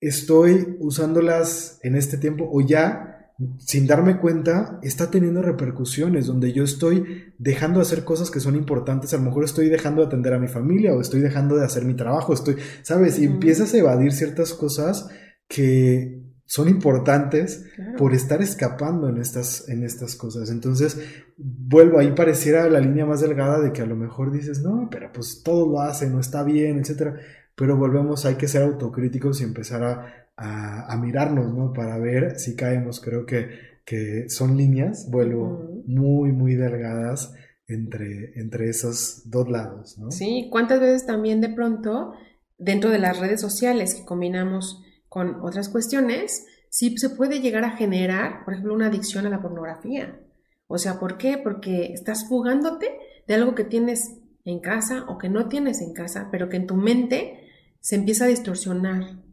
estoy 0.00 0.76
usándolas 0.80 1.78
en 1.84 1.94
este 1.94 2.18
tiempo 2.18 2.48
o 2.50 2.60
ya 2.60 3.13
sin 3.58 3.86
darme 3.86 4.20
cuenta, 4.20 4.78
está 4.82 5.10
teniendo 5.10 5.42
repercusiones 5.42 6.26
donde 6.26 6.52
yo 6.52 6.62
estoy 6.62 7.32
dejando 7.38 7.80
de 7.80 7.82
hacer 7.82 8.04
cosas 8.04 8.30
que 8.30 8.40
son 8.40 8.54
importantes. 8.54 9.12
A 9.12 9.16
lo 9.16 9.24
mejor 9.24 9.44
estoy 9.44 9.68
dejando 9.68 10.02
de 10.02 10.06
atender 10.06 10.34
a 10.34 10.38
mi 10.38 10.46
familia 10.46 10.94
o 10.94 11.00
estoy 11.00 11.20
dejando 11.20 11.56
de 11.56 11.64
hacer 11.64 11.84
mi 11.84 11.94
trabajo. 11.94 12.32
Estoy, 12.32 12.56
¿sabes? 12.82 13.18
Y 13.18 13.24
empiezas 13.24 13.74
a 13.74 13.78
evadir 13.78 14.12
ciertas 14.12 14.54
cosas 14.54 15.08
que 15.48 16.22
son 16.46 16.68
importantes 16.68 17.64
por 17.96 18.14
estar 18.14 18.40
escapando 18.40 19.08
en 19.08 19.18
estas, 19.18 19.68
en 19.68 19.82
estas 19.82 20.14
cosas. 20.14 20.50
Entonces, 20.50 21.00
vuelvo 21.36 21.98
ahí, 21.98 22.12
pareciera 22.12 22.68
la 22.68 22.80
línea 22.80 23.06
más 23.06 23.20
delgada 23.20 23.60
de 23.60 23.72
que 23.72 23.82
a 23.82 23.86
lo 23.86 23.96
mejor 23.96 24.30
dices, 24.30 24.62
no, 24.62 24.88
pero 24.90 25.10
pues 25.12 25.42
todo 25.42 25.68
lo 25.68 25.80
hace, 25.80 26.08
no 26.08 26.20
está 26.20 26.44
bien, 26.44 26.78
etcétera. 26.78 27.16
Pero 27.56 27.76
volvemos, 27.76 28.26
hay 28.26 28.34
que 28.36 28.48
ser 28.48 28.62
autocríticos 28.62 29.40
y 29.40 29.44
empezar 29.44 29.82
a 29.82 30.23
a, 30.36 30.96
mirarnos, 30.96 31.54
¿no? 31.54 31.72
Para 31.72 31.98
ver 31.98 32.38
si 32.38 32.56
caemos. 32.56 33.00
Creo 33.00 33.26
que, 33.26 33.48
que 33.84 34.28
son 34.28 34.56
líneas, 34.56 35.08
vuelvo, 35.10 35.82
muy, 35.86 36.32
muy 36.32 36.54
delgadas 36.54 37.34
entre, 37.66 38.38
entre 38.38 38.68
esos 38.68 39.22
dos 39.30 39.48
lados, 39.48 39.98
¿no? 39.98 40.10
Sí, 40.10 40.48
¿cuántas 40.50 40.80
veces 40.80 41.06
también 41.06 41.40
de 41.40 41.48
pronto, 41.48 42.12
dentro 42.58 42.90
de 42.90 42.98
las 42.98 43.18
redes 43.18 43.40
sociales 43.40 43.94
que 43.94 44.04
combinamos 44.04 44.82
con 45.08 45.40
otras 45.42 45.68
cuestiones, 45.68 46.46
sí 46.68 46.96
se 46.98 47.10
puede 47.10 47.40
llegar 47.40 47.64
a 47.64 47.76
generar, 47.76 48.44
por 48.44 48.54
ejemplo, 48.54 48.74
una 48.74 48.86
adicción 48.86 49.26
a 49.26 49.30
la 49.30 49.40
pornografía? 49.40 50.20
O 50.66 50.78
sea, 50.78 50.98
¿por 50.98 51.18
qué? 51.18 51.38
Porque 51.38 51.92
estás 51.92 52.28
fugándote 52.28 52.98
de 53.26 53.34
algo 53.34 53.54
que 53.54 53.64
tienes 53.64 54.18
en 54.44 54.60
casa 54.60 55.04
o 55.08 55.18
que 55.18 55.28
no 55.28 55.48
tienes 55.48 55.80
en 55.80 55.94
casa, 55.94 56.28
pero 56.30 56.48
que 56.48 56.56
en 56.56 56.66
tu 56.66 56.74
mente 56.74 57.40
se 57.80 57.96
empieza 57.96 58.24
a 58.24 58.28
distorsionar 58.28 59.23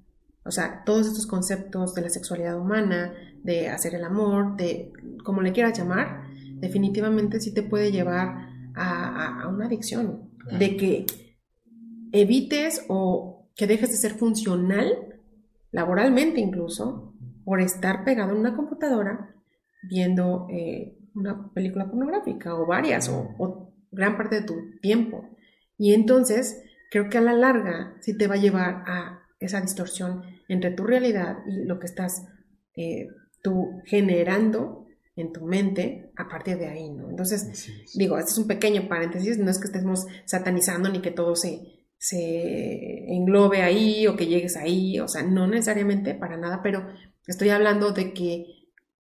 o 0.43 0.51
sea, 0.51 0.83
todos 0.85 1.07
estos 1.07 1.27
conceptos 1.27 1.93
de 1.93 2.01
la 2.01 2.09
sexualidad 2.09 2.59
humana, 2.59 3.13
de 3.43 3.69
hacer 3.69 3.95
el 3.95 4.03
amor, 4.03 4.55
de 4.57 4.91
como 5.23 5.41
le 5.41 5.51
quieras 5.51 5.77
llamar, 5.77 6.23
definitivamente 6.55 7.39
sí 7.39 7.53
te 7.53 7.63
puede 7.63 7.91
llevar 7.91 8.49
a, 8.75 9.47
una 9.49 9.65
adicción. 9.65 10.31
De 10.57 10.75
que 10.75 11.05
evites 12.11 12.85
o 12.87 13.47
que 13.55 13.67
dejes 13.67 13.91
de 13.91 13.97
ser 13.97 14.13
funcional, 14.13 15.19
laboralmente 15.71 16.39
incluso, 16.39 17.13
por 17.45 17.61
estar 17.61 18.03
pegado 18.03 18.31
en 18.31 18.39
una 18.39 18.55
computadora 18.55 19.35
viendo 19.83 20.47
eh, 20.49 20.97
una 21.15 21.51
película 21.53 21.85
pornográfica 21.85 22.55
o 22.55 22.65
varias 22.65 23.09
o, 23.09 23.35
o 23.37 23.73
gran 23.91 24.17
parte 24.17 24.41
de 24.41 24.47
tu 24.47 24.79
tiempo. 24.81 25.29
Y 25.77 25.93
entonces 25.93 26.63
creo 26.89 27.09
que 27.09 27.17
a 27.17 27.21
la 27.21 27.33
larga 27.33 27.95
sí 27.99 28.17
te 28.17 28.27
va 28.27 28.35
a 28.35 28.39
llevar 28.39 28.83
a 28.87 29.20
esa 29.41 29.59
distorsión 29.59 30.23
entre 30.47 30.71
tu 30.71 30.83
realidad 30.83 31.39
y 31.47 31.65
lo 31.65 31.79
que 31.79 31.87
estás 31.87 32.23
eh, 32.75 33.07
tú 33.43 33.81
generando 33.85 34.85
en 35.15 35.33
tu 35.33 35.45
mente 35.45 36.11
a 36.15 36.29
partir 36.29 36.57
de 36.57 36.67
ahí, 36.67 36.89
¿no? 36.89 37.09
Entonces, 37.09 37.67
digo, 37.95 38.17
este 38.17 38.31
es 38.31 38.37
un 38.37 38.47
pequeño 38.47 38.87
paréntesis, 38.87 39.37
no 39.37 39.51
es 39.51 39.59
que 39.59 39.67
estemos 39.67 40.05
satanizando 40.25 40.89
ni 40.89 41.01
que 41.01 41.11
todo 41.11 41.35
se, 41.35 41.85
se 41.97 43.13
englobe 43.13 43.61
ahí 43.61 44.07
o 44.07 44.15
que 44.15 44.27
llegues 44.27 44.55
ahí, 44.55 44.99
o 44.99 45.07
sea, 45.07 45.23
no 45.23 45.47
necesariamente 45.47 46.13
para 46.13 46.37
nada, 46.37 46.61
pero 46.63 46.87
estoy 47.27 47.49
hablando 47.49 47.91
de 47.91 48.13
que 48.13 48.45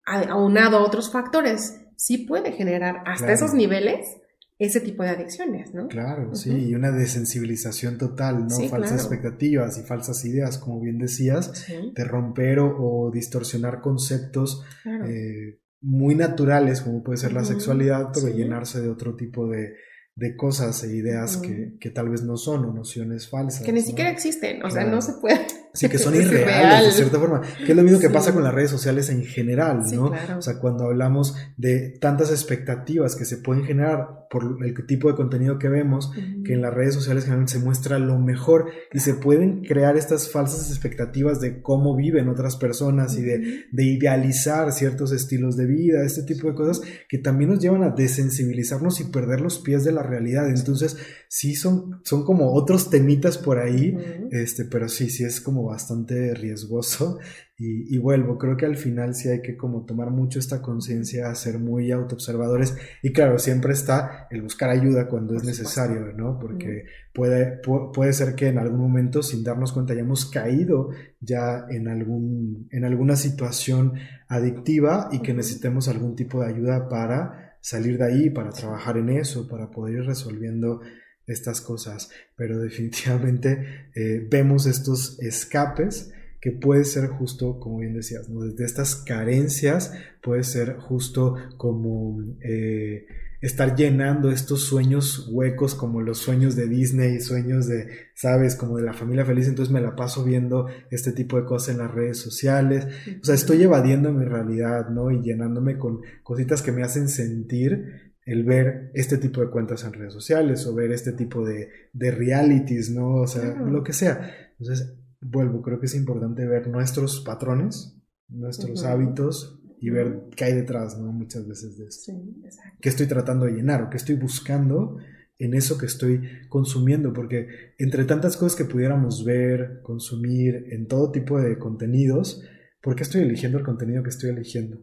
aunado 0.05 0.77
a 0.77 0.83
otros 0.83 1.11
factores, 1.11 1.79
sí 1.95 2.19
puede 2.19 2.51
generar 2.51 3.03
hasta 3.05 3.31
esos 3.31 3.53
niveles 3.53 4.20
ese 4.65 4.79
tipo 4.79 5.01
de 5.01 5.09
adicciones, 5.09 5.73
¿no? 5.73 5.87
Claro, 5.87 6.35
sí, 6.35 6.51
y 6.51 6.75
una 6.75 6.91
desensibilización 6.91 7.97
total, 7.97 8.47
¿no? 8.47 8.59
falsas 8.69 9.01
expectativas 9.01 9.79
y 9.79 9.81
falsas 9.81 10.23
ideas, 10.23 10.59
como 10.59 10.79
bien 10.79 10.99
decías, 10.99 11.65
de 11.67 12.03
romper 12.03 12.59
o, 12.59 13.09
distorsionar 13.11 13.81
conceptos 13.81 14.63
eh, 14.85 15.59
muy 15.81 16.13
naturales, 16.13 16.81
como 16.81 17.01
puede 17.01 17.17
ser 17.17 17.33
la 17.33 17.43
sexualidad, 17.43 18.09
pero 18.13 18.27
llenarse 18.27 18.81
de 18.81 18.89
otro 18.89 19.15
tipo 19.15 19.49
de, 19.49 19.73
de 20.15 20.35
cosas 20.35 20.83
e 20.83 20.95
ideas 20.95 21.37
que, 21.37 21.77
que, 21.79 21.89
tal 21.89 22.09
vez 22.09 22.21
no 22.21 22.37
son 22.37 22.65
o 22.65 22.71
nociones 22.71 23.27
falsas. 23.27 23.63
Que 23.63 23.73
ni 23.73 23.81
siquiera 23.81 24.11
existen, 24.11 24.63
o 24.63 24.69
sea, 24.69 24.85
no 24.85 25.01
se 25.01 25.13
puede. 25.13 25.47
Sí, 25.73 25.87
que 25.87 25.97
son 25.97 26.15
irreales 26.21 26.87
de 26.87 26.91
cierta 26.91 27.19
forma. 27.19 27.41
Que 27.65 27.71
es 27.71 27.75
lo 27.75 27.83
mismo 27.83 27.99
que 27.99 28.09
pasa 28.09 28.33
con 28.33 28.43
las 28.43 28.53
redes 28.53 28.71
sociales 28.71 29.09
en 29.09 29.23
general, 29.23 29.83
¿no? 29.93 30.11
O 30.37 30.41
sea, 30.41 30.59
cuando 30.59 30.85
hablamos 30.85 31.35
de 31.57 31.97
tantas 31.99 32.29
expectativas 32.31 33.15
que 33.15 33.25
se 33.25 33.37
pueden 33.37 33.63
generar 33.63 34.21
por 34.29 34.57
el 34.63 34.85
tipo 34.85 35.09
de 35.09 35.15
contenido 35.15 35.59
que 35.59 35.67
vemos, 35.67 36.11
que 36.45 36.53
en 36.53 36.61
las 36.61 36.73
redes 36.73 36.93
sociales 36.93 37.25
generalmente 37.25 37.53
se 37.53 37.59
muestra 37.59 37.99
lo 37.99 38.17
mejor 38.17 38.67
y 38.93 38.99
se 38.99 39.15
pueden 39.15 39.63
crear 39.63 39.97
estas 39.97 40.31
falsas 40.31 40.69
expectativas 40.69 41.41
de 41.41 41.61
cómo 41.61 41.95
viven 41.97 42.29
otras 42.29 42.55
personas 42.55 43.17
y 43.17 43.23
de, 43.23 43.65
de 43.71 43.83
idealizar 43.83 44.71
ciertos 44.71 45.11
estilos 45.11 45.57
de 45.57 45.65
vida, 45.65 46.05
este 46.05 46.23
tipo 46.23 46.47
de 46.47 46.55
cosas 46.55 46.81
que 47.09 47.17
también 47.17 47.49
nos 47.49 47.59
llevan 47.59 47.83
a 47.83 47.89
desensibilizarnos 47.89 49.01
y 49.01 49.05
perder 49.05 49.41
los 49.41 49.59
pies 49.59 49.83
de 49.83 49.91
la 49.91 50.03
realidad. 50.03 50.47
Entonces, 50.49 50.97
sí 51.33 51.55
son, 51.55 52.01
son 52.03 52.25
como 52.25 52.51
otros 52.51 52.89
temitas 52.89 53.37
por 53.37 53.57
ahí, 53.57 53.97
este, 54.31 54.65
pero 54.65 54.89
sí, 54.89 55.09
sí 55.09 55.23
es 55.23 55.39
como 55.39 55.63
bastante 55.63 56.33
riesgoso. 56.33 57.19
Y, 57.57 57.97
vuelvo, 57.99 58.37
creo 58.37 58.57
que 58.57 58.65
al 58.65 58.75
final 58.75 59.15
sí 59.15 59.29
hay 59.29 59.41
que 59.41 59.55
como 59.55 59.85
tomar 59.85 60.09
mucho 60.09 60.39
esta 60.39 60.61
conciencia, 60.61 61.33
ser 61.35 61.57
muy 61.57 61.91
autoobservadores. 61.91 62.75
Y 63.01 63.13
claro, 63.13 63.39
siempre 63.39 63.71
está 63.71 64.27
el 64.29 64.41
buscar 64.41 64.71
ayuda 64.71 65.07
cuando 65.07 65.35
es 65.35 65.45
necesario, 65.45 66.11
¿no? 66.17 66.37
Porque 66.37 66.85
puede, 67.13 67.61
puede 67.93 68.11
ser 68.11 68.35
que 68.35 68.47
en 68.47 68.57
algún 68.57 68.81
momento 68.81 69.23
sin 69.23 69.43
darnos 69.43 69.71
cuenta 69.71 69.93
hayamos 69.93 70.25
caído 70.25 70.89
ya 71.21 71.65
en, 71.69 71.87
algún, 71.87 72.67
en 72.71 72.83
alguna 72.83 73.15
situación 73.15 73.93
adictiva 74.27 75.07
y 75.13 75.21
que 75.21 75.33
necesitemos 75.33 75.87
algún 75.87 76.15
tipo 76.15 76.41
de 76.41 76.49
ayuda 76.49 76.89
para 76.89 77.57
salir 77.61 77.99
de 77.99 78.05
ahí, 78.05 78.29
para 78.31 78.49
trabajar 78.49 78.97
en 78.97 79.11
eso, 79.11 79.47
para 79.47 79.69
poder 79.69 79.99
ir 79.99 80.05
resolviendo 80.07 80.81
estas 81.27 81.61
cosas. 81.61 82.09
Pero 82.35 82.59
definitivamente 82.59 83.89
eh, 83.95 84.27
vemos 84.29 84.65
estos 84.65 85.19
escapes 85.19 86.11
que 86.41 86.51
puede 86.51 86.85
ser 86.85 87.07
justo, 87.07 87.59
como 87.59 87.79
bien 87.79 87.93
decías, 87.93 88.27
¿no? 88.27 88.43
desde 88.43 88.65
estas 88.65 88.95
carencias 88.95 89.93
puede 90.23 90.43
ser 90.43 90.77
justo 90.77 91.35
como 91.57 92.19
eh, 92.41 93.05
estar 93.41 93.75
llenando 93.75 94.31
estos 94.31 94.61
sueños 94.61 95.27
huecos 95.31 95.75
como 95.75 96.01
los 96.01 96.17
sueños 96.17 96.55
de 96.55 96.67
Disney, 96.67 97.19
sueños 97.19 97.67
de, 97.67 97.87
sabes, 98.15 98.55
como 98.55 98.77
de 98.77 98.83
la 98.83 98.93
familia 98.93 99.23
feliz, 99.23 99.47
entonces 99.47 99.71
me 99.71 99.81
la 99.81 99.95
paso 99.95 100.23
viendo 100.23 100.67
este 100.89 101.11
tipo 101.11 101.37
de 101.37 101.45
cosas 101.45 101.75
en 101.75 101.77
las 101.79 101.91
redes 101.91 102.17
sociales, 102.17 102.87
o 103.21 103.23
sea, 103.23 103.35
estoy 103.35 103.61
evadiendo 103.61 104.11
mi 104.11 104.25
realidad, 104.25 104.89
¿no? 104.89 105.11
Y 105.11 105.21
llenándome 105.21 105.77
con 105.77 106.01
cositas 106.23 106.63
que 106.63 106.71
me 106.71 106.83
hacen 106.83 107.07
sentir 107.07 108.10
el 108.31 108.43
ver 108.43 108.91
este 108.93 109.17
tipo 109.17 109.41
de 109.41 109.49
cuentas 109.49 109.83
en 109.83 109.93
redes 109.93 110.13
sociales 110.13 110.65
o 110.65 110.73
ver 110.73 110.91
este 110.91 111.11
tipo 111.11 111.45
de, 111.45 111.69
de 111.91 112.11
realities, 112.11 112.89
¿no? 112.89 113.15
O 113.15 113.27
sea, 113.27 113.55
lo 113.55 113.83
que 113.83 113.93
sea. 113.93 114.31
Entonces, 114.57 114.95
vuelvo, 115.19 115.61
creo 115.61 115.79
que 115.79 115.87
es 115.87 115.95
importante 115.95 116.47
ver 116.47 116.67
nuestros 116.67 117.21
patrones, 117.21 117.97
nuestros 118.29 118.85
hábitos 118.85 119.59
y 119.79 119.89
ver 119.89 120.29
qué 120.35 120.45
hay 120.45 120.53
detrás, 120.53 120.97
¿no? 120.97 121.11
Muchas 121.11 121.47
veces 121.47 121.77
de 121.77 121.87
esto. 121.87 122.11
Sí, 122.13 122.41
exacto. 122.45 122.77
¿Qué 122.79 122.89
estoy 122.89 123.07
tratando 123.07 123.45
de 123.45 123.53
llenar 123.53 123.83
o 123.83 123.89
qué 123.89 123.97
estoy 123.97 124.15
buscando 124.15 124.97
en 125.37 125.53
eso 125.53 125.77
que 125.77 125.87
estoy 125.87 126.21
consumiendo? 126.47 127.11
Porque 127.11 127.73
entre 127.79 128.05
tantas 128.05 128.37
cosas 128.37 128.55
que 128.55 128.65
pudiéramos 128.65 129.25
ver, 129.25 129.81
consumir 129.81 130.67
en 130.71 130.87
todo 130.87 131.11
tipo 131.11 131.37
de 131.39 131.57
contenidos, 131.57 132.43
¿por 132.81 132.95
qué 132.95 133.03
estoy 133.03 133.21
eligiendo 133.21 133.57
el 133.57 133.63
contenido 133.63 134.03
que 134.03 134.09
estoy 134.09 134.31
eligiendo? 134.31 134.79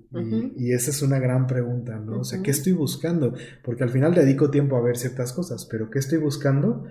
y, 0.57 0.72
esa 0.72 0.90
es 0.90 1.03
una 1.03 1.18
gran 1.18 1.46
pregunta, 1.46 1.99
¿no? 1.99 2.20
O 2.20 2.24
sea, 2.24 2.42
¿qué 2.42 2.51
estoy 2.51 2.72
buscando? 2.72 3.34
Porque 3.64 3.84
al 3.84 3.90
final 3.90 4.14
dedico 4.14 4.51
tiempo 4.51 4.76
a 4.76 4.82
ver 4.82 4.96
ciertas 4.96 5.32
cosas, 5.32 5.66
pero 5.70 5.90
¿qué 5.90 5.99
estoy 5.99 6.18
buscando? 6.18 6.84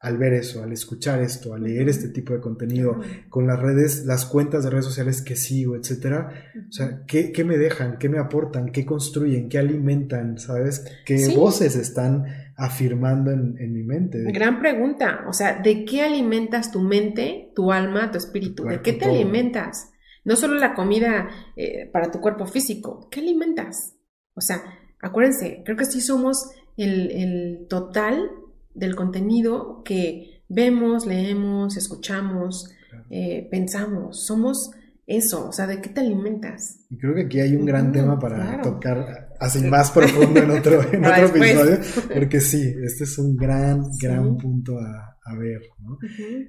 al 0.00 0.16
ver 0.16 0.32
eso, 0.32 0.62
al 0.62 0.72
escuchar 0.72 1.20
esto, 1.22 1.54
al 1.54 1.64
leer 1.64 1.88
este 1.88 2.08
tipo 2.08 2.32
de 2.32 2.40
contenido, 2.40 3.00
con 3.28 3.48
las 3.48 3.60
redes, 3.60 4.04
las 4.06 4.26
cuentas 4.26 4.62
de 4.62 4.70
redes 4.70 4.84
sociales 4.84 5.22
que 5.22 5.34
sigo, 5.34 5.74
etcétera, 5.74 6.52
o 6.68 6.72
sea, 6.72 7.02
¿qué, 7.06 7.32
me 7.44 7.58
dejan? 7.58 7.98
¿Qué 7.98 8.08
me 8.08 8.18
aportan? 8.18 8.70
¿Qué 8.70 8.86
construyen? 8.86 9.48
¿Qué 9.48 9.58
alimentan? 9.58 10.38
¿Sabes? 10.38 10.84
¿Qué 11.04 11.26
voces 11.34 11.74
están 11.74 12.26
afirmando 12.56 13.32
en, 13.32 13.72
mi 13.72 13.82
mente? 13.82 14.22
Gran 14.30 14.60
pregunta, 14.60 15.24
o 15.28 15.32
sea, 15.32 15.60
¿de 15.60 15.84
qué 15.84 16.02
alimentas 16.02 16.70
tu 16.70 16.80
mente, 16.80 17.50
tu 17.56 17.72
alma, 17.72 18.12
tu 18.12 18.18
espíritu? 18.18 18.64
¿De 18.64 18.80
qué 18.80 18.92
te 18.92 19.06
alimentas? 19.06 19.90
No 20.28 20.36
solo 20.36 20.56
la 20.56 20.74
comida 20.74 21.30
eh, 21.56 21.88
para 21.90 22.10
tu 22.10 22.20
cuerpo 22.20 22.44
físico, 22.44 23.08
¿qué 23.10 23.20
alimentas? 23.20 23.94
O 24.34 24.42
sea, 24.42 24.62
acuérdense, 25.00 25.62
creo 25.64 25.74
que 25.74 25.86
sí 25.86 26.02
somos 26.02 26.50
el, 26.76 27.10
el 27.12 27.66
total 27.66 28.30
del 28.74 28.94
contenido 28.94 29.82
que 29.86 30.42
vemos, 30.46 31.06
leemos, 31.06 31.78
escuchamos, 31.78 32.68
eh, 33.08 33.48
pensamos. 33.50 34.26
Somos 34.26 34.70
eso, 35.06 35.48
o 35.48 35.52
sea, 35.52 35.66
¿de 35.66 35.80
qué 35.80 35.88
te 35.88 36.02
alimentas? 36.02 36.84
Y 36.90 36.98
creo 36.98 37.14
que 37.14 37.22
aquí 37.22 37.40
hay 37.40 37.56
un 37.56 37.64
gran 37.64 37.90
tema 37.90 38.18
para 38.18 38.60
tocar 38.60 39.30
así 39.40 39.64
más 39.64 39.90
profundo 39.90 40.42
en 40.42 40.50
otro, 40.50 40.82
episodio, 40.92 41.78
porque 42.12 42.38
sí, 42.42 42.74
este 42.84 43.04
es 43.04 43.16
un 43.16 43.34
gran, 43.34 43.80
gran 43.98 44.36
punto 44.36 44.78
a, 44.78 45.34
ver, 45.38 45.62
¿no? 45.78 45.96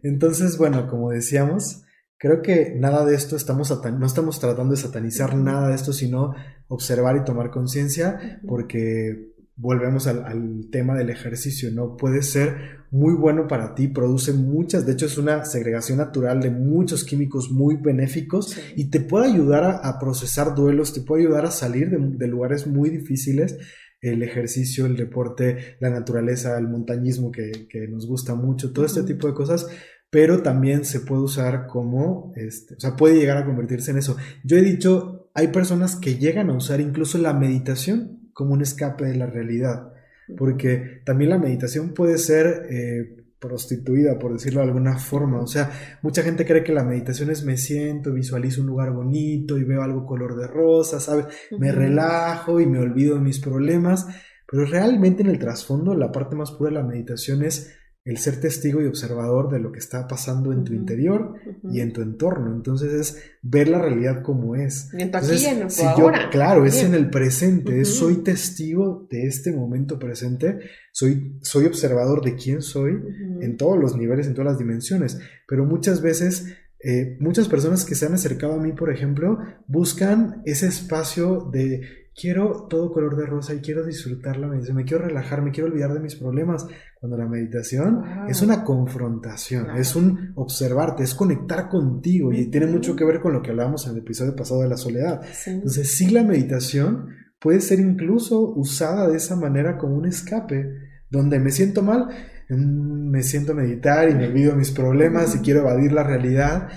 Entonces, 0.04 0.58
bueno, 0.58 0.86
como 0.86 1.12
decíamos, 1.12 1.86
creo 2.20 2.42
que 2.42 2.76
nada 2.76 3.06
de 3.06 3.16
esto 3.16 3.36
estamos, 3.36 3.74
no 3.98 4.06
estamos 4.06 4.40
tratando 4.40 4.76
de 4.76 4.82
satanizar 4.82 5.36
nada 5.36 5.70
de 5.70 5.76
esto, 5.76 5.94
sino 5.94 6.36
observar 6.68 7.16
y 7.16 7.24
tomar 7.24 7.50
conciencia, 7.50 8.42
porque 8.46 9.30
volvemos 9.56 10.06
al, 10.06 10.68
tema 10.70 10.96
del 10.96 11.10
ejercicio, 11.10 11.72
¿no? 11.72 11.98
Puede 11.98 12.22
ser 12.22 12.80
muy 12.92 13.14
bueno 13.14 13.48
para 13.48 13.74
ti, 13.74 13.88
produce 13.88 14.34
muchas, 14.34 14.86
de 14.86 14.94
hecho 14.94 15.06
es 15.06 15.18
una 15.18 15.46
segregación 15.46 16.00
natural 16.00 16.42
de 16.42 16.50
muchos 16.50 17.04
químicos 17.04 17.52
muy 17.52 17.76
benéficos 17.76 18.58
y 18.76 18.90
te 18.90 19.00
puede 19.00 19.28
ayudar 19.28 19.80
a, 19.84 20.00
procesar 20.00 20.56
duelos, 20.56 20.94
te 20.94 21.02
puede 21.02 21.24
ayudar 21.24 21.46
a 21.46 21.52
salir 21.52 21.90
de, 21.90 22.28
lugares 22.28 22.68
muy 22.68 22.90
difíciles. 22.90 23.58
El 24.02 24.24
ejercicio, 24.24 24.86
el 24.86 24.96
deporte, 24.96 25.76
la 25.82 25.90
naturaleza, 25.90 26.58
el 26.58 26.70
montañismo 26.70 27.32
que, 27.32 27.68
nos 27.90 28.08
gusta 28.08 28.34
mucho, 28.34 28.72
todo 28.72 28.86
este 28.86 29.04
tipo 29.04 29.28
de 29.28 29.34
cosas, 29.34 29.68
pero 30.10 30.42
también 30.42 30.86
se 30.86 31.02
puede 31.02 31.22
usar 31.22 31.68
como, 31.68 32.34
este, 32.36 32.76
o 32.76 32.80
sea, 32.80 32.96
puede 32.96 33.16
llegar 33.16 33.38
a 33.38 33.46
convertirse 33.46 33.92
en 33.92 33.98
eso. 33.98 34.18
Yo 34.44 34.58
he 34.58 34.62
dicho, 34.62 35.30
hay 35.34 35.50
personas 35.50 35.96
que 35.96 36.18
llegan 36.18 36.50
a 36.50 36.58
usar 36.58 36.82
incluso 36.82 37.18
la 37.18 37.34
meditación 37.34 38.32
como 38.34 38.54
un 38.54 38.62
escape 38.62 39.06
de 39.06 39.16
la 39.16 39.28
realidad, 39.28 39.94
porque 40.38 41.02
también 41.06 41.30
la 41.30 41.38
meditación 41.38 41.94
puede 41.94 42.18
ser 42.18 42.68
eh, 42.70 43.18
prostituida, 43.40 44.18
por 44.18 44.34
decirlo 44.34 44.62
de 44.62 44.68
alguna 44.68 44.98
forma. 44.98 45.42
O 45.42 45.48
sea, 45.48 45.72
mucha 46.02 46.24
gente 46.24 46.46
cree 46.46 46.64
que 46.64 46.74
la 46.74 46.84
meditación 46.84 47.30
es 47.30 47.44
me 47.44 47.58
siento, 47.58 48.12
visualizo 48.12 48.62
un 48.62 48.68
lugar 48.68 48.92
bonito 48.92 49.58
y 49.58 49.64
veo 49.64 49.82
algo 49.82 50.06
color 50.06 50.36
de 50.36 50.48
rosa, 50.48 51.00
¿sabes? 51.00 51.28
Me 51.58 51.72
relajo 51.72 52.60
y 52.60 52.66
me 52.66 52.80
olvido 52.80 53.16
de 53.16 53.22
mis 53.22 53.40
problemas, 53.40 54.08
pero 54.50 54.66
realmente 54.66 55.22
en 55.22 55.30
el 55.30 55.40
trasfondo 55.40 55.94
la 55.94 56.12
parte 56.12 56.36
más 56.36 56.52
pura 56.52 56.70
de 56.70 56.76
la 56.76 56.84
meditación 56.84 57.44
es 57.44 57.79
el 58.06 58.18
ser 58.18 58.40
testigo 58.40 58.82
y 58.82 58.86
observador 58.86 59.52
de 59.52 59.60
lo 59.60 59.72
que 59.72 59.80
está 59.80 60.08
pasando 60.08 60.52
en 60.52 60.64
tu 60.64 60.74
interior 60.74 61.36
y 61.70 61.82
en 61.82 61.94
tu 61.94 62.02
entorno. 62.02 62.56
Entonces 62.56 62.94
es 62.94 63.24
ver 63.42 63.68
la 63.68 63.80
realidad 63.80 64.24
como 64.24 64.56
es. 64.56 64.94
en 64.94 65.12
tu 65.12 65.18
aquí 65.18 65.46
en 65.46 65.70
si 65.70 65.84
claro, 66.32 66.66
es 66.66 66.82
en 66.82 66.96
el 66.96 67.10
presente, 67.10 67.86
soy 67.86 68.24
testigo 68.24 69.08
de 69.12 69.28
este 69.28 69.52
momento 69.52 70.00
presente, 70.00 70.60
soy, 70.92 71.38
soy 71.42 71.66
observador 71.66 72.24
de 72.24 72.36
quién 72.36 72.62
soy 72.62 72.94
en 73.42 73.58
todos 73.58 73.78
los 73.78 73.96
niveles, 73.96 74.28
en 74.28 74.34
todas 74.34 74.54
las 74.54 74.60
dimensiones. 74.60 75.20
Pero 75.48 75.66
muchas 75.66 76.02
veces 76.02 76.46
eh, 76.82 77.18
muchas 77.20 77.50
personas 77.50 77.84
que 77.84 77.94
se 77.94 78.06
han 78.06 78.14
acercado 78.14 78.54
a 78.54 78.62
mí, 78.62 78.72
por 78.72 78.90
ejemplo, 78.90 79.38
buscan 79.68 80.42
ese 80.46 80.68
espacio 80.68 81.50
de 81.52 81.82
quiero 82.20 82.68
todo 82.70 82.92
color 82.92 83.16
de 83.16 83.26
rosa 83.26 83.54
y 83.54 83.60
quiero 83.60 83.86
disfrutar 83.86 84.38
la 84.38 84.48
meditación, 84.48 84.78
me 84.78 84.84
quiero 84.84 85.06
relajar, 85.06 85.42
me 85.42 85.52
quiero 85.52 85.70
olvidar 85.70 85.94
de 85.94 86.00
mis 86.00 86.16
problemas. 86.16 86.68
Cuando 87.00 87.18
la 87.18 87.28
meditación 87.28 88.04
es 88.28 88.42
una 88.42 88.64
confrontación, 88.66 89.78
es 89.78 89.96
un 89.96 90.34
observarte, 90.36 91.04
es 91.04 91.16
conectar 91.16 91.70
contigo 91.70 92.34
y 92.34 92.52
tiene 92.52 92.68
mucho 92.68 92.96
que 92.96 93.06
ver 93.06 93.22
con 93.22 93.32
lo 93.32 93.42
que 93.42 93.52
hablábamos 93.52 93.86
en 93.88 93.94
el 93.94 94.00
episodio 94.00 94.36
pasado 94.36 94.62
de 94.62 94.68
la 94.68 94.76
soledad. 94.76 95.22
Entonces, 95.46 95.96
sí, 95.96 96.10
la 96.10 96.24
meditación 96.24 97.08
puede 97.40 97.62
ser 97.62 97.80
incluso 97.80 98.54
usada 98.54 99.08
de 99.08 99.16
esa 99.16 99.38
manera 99.38 99.78
como 99.78 99.96
un 99.96 100.06
escape, 100.06 100.70
donde 101.10 101.40
me 101.40 101.52
siento 101.52 101.82
mal, 101.82 102.08
mm, 102.50 103.10
me 103.10 103.24
siento 103.24 103.54
a 103.54 103.56
meditar 103.56 104.10
y 104.10 104.16
me 104.16 104.28
olvido 104.28 104.56
mis 104.56 104.72
problemas 104.72 105.36
y 105.36 105.40
quiero 105.40 105.62
evadir 105.62 105.94
la 105.94 106.04
realidad 106.04 106.68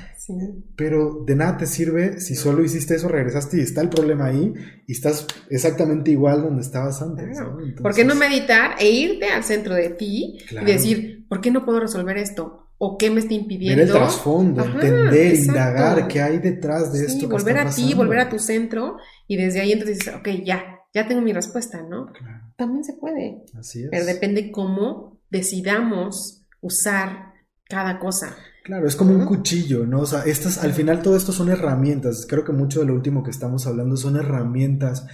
pero 0.77 1.25
de 1.27 1.35
nada 1.35 1.57
te 1.57 1.67
sirve 1.67 2.21
si 2.21 2.35
solo 2.35 2.65
hiciste 2.65 2.95
eso, 2.95 3.09
regresaste 3.09 3.59
y 3.59 3.61
está 3.61 3.81
el 3.81 3.89
problema 3.89 4.27
ahí 4.27 4.53
y 4.87 4.93
estás 4.93 5.27
exactamente 5.51 6.11
igual 6.11 6.43
donde 6.43 6.63
estabas 6.63 7.03
antes. 7.03 7.39
¿Por 7.81 7.95
qué 7.95 8.05
no 8.05 8.15
meditar 8.15 8.77
e 8.79 8.91
irte 8.91 9.29
al 9.29 9.45
centro 9.45 9.75
de 9.75 9.91
ti 9.91 10.39
y 10.51 10.65
decir, 10.65 11.27
¿por 11.29 11.41
qué 11.41 11.51
no 11.51 11.65
puedo 11.65 11.81
resolver 11.81 12.17
esto? 12.19 12.69
¿O 12.79 12.99
qué 12.99 13.11
me 13.11 13.21
está 13.21 13.35
impidiendo? 13.35 13.79
Ver 13.79 13.87
el 13.87 13.93
trasfondo, 13.93 14.65
entender, 14.65 15.35
indagar 15.35 16.09
qué 16.09 16.21
hay 16.21 16.39
detrás 16.39 16.93
de 16.93 17.07
esto. 17.07 17.29
volver 17.29 17.59
a 17.59 17.71
ti, 17.71 17.95
volver 17.95 18.19
a 18.21 18.29
tu 18.29 18.39
centro 18.39 18.97
y 19.27 19.37
desde 19.37 19.61
ahí 19.61 19.73
entonces 19.73 19.99
dices, 19.99 20.15
ok, 20.15 20.29
ya, 20.45 20.81
ya 20.93 21.07
tengo 21.07 21.21
mi 21.21 21.33
respuesta, 21.33 21.83
¿no? 21.83 22.13
También 22.57 22.85
se 22.85 22.95
puede. 22.95 23.45
Así 23.59 23.85
es. 23.85 23.89
Pero 23.91 24.05
depende 24.05 24.51
cómo 24.51 25.21
decidamos 25.31 26.45
usar 26.61 27.33
cada 27.69 27.99
cosa. 27.99 28.37
Claro, 28.65 28.87
es 28.87 28.95
como 28.95 29.13
un 29.13 29.27
cuchillo, 29.27 29.87
¿no? 29.87 30.01
O 30.01 30.07
sea, 30.07 30.23
estas, 30.25 30.59
al 30.59 30.73
final 30.73 31.03
todo 31.03 31.17
esto 31.17 31.33
son 31.33 31.49
herramientas. 31.49 32.27
Creo 32.29 32.45
que 32.45 32.53
mucho 32.53 32.81
de 32.81 32.87
lo 32.87 32.95
último 32.95 33.23
que 33.23 33.31
estamos 33.31 33.67
hablando 33.67 33.97
son 33.97 34.17
herramientas 34.17 35.07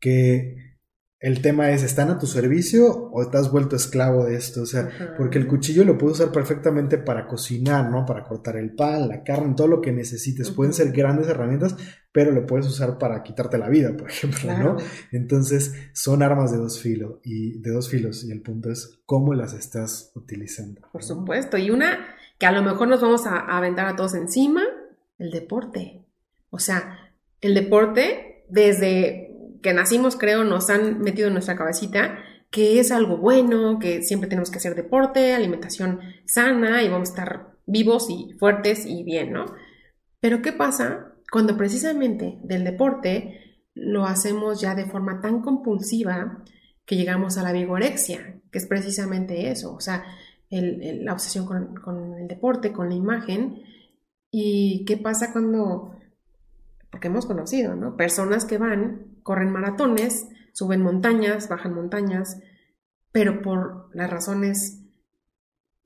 que 0.00 0.66
el 1.18 1.40
tema 1.40 1.70
es, 1.70 1.82
¿están 1.82 2.10
a 2.10 2.18
tu 2.18 2.26
servicio 2.26 3.10
o 3.10 3.30
te 3.30 3.38
has 3.38 3.50
vuelto 3.50 3.74
esclavo 3.74 4.26
de 4.26 4.36
esto? 4.36 4.62
O 4.62 4.66
sea, 4.66 5.14
porque 5.16 5.38
el 5.38 5.46
cuchillo 5.46 5.84
lo 5.84 5.96
puedes 5.96 6.20
usar 6.20 6.30
perfectamente 6.30 6.98
para 6.98 7.26
cocinar, 7.26 7.90
¿no? 7.90 8.04
Para 8.04 8.22
cortar 8.22 8.56
el 8.56 8.74
pan, 8.74 9.08
la 9.08 9.22
carne, 9.24 9.54
todo 9.56 9.66
lo 9.66 9.80
que 9.80 9.92
necesites. 9.92 10.50
Pueden 10.50 10.74
ser 10.74 10.92
grandes 10.92 11.28
herramientas, 11.28 11.74
pero 12.12 12.32
lo 12.32 12.44
puedes 12.44 12.66
usar 12.66 12.98
para 12.98 13.22
quitarte 13.22 13.56
la 13.56 13.68
vida, 13.68 13.96
por 13.96 14.10
ejemplo, 14.10 14.58
¿no? 14.58 14.76
Entonces, 15.10 15.72
son 15.94 16.22
armas 16.22 16.52
de 16.52 16.58
dos 16.58 16.80
filos 16.80 17.20
y 17.22 17.60
de 17.60 17.70
dos 17.70 17.88
filos 17.88 18.22
y 18.24 18.30
el 18.30 18.42
punto 18.42 18.70
es 18.70 19.00
cómo 19.06 19.32
las 19.32 19.54
estás 19.54 20.12
utilizando. 20.14 20.82
Por 20.92 21.02
supuesto, 21.02 21.56
y 21.56 21.70
una 21.70 22.15
que 22.38 22.46
a 22.46 22.52
lo 22.52 22.62
mejor 22.62 22.88
nos 22.88 23.00
vamos 23.00 23.26
a, 23.26 23.38
aventar 23.38 23.86
a 23.86 23.96
todos 23.96 24.14
encima, 24.14 24.62
el 25.18 25.30
deporte. 25.30 26.04
O 26.50 26.58
sea, 26.58 27.12
el 27.40 27.54
deporte, 27.54 28.44
desde 28.48 29.34
que 29.62 29.72
nacimos, 29.72 30.16
creo, 30.16 30.44
nos 30.44 30.70
han 30.70 31.00
metido 31.00 31.28
en 31.28 31.34
nuestra 31.34 31.56
cabecita 31.56 32.18
que 32.50 32.78
es 32.78 32.92
algo 32.92 33.16
bueno, 33.16 33.78
que 33.78 34.02
siempre 34.02 34.28
tenemos 34.28 34.50
que 34.50 34.58
hacer 34.58 34.74
deporte, 34.74 35.34
alimentación 35.34 36.00
sana 36.26 36.82
y 36.82 36.88
vamos 36.88 37.10
a 37.10 37.12
estar 37.12 37.56
vivos 37.66 38.06
y 38.08 38.34
fuertes 38.38 38.86
y 38.86 39.02
bien, 39.02 39.32
¿no? 39.32 39.46
Pero 40.20 40.42
¿qué 40.42 40.52
pasa 40.52 41.12
cuando 41.30 41.56
precisamente 41.56 42.38
del 42.42 42.64
deporte 42.64 43.60
lo 43.74 44.06
hacemos 44.06 44.60
ya 44.60 44.74
de 44.74 44.86
forma 44.86 45.20
tan 45.20 45.42
compulsiva 45.42 46.44
que 46.86 46.96
llegamos 46.96 47.36
a 47.36 47.42
la 47.42 47.52
vigorexia, 47.52 48.40
que 48.50 48.58
es 48.58 48.66
precisamente 48.66 49.50
eso, 49.50 49.74
o 49.74 49.80
sea, 49.80 50.04
la 50.50 51.12
obsesión 51.12 51.46
con, 51.46 51.74
con 51.76 52.14
el 52.14 52.28
deporte, 52.28 52.72
con 52.72 52.88
la 52.88 52.94
imagen. 52.94 53.62
¿Y 54.30 54.84
qué 54.86 54.96
pasa 54.96 55.32
cuando, 55.32 55.96
porque 56.90 57.08
hemos 57.08 57.26
conocido, 57.26 57.74
¿no? 57.74 57.96
Personas 57.96 58.44
que 58.44 58.58
van, 58.58 59.16
corren 59.22 59.50
maratones, 59.50 60.26
suben 60.52 60.82
montañas, 60.82 61.48
bajan 61.48 61.74
montañas, 61.74 62.38
pero 63.12 63.40
por 63.42 63.88
las 63.94 64.10
razones 64.10 64.80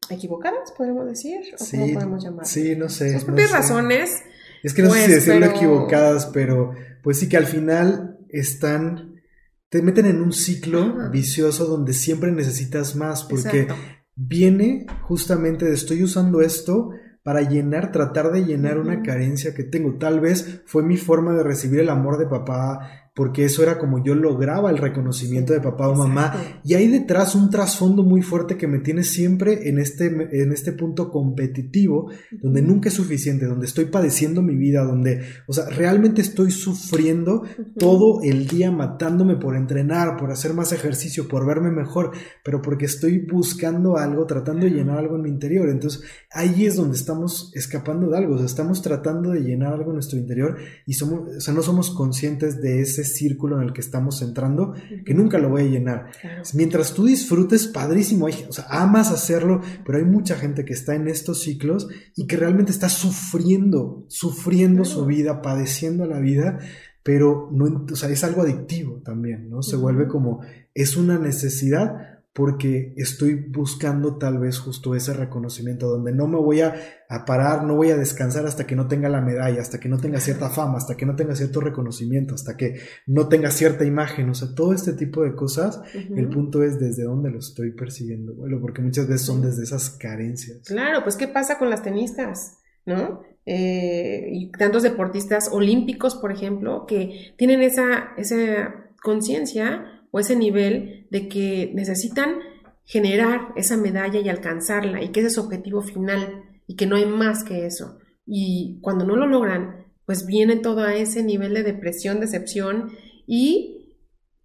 equivocadas, 0.09 0.73
podemos 0.77 1.07
decir, 1.07 1.41
o 1.59 1.65
Sí, 1.65 1.77
cómo 1.79 1.95
podemos 1.95 2.25
llamar. 2.25 2.47
sí, 2.47 2.75
no 2.77 2.89
sé. 2.89 3.13
Sus 3.13 3.21
no 3.23 3.27
propias 3.27 3.51
sé. 3.51 3.57
razones. 3.57 4.23
Es 4.63 4.75
que 4.75 4.83
no 4.83 4.89
sé 4.91 4.95
Pues, 4.95 5.05
si 5.07 5.13
decirlo 5.13 5.47
pero- 5.47 5.57
equivocadas, 5.57 6.27
pero 6.27 6.73
pues 7.03 7.19
sí 7.19 7.29
que 7.29 7.37
al 7.37 7.47
final 7.47 8.19
están, 8.29 9.23
te 9.69 9.83
meten 9.83 10.07
en 10.07 10.21
un 10.21 10.33
ciclo 10.33 10.83
Ajá. 10.83 11.09
vicioso 11.09 11.67
donde 11.67 11.93
siempre 11.93 12.33
necesitas 12.33 12.97
más, 12.97 13.25
porque 13.25 13.61
Exacto. 13.63 13.75
Viene 14.23 14.87
justamente 15.03 15.65
de 15.65 15.73
estoy 15.73 16.03
usando 16.03 16.43
esto 16.43 16.91
para 17.23 17.41
llenar, 17.43 17.91
tratar 17.91 18.33
de 18.33 18.45
llenar 18.45 18.79
una 18.79 19.03
carencia 19.03 19.55
que 19.55 19.65
tengo. 19.65 19.99
Tal 19.99 20.21
vez 20.21 20.63
fue 20.67 20.83
mi 20.83 20.97
forma 20.97 21.33
de 21.33 21.43
recibir 21.43 21.81
el 21.81 21.89
amor 21.89 22.19
de 22.19 22.27
papá, 22.27 23.10
porque 23.21 23.45
eso 23.45 23.63
era 23.63 23.77
como 23.77 24.03
yo 24.03 24.15
lograba 24.15 24.71
el 24.71 24.79
reconocimiento 24.79 25.53
de 25.53 25.61
papá 25.61 25.91
o 25.91 25.95
mamá. 25.95 26.33
Exacto. 26.35 26.61
Y 26.65 26.73
hay 26.73 26.89
detrás 26.89 27.35
un 27.35 27.51
trasfondo 27.51 28.03
muy 28.03 28.23
fuerte 28.23 28.57
que 28.57 28.67
me 28.67 28.79
tiene 28.79 29.05
siempre 29.05 29.69
en 29.69 29.79
este, 29.79 30.07
en 30.07 30.53
este 30.53 30.73
punto 30.73 31.11
competitivo, 31.11 32.11
donde 32.41 32.63
nunca 32.63 32.89
es 32.89 32.95
suficiente, 32.95 33.45
donde 33.45 33.67
estoy 33.67 33.85
padeciendo 33.85 34.41
mi 34.41 34.57
vida, 34.57 34.85
donde, 34.85 35.21
o 35.47 35.53
sea, 35.53 35.67
realmente 35.69 36.23
estoy 36.23 36.51
sufriendo 36.51 37.43
todo 37.79 38.23
el 38.23 38.47
día 38.47 38.71
matándome 38.71 39.37
por 39.37 39.55
entrenar, 39.55 40.17
por 40.17 40.31
hacer 40.31 40.55
más 40.55 40.73
ejercicio, 40.73 41.29
por 41.29 41.45
verme 41.45 41.71
mejor, 41.71 42.13
pero 42.43 42.63
porque 42.63 42.87
estoy 42.87 43.19
buscando 43.19 43.99
algo, 43.99 44.25
tratando 44.25 44.65
de 44.65 44.73
llenar 44.73 44.97
algo 44.97 45.17
en 45.17 45.23
mi 45.25 45.29
interior. 45.29 45.69
Entonces, 45.69 46.05
ahí 46.33 46.65
es 46.65 46.77
donde 46.77 46.97
estamos 46.97 47.53
escapando 47.55 48.09
de 48.09 48.17
algo, 48.17 48.37
o 48.37 48.39
sea, 48.39 48.47
estamos 48.47 48.81
tratando 48.81 49.33
de 49.33 49.41
llenar 49.41 49.75
algo 49.75 49.91
en 49.91 49.97
nuestro 49.97 50.19
interior 50.19 50.57
y 50.87 50.95
somos, 50.95 51.37
o 51.37 51.41
sea, 51.43 51.53
no 51.53 51.61
somos 51.61 51.91
conscientes 51.91 52.63
de 52.63 52.81
ese 52.81 53.10
círculo 53.13 53.57
en 53.61 53.69
el 53.69 53.73
que 53.75 53.81
estamos 53.83 54.23
entrando, 54.23 54.75
que 55.05 55.15
nunca 55.15 55.39
lo 55.39 55.51
voy 55.51 55.63
a 55.63 55.67
llenar. 55.67 56.11
Claro. 56.21 56.43
Mientras 56.55 56.95
tú 56.95 57.05
disfrutes, 57.05 57.67
padrísimo, 57.67 58.27
hay- 58.27 58.47
o 58.49 58.53
sea, 58.53 58.65
amas 58.71 59.11
hacerlo, 59.13 59.61
pero 59.85 59.99
hay 59.99 60.05
mucha 60.05 60.37
gente 60.37 60.65
que 60.65 60.73
está 60.73 60.95
en 60.95 61.09
estos 61.09 61.43
ciclos 61.43 61.89
y 62.17 62.27
que 62.27 62.37
realmente 62.37 62.73
está 62.73 62.89
sufriendo, 62.89 64.05
sufriendo 64.09 64.83
Claro. 64.83 64.99
su 64.99 65.07
vida, 65.07 65.43
padeciendo 65.43 66.07
la 66.07 66.19
vida, 66.21 66.59
pero 67.03 67.49
no, 67.53 67.87
o 67.91 67.97
sea, 67.97 68.09
es 68.11 68.25
algo 68.25 68.43
adictivo 68.43 69.01
también, 69.05 69.49
¿no? 69.51 69.63
Se 69.63 69.77
vuelve 69.77 70.07
como, 70.07 70.41
es 70.75 70.97
una 70.97 71.19
necesidad 71.19 72.10
porque 72.33 72.95
estoy 72.97 73.35
buscando 73.35 74.17
tal 74.17 74.39
vez 74.39 74.61
justo 74.61 74.95
ese 74.95 75.13
reconocimiento, 75.13 75.89
donde 75.89 76.13
no 76.13 76.29
me 76.29 76.39
voy 76.39 76.61
a, 76.61 76.75
a 77.09 77.25
parar, 77.25 77.65
no 77.65 77.75
voy 77.75 77.91
a 77.91 77.97
descansar 77.97 78.47
hasta 78.47 78.67
que 78.67 78.77
no 78.77 78.87
tenga 78.87 79.09
la 79.09 79.21
medalla, 79.21 79.61
hasta 79.61 79.81
que 79.81 79.89
no 79.89 79.99
tenga 79.99 80.21
cierta 80.21 80.49
fama, 80.49 80.79
hasta 80.79 80.97
que 80.97 81.07
no 81.07 81.17
tenga 81.17 81.35
cierto 81.35 81.61
reconocimiento, 81.61 82.35
hasta 82.35 82.57
que 82.57 82.81
no 83.07 83.29
tenga 83.29 83.51
cierta 83.51 83.85
imagen, 83.85 84.31
o 84.31 84.35
sea, 84.35 84.55
todo 84.55 84.73
este 84.73 84.93
tipo 84.93 85.25
de 85.25 85.35
cosas 85.35 85.81
el 85.95 86.29
punto 86.29 86.63
es 86.63 86.79
desde 86.79 87.03
dónde 87.03 87.31
lo 87.31 87.41
estoy 87.41 87.73
percibiendo, 87.73 88.35
bueno, 88.35 88.61
porque 88.61 88.81
muchas 88.81 89.09
veces 89.09 89.27
son 89.27 89.43
desde 89.43 89.65
esas 89.65 89.91
carencias. 89.91 90.61
Claro, 90.67 91.03
pues 91.03 91.17
¿qué 91.17 91.27
pasa 91.27 91.59
con 91.59 91.69
las 91.69 91.83
tenistas? 91.83 92.59
¿No? 92.87 93.23
Eh, 93.45 94.29
y 94.33 94.53
tantos 94.53 94.85
deportistas 94.85 95.49
olímpicos, 95.51 96.15
por 96.15 96.31
ejemplo, 96.31 96.87
que 96.87 97.35
tienen 97.37 97.63
esa, 97.63 98.13
esa 98.17 98.93
conciencia 99.03 100.05
o 100.13 100.21
ese 100.21 100.37
nivel 100.37 101.00
de 101.11 101.29
que 101.29 101.71
necesitan 101.75 102.39
generar 102.85 103.53
esa 103.57 103.77
medalla 103.77 104.21
y 104.21 104.29
alcanzarla 104.29 105.03
y 105.03 105.11
que 105.11 105.21
ese 105.21 105.29
es 105.29 105.35
su 105.35 105.43
objetivo 105.43 105.83
final 105.83 106.45
y 106.67 106.77
que 106.77 106.87
no 106.87 106.97
hay 106.97 107.07
más 107.07 107.45
que 107.45 107.67
eso. 107.67 107.99
Y 108.27 108.79
cuando 108.81 109.05
no 109.05 109.17
lo 109.17 109.27
logran, 109.27 109.87
pues 110.07 110.27
viene 110.27 110.57
todo 110.57 110.83
a 110.83 110.95
ese 110.95 111.23
nivel 111.23 111.55
de 111.55 111.63
depresión, 111.63 112.21
decepción 112.21 112.91
y 113.27 113.97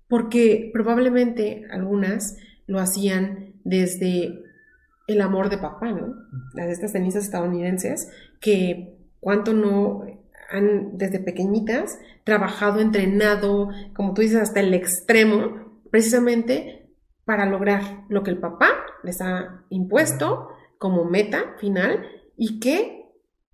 porque 0.07 0.70
probablemente 0.74 1.66
algunas 1.72 2.38
lo 2.68 2.80
hacían 2.80 3.55
desde 3.63 4.43
el 5.07 5.22
amor 5.22 5.49
de 5.49 5.57
papá, 5.57 5.91
¿no? 5.91 6.16
Las 6.53 6.70
estas 6.70 6.93
tenistas 6.93 7.26
estadounidenses 7.26 8.09
que 8.39 8.97
cuánto 9.20 9.53
no 9.53 10.05
han 10.49 10.97
desde 10.97 11.20
pequeñitas 11.20 11.97
trabajado, 12.24 12.80
entrenado, 12.80 13.70
como 13.93 14.13
tú 14.13 14.22
dices, 14.22 14.38
hasta 14.38 14.59
el 14.59 14.74
extremo, 14.74 15.64
precisamente 15.95 16.89
para 17.23 17.45
lograr 17.45 18.03
lo 18.09 18.21
que 18.21 18.29
el 18.29 18.37
papá 18.37 18.67
les 19.01 19.21
ha 19.21 19.63
impuesto 19.69 20.49
como 20.77 21.05
meta 21.05 21.55
final 21.57 22.05
y 22.35 22.59
que 22.59 23.05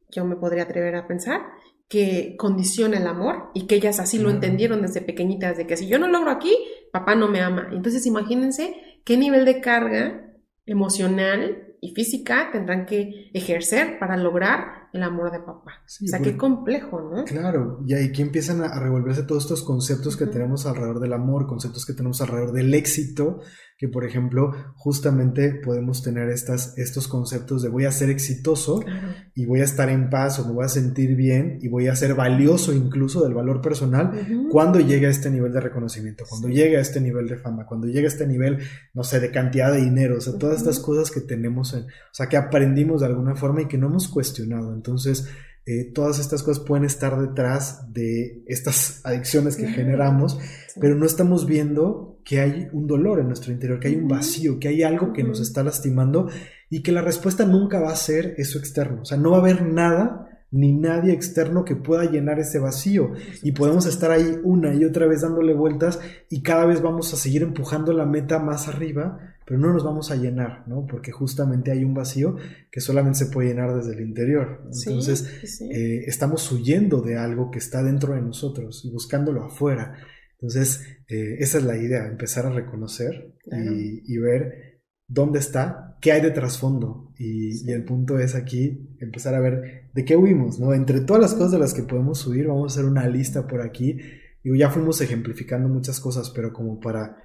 yo 0.10 0.26
me 0.26 0.36
podría 0.36 0.64
atrever 0.64 0.96
a 0.96 1.06
pensar 1.06 1.42
que 1.88 2.36
condiciona 2.40 2.98
el 2.98 3.06
amor 3.06 3.52
y 3.54 3.68
que 3.68 3.76
ellas 3.76 4.00
así 4.00 4.18
lo 4.18 4.32
entendieron 4.32 4.82
desde 4.82 5.02
pequeñitas, 5.02 5.56
de 5.56 5.68
que 5.68 5.78
si 5.78 5.86
yo 5.86 6.00
no 6.00 6.08
logro 6.08 6.32
aquí, 6.32 6.52
papá 6.92 7.14
no 7.14 7.28
me 7.28 7.42
ama. 7.42 7.70
Entonces 7.72 8.08
imagínense 8.08 8.76
qué 9.06 9.18
nivel 9.18 9.46
de 9.46 9.62
carga 9.62 10.34
emocional 10.66 11.76
y 11.80 11.94
física 11.94 12.50
tendrán 12.52 12.88
que 12.88 13.30
ejercer 13.36 14.00
para 14.00 14.18
lograr 14.18 14.81
el 14.94 15.04
amor 15.04 15.32
de 15.32 15.40
papá. 15.40 15.72
Sí, 15.86 16.06
o 16.06 16.08
sea, 16.10 16.20
porque- 16.20 16.32
qué 16.34 16.38
complejo, 16.38 17.02
¿no? 17.02 17.24
Claro, 17.26 17.80
y 17.86 17.94
aquí 17.94 18.22
empiezan 18.22 18.62
a 18.64 18.80
revolverse 18.80 19.24
todos 19.24 19.44
estos 19.44 19.64
conceptos 19.64 20.18
que 20.18 20.26
tenemos 20.28 20.66
alrededor 20.66 21.00
del 21.00 21.14
amor, 21.14 21.48
conceptos 21.48 21.86
que 21.86 21.94
tenemos 21.94 22.22
alrededor 22.22 22.52
del 22.52 22.74
éxito, 22.74 23.40
que 23.82 23.88
por 23.88 24.06
ejemplo, 24.06 24.52
justamente 24.76 25.56
podemos 25.56 26.04
tener 26.04 26.30
estas, 26.30 26.78
estos 26.78 27.08
conceptos 27.08 27.64
de 27.64 27.70
voy 27.70 27.86
a 27.86 27.92
ser 27.92 28.12
exitoso 28.12 28.80
Claro. 28.82 29.08
y 29.34 29.46
voy 29.48 29.62
a 29.62 29.64
estar 29.64 29.90
en 29.90 30.12
paz 30.12 30.38
o 30.38 30.46
me 30.46 30.54
voy 30.54 30.66
a 30.66 30.70
sentir 30.70 31.16
bien 31.16 31.58
y 31.64 31.68
voy 31.68 31.88
a 31.88 31.96
ser 31.96 32.14
valioso 32.14 32.74
incluso 32.74 33.24
del 33.24 33.34
valor 33.34 33.60
personal 33.60 34.12
cuando 34.52 34.80
llegue 34.80 35.08
a 35.08 35.10
este 35.10 35.32
nivel 35.32 35.52
de 35.52 35.62
reconocimiento, 35.62 36.26
cuando 36.30 36.48
Sí. 36.50 36.54
llegue 36.54 36.78
a 36.78 36.82
este 36.82 37.02
nivel 37.02 37.28
de 37.28 37.38
fama, 37.38 37.66
cuando 37.66 37.88
llegue 37.88 38.06
a 38.06 38.10
este 38.10 38.28
nivel, 38.28 38.60
no 38.94 39.04
sé, 39.04 39.20
de 39.20 39.32
cantidad 39.32 39.72
de 39.72 39.82
dinero, 39.82 40.18
o 40.20 40.22
sea, 40.22 40.38
todas 40.38 40.58
estas 40.58 40.78
cosas 40.80 41.10
que 41.10 41.22
tenemos, 41.22 41.74
en- 41.74 41.86
o 41.86 42.14
sea, 42.14 42.28
que 42.30 42.38
aprendimos 42.38 43.02
de 43.02 43.08
alguna 43.08 43.36
forma 43.36 43.64
y 43.64 43.68
que 43.68 43.80
no 43.80 43.88
hemos 43.88 44.08
cuestionado. 44.10 44.76
Entonces, 44.76 45.28
eh, 45.66 45.92
todas 45.94 46.20
estas 46.20 46.44
cosas 46.44 46.64
pueden 46.64 46.86
estar 46.86 47.20
detrás 47.20 47.92
de 47.94 48.44
estas 48.48 49.02
adicciones 49.06 49.56
que 49.56 49.68
generamos, 49.68 50.40
Sí. 50.68 50.80
pero 50.80 50.96
no 50.96 51.06
estamos 51.06 51.46
viendo 51.46 52.20
que 52.24 52.40
hay 52.40 52.70
un 52.72 52.88
dolor 52.88 53.20
en 53.20 53.28
nuestro 53.28 53.52
interior, 53.52 53.80
que 53.80 53.90
hay 53.90 53.96
un 53.96 54.08
vacío, 54.08 54.60
que 54.60 54.70
hay 54.70 54.84
algo 54.84 55.12
que 55.12 55.24
nos 55.24 55.40
está 55.42 55.64
lastimando 55.64 56.30
y 56.70 56.82
que 56.82 56.92
la 56.92 57.02
respuesta 57.02 57.46
nunca 57.46 57.80
va 57.80 57.92
a 57.92 57.96
ser 57.96 58.36
eso 58.38 58.58
externo. 58.58 59.02
O 59.02 59.06
sea, 59.06 59.18
no 59.18 59.32
va 59.32 59.38
a 59.38 59.42
haber 59.42 59.64
nada 59.66 60.28
ni 60.52 60.74
nadie 60.74 61.14
externo 61.14 61.64
que 61.66 61.76
pueda 61.76 62.04
llenar 62.10 62.40
ese 62.40 62.60
vacío. 62.60 63.12
Y 63.42 63.54
podemos 63.54 63.86
estar 63.86 64.12
ahí 64.12 64.38
una 64.44 64.74
y 64.74 64.86
otra 64.86 65.08
vez 65.08 65.22
dándole 65.22 65.54
vueltas 65.54 66.00
y 66.30 66.42
cada 66.42 66.66
vez 66.66 66.82
vamos 66.82 67.14
a 67.14 67.18
seguir 67.18 67.42
empujando 67.42 67.92
la 67.94 68.06
meta 68.06 68.40
más 68.40 68.68
arriba, 68.68 69.31
pero 69.52 69.60
no 69.60 69.74
nos 69.74 69.84
vamos 69.84 70.12
a 70.12 70.16
llenar, 70.16 70.66
¿no? 70.66 70.86
Porque 70.90 71.12
justamente 71.12 71.72
hay 71.72 71.84
un 71.84 71.94
vacío 71.94 72.38
que 72.72 72.80
solamente 72.80 73.20
se 73.20 73.26
puede 73.26 73.50
llenar 73.50 73.76
desde 73.76 73.92
el 73.96 74.00
interior. 74.08 74.62
Entonces, 74.86 75.30
sí, 75.42 75.48
sí. 75.48 75.70
eh, 75.70 76.06
estamos 76.08 76.50
huyendo 76.54 77.02
de 77.02 77.18
algo 77.18 77.52
que 77.52 77.60
está 77.60 77.84
dentro 77.84 78.14
de 78.14 78.22
nosotros 78.22 78.86
y 78.86 78.92
buscándolo 78.92 79.44
afuera. 79.44 79.98
Entonces, 80.40 80.86
eh, 81.10 81.36
esa 81.40 81.58
es 81.58 81.66
la 81.66 81.76
idea, 81.76 82.08
empezar 82.08 82.46
a 82.46 82.52
reconocer 82.52 83.36
Claro. 83.44 83.74
y, 83.76 84.04
y 84.06 84.18
ver 84.20 84.80
dónde 85.06 85.40
está, 85.40 85.98
qué 86.00 86.14
hay 86.14 86.22
de 86.22 86.32
trasfondo. 86.32 87.12
Y, 87.18 87.52
Sí. 87.58 87.66
y 87.68 87.72
el 87.74 87.84
punto 87.84 88.20
es 88.20 88.36
aquí 88.36 88.96
empezar 89.02 89.36
a 89.36 89.42
ver 89.42 89.90
de 89.94 90.06
qué 90.06 90.16
huimos, 90.16 90.62
¿no? 90.62 90.74
Entre 90.74 91.02
todas 91.02 91.22
las 91.22 91.34
cosas 91.34 91.52
de 91.52 91.60
las 91.60 91.74
que 91.74 91.84
podemos 91.84 92.26
huir, 92.26 92.48
vamos 92.48 92.72
a 92.72 92.80
hacer 92.80 92.90
una 92.90 93.06
lista 93.10 93.48
por 93.48 93.62
aquí. 93.62 93.98
Digo, 94.46 94.56
ya 94.56 94.70
fuimos 94.70 95.02
ejemplificando 95.02 95.68
muchas 95.68 96.00
cosas, 96.00 96.30
pero 96.34 96.54
como 96.54 96.80
para 96.80 97.18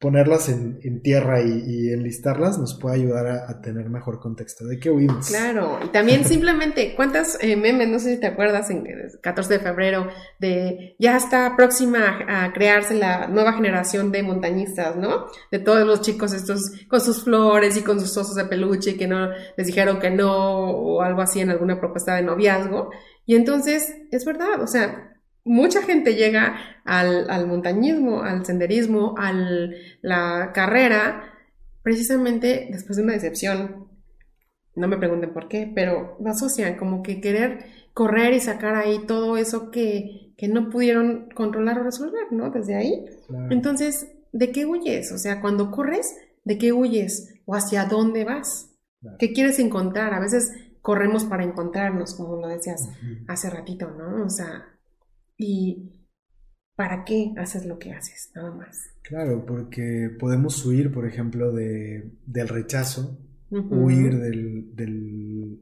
ponerlas 0.00 0.48
en, 0.48 1.02
tierra 1.02 1.40
y, 1.40 1.90
enlistarlas 1.90 2.58
nos 2.58 2.78
puede 2.78 2.96
ayudar 2.96 3.26
a, 3.26 3.60
tener 3.60 3.88
mejor 3.88 4.18
contexto 4.20 4.66
de 4.66 4.78
qué 4.78 4.90
huimos. 4.90 5.28
Claro, 5.28 5.78
y 5.84 5.88
también 5.88 6.24
simplemente, 6.26 6.94
¿cuántas 6.96 7.38
eh, 7.40 7.56
memes, 7.56 7.88
no 7.88 7.98
sé 7.98 8.14
si 8.14 8.20
te 8.20 8.26
acuerdas, 8.26 8.70
en 8.70 8.86
el 8.86 9.20
14 9.20 9.54
de 9.54 9.60
febrero, 9.60 10.08
de 10.38 10.96
ya 10.98 11.16
está 11.16 11.54
próxima 11.56 12.20
a 12.28 12.52
crearse 12.52 12.94
la 12.94 13.28
nueva 13.28 13.52
generación 13.52 14.10
de 14.10 14.22
montañistas, 14.22 14.96
¿no? 14.96 15.26
De 15.50 15.58
todos 15.58 15.86
los 15.86 16.00
chicos 16.00 16.32
estos 16.32 16.72
con 16.88 17.00
sus 17.00 17.24
flores 17.24 17.76
y 17.76 17.82
con 17.82 18.00
sus 18.00 18.16
osos 18.16 18.34
de 18.34 18.44
peluche 18.44 18.96
que 18.96 19.06
no 19.06 19.30
les 19.56 19.66
dijeron 19.66 20.00
que 20.00 20.10
no 20.10 20.70
o 20.70 21.02
algo 21.02 21.22
así 21.22 21.40
en 21.40 21.50
alguna 21.50 21.78
propuesta 21.78 22.16
de 22.16 22.22
noviazgo. 22.22 22.90
Y 23.26 23.36
entonces, 23.36 23.94
es 24.10 24.24
verdad, 24.24 24.60
o 24.60 24.66
sea, 24.66 25.17
mucha 25.48 25.82
gente 25.82 26.14
llega 26.14 26.56
al, 26.84 27.46
montañismo, 27.46 28.22
al 28.22 28.44
senderismo, 28.44 29.14
a 29.18 29.32
la 30.02 30.52
carrera, 30.52 31.34
precisamente 31.82 32.68
después 32.70 32.96
de 32.96 33.02
una 33.02 33.14
decepción. 33.14 33.88
No 34.74 34.86
me 34.86 34.98
pregunten 34.98 35.32
por 35.32 35.48
qué, 35.48 35.70
pero 35.74 36.16
lo 36.20 36.30
asocian 36.30 36.76
como 36.76 37.02
que 37.02 37.20
querer 37.20 37.64
correr 37.94 38.32
y 38.34 38.40
sacar 38.40 38.76
ahí 38.76 39.06
todo 39.06 39.36
eso 39.36 39.70
que, 39.70 40.34
no 40.48 40.70
pudieron 40.70 41.28
controlar 41.34 41.80
o 41.80 41.82
resolver, 41.82 42.30
¿no? 42.30 42.50
Desde 42.50 42.76
ahí. 42.76 43.06
Entonces, 43.50 44.06
¿de 44.32 44.52
qué 44.52 44.66
huyes? 44.66 45.10
O 45.10 45.18
sea, 45.18 45.40
cuando 45.40 45.72
corres, 45.72 46.16
¿de 46.44 46.58
qué 46.58 46.72
huyes? 46.72 47.34
¿O 47.44 47.56
hacia 47.56 47.86
dónde 47.86 48.24
vas? 48.24 48.70
¿Qué 49.18 49.32
quieres 49.32 49.58
encontrar? 49.58 50.14
A 50.14 50.20
veces 50.20 50.52
corremos 50.80 51.24
para 51.24 51.42
encontrarnos, 51.42 52.14
como 52.14 52.36
lo 52.36 52.46
decías 52.46 52.88
hace 53.26 53.50
ratito, 53.50 53.90
¿no? 53.90 54.24
O 54.24 54.30
sea, 54.30 54.77
y 55.38 55.94
para 56.76 57.04
qué 57.04 57.32
haces 57.38 57.64
lo 57.64 57.78
que 57.78 57.92
haces, 57.92 58.30
nada 58.34 58.50
más. 58.50 58.90
Claro, 59.02 59.46
porque 59.46 60.10
podemos 60.18 60.64
huir, 60.66 60.92
por 60.92 61.06
ejemplo, 61.06 61.52
de, 61.52 62.12
del 62.26 62.48
rechazo, 62.48 63.18
huir 63.50 64.18
del, 64.18 64.74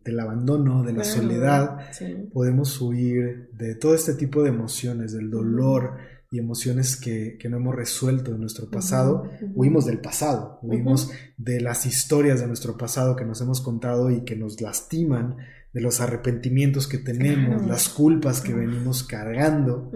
del, 0.03 0.20
abandono, 0.20 0.83
de 0.83 0.93
la 0.93 1.05
soledad, 1.05 1.89
podemos 2.33 2.81
huir 2.81 3.51
de 3.53 3.77
todo 3.77 3.95
este 3.95 4.14
tipo 4.14 4.43
de 4.43 4.49
emociones, 4.49 5.12
del 5.12 5.31
dolor 5.31 5.99
y 6.31 6.39
emociones 6.39 6.97
que, 6.97 7.39
que 7.39 7.49
no 7.49 7.59
hemos 7.59 7.77
resuelto 7.77 8.33
en 8.33 8.41
nuestro 8.41 8.68
pasado. 8.68 9.31
Huimos 9.55 9.87
del 9.87 10.01
pasado, 10.01 10.59
huimos 10.62 11.12
de 11.37 11.61
las 11.61 11.87
historias 11.87 12.41
de 12.41 12.49
nuestro 12.49 12.77
pasado 12.77 13.14
que 13.14 13.24
nos 13.24 13.41
hemos 13.41 13.61
contado 13.61 14.11
y 14.11 14.24
que 14.24 14.37
nos 14.37 14.61
lastiman 14.61 15.37
de 15.77 15.83
los 15.83 16.01
arrepentimientos 16.01 16.89
que 16.89 16.97
tenemos, 16.97 17.66
las 17.66 17.91
culpas 17.91 18.41
que 18.41 18.55
venimos 18.55 19.03
cargando 19.03 19.93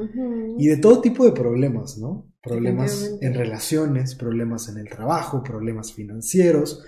y 0.58 0.66
de 0.66 0.76
todo 0.76 1.00
tipo 1.00 1.24
de 1.24 1.32
problemas, 1.32 1.96
¿no? 1.96 2.30
Problemas 2.42 3.16
en 3.22 3.32
relaciones, 3.32 4.14
problemas 4.14 4.68
en 4.68 4.76
el 4.76 4.90
trabajo, 4.90 5.42
problemas 5.42 5.94
financieros. 5.94 6.84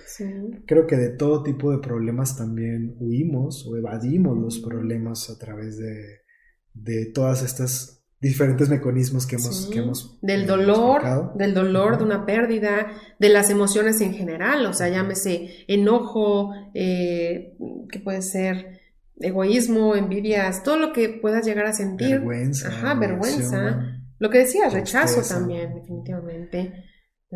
Creo 0.67 0.87
que 0.87 0.97
de 0.97 1.09
todo 1.09 1.43
tipo 1.43 1.73
de 1.73 1.79
problemas 1.79 2.37
también 2.37 2.95
huimos 2.99 3.67
o 3.67 3.79
evadimos 3.79 4.37
los 4.37 4.59
problemas 4.59 5.31
a 5.31 5.39
través 5.39 5.79
de, 5.79 6.21
de 6.75 7.07
todas 7.07 7.43
estas 7.43 8.05
diferentes 8.21 8.69
mecanismos 8.69 9.27
que 9.27 9.37
hemos, 9.37 9.71
que 9.73 9.79
hemos 9.79 10.19
del 10.21 10.47
dolor, 10.47 11.33
del 11.35 11.55
dolor 11.55 11.97
de 11.97 12.05
una 12.05 12.27
pérdida, 12.27 12.93
de 13.19 13.31
las 13.31 13.49
emociones 13.49 14.03
en 14.03 14.13
general, 14.13 14.67
o 14.67 14.75
sea, 14.75 14.91
llámese 14.91 15.65
enojo, 15.67 16.53
eh, 16.75 17.57
que 17.91 17.99
puede 18.01 18.21
ser 18.21 18.82
egoísmo, 19.23 19.95
envidias, 19.97 20.63
todo 20.63 20.77
lo 20.77 20.93
que 20.93 21.09
puedas 21.09 21.47
llegar 21.47 21.67
a 21.67 21.73
sentir. 21.73 22.19
Vergüenza. 22.19 22.69
Ajá, 22.69 22.95
vergüenza. 22.95 24.01
Lo 24.19 24.31
que 24.31 24.39
decías, 24.39 24.73
rechazo 24.73 25.23
también, 25.23 25.75
definitivamente. 25.75 26.73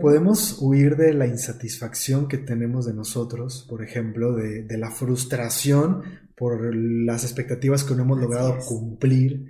Podemos 0.01 0.59
huir 0.61 0.97
de 0.97 1.15
la 1.15 1.27
insatisfacción 1.27 2.29
que 2.29 2.39
tenemos 2.39 2.85
de 2.87 2.93
nosotros, 2.93 3.67
por 3.69 3.83
ejemplo, 3.83 4.35
de, 4.35 4.65
de 4.65 4.79
la 4.79 4.91
frustración 4.91 6.03
por 6.37 6.75
las 6.77 7.25
expectativas 7.25 7.83
que 7.83 7.95
no 7.95 8.03
hemos 8.03 8.21
logrado 8.21 8.59
cumplir, 8.59 9.47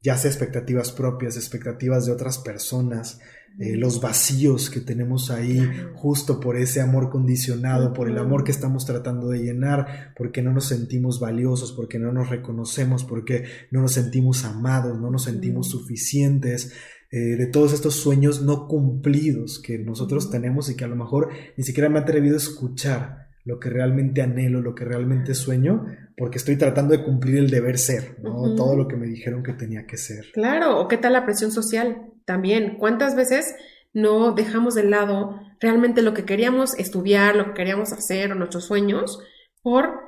ya 0.00 0.16
sea 0.16 0.30
expectativas 0.30 0.92
propias, 0.92 1.36
expectativas 1.36 2.06
de 2.06 2.12
otras 2.12 2.38
personas, 2.38 3.20
eh, 3.58 3.76
los 3.76 4.00
vacíos 4.00 4.70
que 4.70 4.80
tenemos 4.80 5.30
ahí 5.30 5.60
justo 5.94 6.40
por 6.40 6.56
ese 6.56 6.80
amor 6.80 7.10
condicionado, 7.10 7.92
por 7.92 8.08
el 8.08 8.18
amor 8.18 8.44
que 8.44 8.50
estamos 8.50 8.86
tratando 8.86 9.28
de 9.28 9.40
llenar, 9.40 10.12
porque 10.16 10.42
no 10.42 10.52
nos 10.52 10.68
sentimos 10.68 11.20
valiosos, 11.20 11.72
porque 11.72 11.98
no 11.98 12.12
nos 12.12 12.30
reconocemos, 12.30 13.04
porque 13.04 13.44
no 13.70 13.82
nos 13.82 13.92
sentimos 13.92 14.44
amados, 14.44 14.98
no 14.98 15.10
nos 15.10 15.24
sentimos 15.24 15.68
suficientes. 15.70 16.72
Eh, 17.10 17.36
de 17.36 17.46
todos 17.46 17.74
estos 17.74 17.94
sueños 17.94 18.40
no 18.40 18.66
cumplidos 18.66 19.58
que 19.58 19.78
nosotros 19.78 20.30
tenemos 20.30 20.70
y 20.70 20.76
que 20.76 20.84
a 20.84 20.88
lo 20.88 20.96
mejor 20.96 21.28
ni 21.58 21.64
siquiera 21.64 21.90
me 21.90 21.98
he 21.98 22.02
atrevido 22.02 22.36
a 22.36 22.38
escuchar 22.38 23.28
lo 23.44 23.58
que 23.58 23.68
realmente 23.68 24.22
anhelo, 24.22 24.60
lo 24.60 24.74
que 24.74 24.84
realmente 24.84 25.34
sueño, 25.34 25.84
porque 26.22 26.38
estoy 26.38 26.54
tratando 26.54 26.96
de 26.96 27.02
cumplir 27.02 27.38
el 27.38 27.50
deber 27.50 27.76
ser, 27.78 28.16
¿no? 28.22 28.54
Todo 28.54 28.76
lo 28.76 28.86
que 28.86 28.94
me 28.94 29.08
dijeron 29.08 29.42
que 29.42 29.54
tenía 29.54 29.86
que 29.86 29.96
ser. 29.96 30.26
Claro, 30.32 30.78
o 30.78 30.86
qué 30.86 30.96
tal 30.96 31.14
la 31.14 31.24
presión 31.24 31.50
social 31.50 32.12
también. 32.24 32.76
¿Cuántas 32.78 33.16
veces 33.16 33.56
no 33.92 34.30
dejamos 34.30 34.76
de 34.76 34.84
lado 34.84 35.40
realmente 35.58 36.00
lo 36.00 36.14
que 36.14 36.24
queríamos 36.24 36.78
estudiar, 36.78 37.34
lo 37.34 37.46
que 37.46 37.54
queríamos 37.54 37.92
hacer 37.92 38.30
o 38.30 38.36
nuestros 38.36 38.66
sueños 38.66 39.18
por 39.62 39.98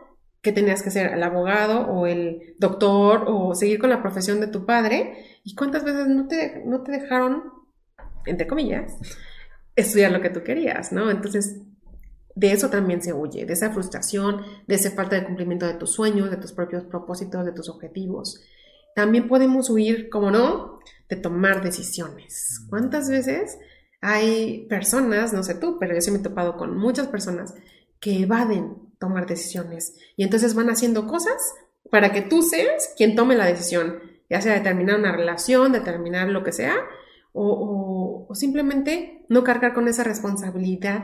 que 0.40 0.52
tenías 0.52 0.84
que 0.84 0.92
ser 0.92 1.12
el 1.14 1.22
abogado 1.24 1.80
o 1.88 2.06
el 2.06 2.54
doctor 2.60 3.24
o 3.26 3.52
seguir 3.56 3.80
con 3.80 3.90
la 3.90 4.00
profesión 4.00 4.38
de 4.40 4.46
tu 4.46 4.64
padre? 4.64 5.40
¿Y 5.42 5.56
cuántas 5.56 5.82
veces 5.82 6.06
no 6.06 6.28
te, 6.28 6.62
no 6.64 6.84
te 6.84 6.92
dejaron, 6.92 7.42
entre 8.24 8.46
comillas, 8.46 8.96
estudiar 9.74 10.12
lo 10.12 10.20
que 10.20 10.30
tú 10.30 10.44
querías, 10.44 10.92
¿no? 10.92 11.10
Entonces, 11.10 11.60
de 12.34 12.52
eso 12.52 12.68
también 12.68 13.02
se 13.02 13.12
huye, 13.12 13.46
de 13.46 13.52
esa 13.52 13.70
frustración, 13.70 14.42
de 14.66 14.74
esa 14.74 14.90
falta 14.90 15.16
de 15.16 15.24
cumplimiento 15.24 15.66
de 15.66 15.74
tus 15.74 15.92
sueños, 15.92 16.30
de 16.30 16.36
tus 16.36 16.52
propios 16.52 16.84
propósitos, 16.84 17.44
de 17.44 17.52
tus 17.52 17.68
objetivos. 17.68 18.40
También 18.94 19.28
podemos 19.28 19.70
huir, 19.70 20.08
como 20.08 20.30
no, 20.30 20.78
de 21.08 21.16
tomar 21.16 21.62
decisiones. 21.62 22.64
¿Cuántas 22.68 23.08
veces 23.08 23.58
hay 24.00 24.66
personas, 24.68 25.32
no 25.32 25.42
sé 25.42 25.54
tú, 25.54 25.78
pero 25.78 25.94
yo 25.94 26.00
sí 26.00 26.10
me 26.10 26.18
he 26.18 26.22
topado 26.22 26.56
con 26.56 26.76
muchas 26.76 27.06
personas 27.06 27.54
que 28.00 28.22
evaden 28.22 28.76
tomar 28.98 29.26
decisiones 29.26 29.94
y 30.16 30.24
entonces 30.24 30.54
van 30.54 30.70
haciendo 30.70 31.06
cosas 31.06 31.40
para 31.90 32.12
que 32.12 32.22
tú 32.22 32.42
seas 32.42 32.92
quien 32.96 33.16
tome 33.16 33.36
la 33.36 33.46
decisión, 33.46 34.00
ya 34.28 34.40
sea 34.40 34.54
determinar 34.54 34.98
una 34.98 35.16
relación, 35.16 35.72
determinar 35.72 36.28
lo 36.28 36.42
que 36.42 36.52
sea, 36.52 36.76
o, 37.32 38.26
o 38.28 38.34
simplemente 38.34 39.24
no 39.28 39.42
cargar 39.42 39.74
con 39.74 39.88
esa 39.88 40.04
responsabilidad 40.04 41.02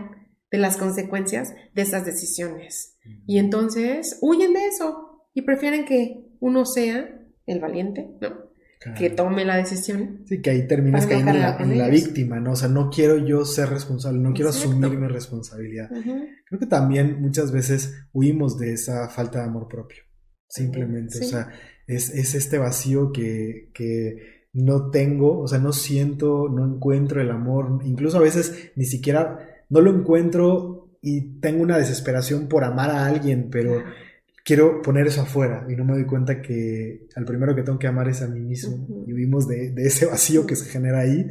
de 0.51 0.59
las 0.59 0.77
consecuencias 0.77 1.55
de 1.75 1.83
esas 1.83 2.05
decisiones. 2.05 2.99
Y 3.27 3.39
entonces 3.39 4.19
huyen 4.21 4.53
de 4.53 4.67
eso 4.67 5.27
y 5.33 5.43
prefieren 5.43 5.85
que 5.85 6.27
uno 6.41 6.65
sea 6.65 7.21
el 7.47 7.61
valiente, 7.61 8.11
¿no? 8.21 8.51
Que 8.97 9.11
tome 9.11 9.45
la 9.45 9.57
decisión. 9.57 10.23
Sí, 10.27 10.41
que 10.41 10.51
ahí 10.51 10.67
terminas 10.67 11.07
cayendo 11.07 11.33
en 11.33 11.79
la, 11.79 11.89
víctima, 11.89 12.41
¿no? 12.41 12.53
O 12.53 12.57
sea, 12.57 12.71
no 12.71 12.89
quiero 12.89 13.19
yo 13.19 13.45
ser 13.45 13.69
responsable, 13.69 14.21
no 14.21 14.33
quiero 14.33 14.49
asumir 14.49 14.99
mi 14.99 15.07
responsabilidad. 15.07 15.91
Creo 15.91 16.59
que 16.59 16.67
también 16.67 17.21
muchas 17.21 17.53
veces 17.53 18.07
huimos 18.15 18.59
de 18.59 18.73
esa 18.73 19.11
falta 19.11 19.41
de 19.41 19.45
amor 19.45 19.69
propio, 19.69 20.03
simplemente. 20.49 21.19
O 21.21 21.25
sea, 21.25 21.51
es, 21.87 22.09
es 22.09 22.35
este 22.35 22.57
vacío 22.57 23.13
que, 23.13 23.71
que 23.75 24.47
no 24.55 24.89
tengo, 24.89 25.41
o 25.41 25.47
sea, 25.47 25.59
no 25.59 25.73
siento, 25.75 26.49
no 26.49 26.65
encuentro 26.65 27.21
el 27.21 27.31
amor, 27.31 27.81
incluso 27.85 28.17
a 28.17 28.23
veces 28.23 28.73
ni 28.77 28.87
siquiera 28.87 29.50
no 29.71 29.81
lo 29.81 29.91
encuentro 29.91 30.99
y 31.01 31.41
tengo 31.41 31.63
una 31.63 31.79
desesperación 31.79 32.49
por 32.49 32.65
amar 32.65 32.91
a 32.91 33.07
alguien, 33.07 33.49
pero 33.51 33.83
quiero 34.45 34.83
poner 34.83 35.07
eso 35.07 35.23
afuera 35.23 35.67
y 35.69 35.77
no 35.77 35.85
me 35.85 35.95
doy 35.95 36.05
cuenta 36.05 36.43
que 36.43 37.07
al 37.17 37.25
primero 37.25 37.55
que 37.55 37.63
tengo 37.63 37.79
que 37.79 37.87
amar 37.87 38.09
es 38.09 38.21
a 38.21 38.29
mí 38.29 38.41
mismo. 38.41 38.87
Y 39.07 39.13
de, 39.13 39.71
de, 39.71 39.87
ese 39.87 40.07
vacío 40.07 40.47
que 40.47 40.57
se 40.57 40.69
genera 40.69 41.01
ahí 41.01 41.27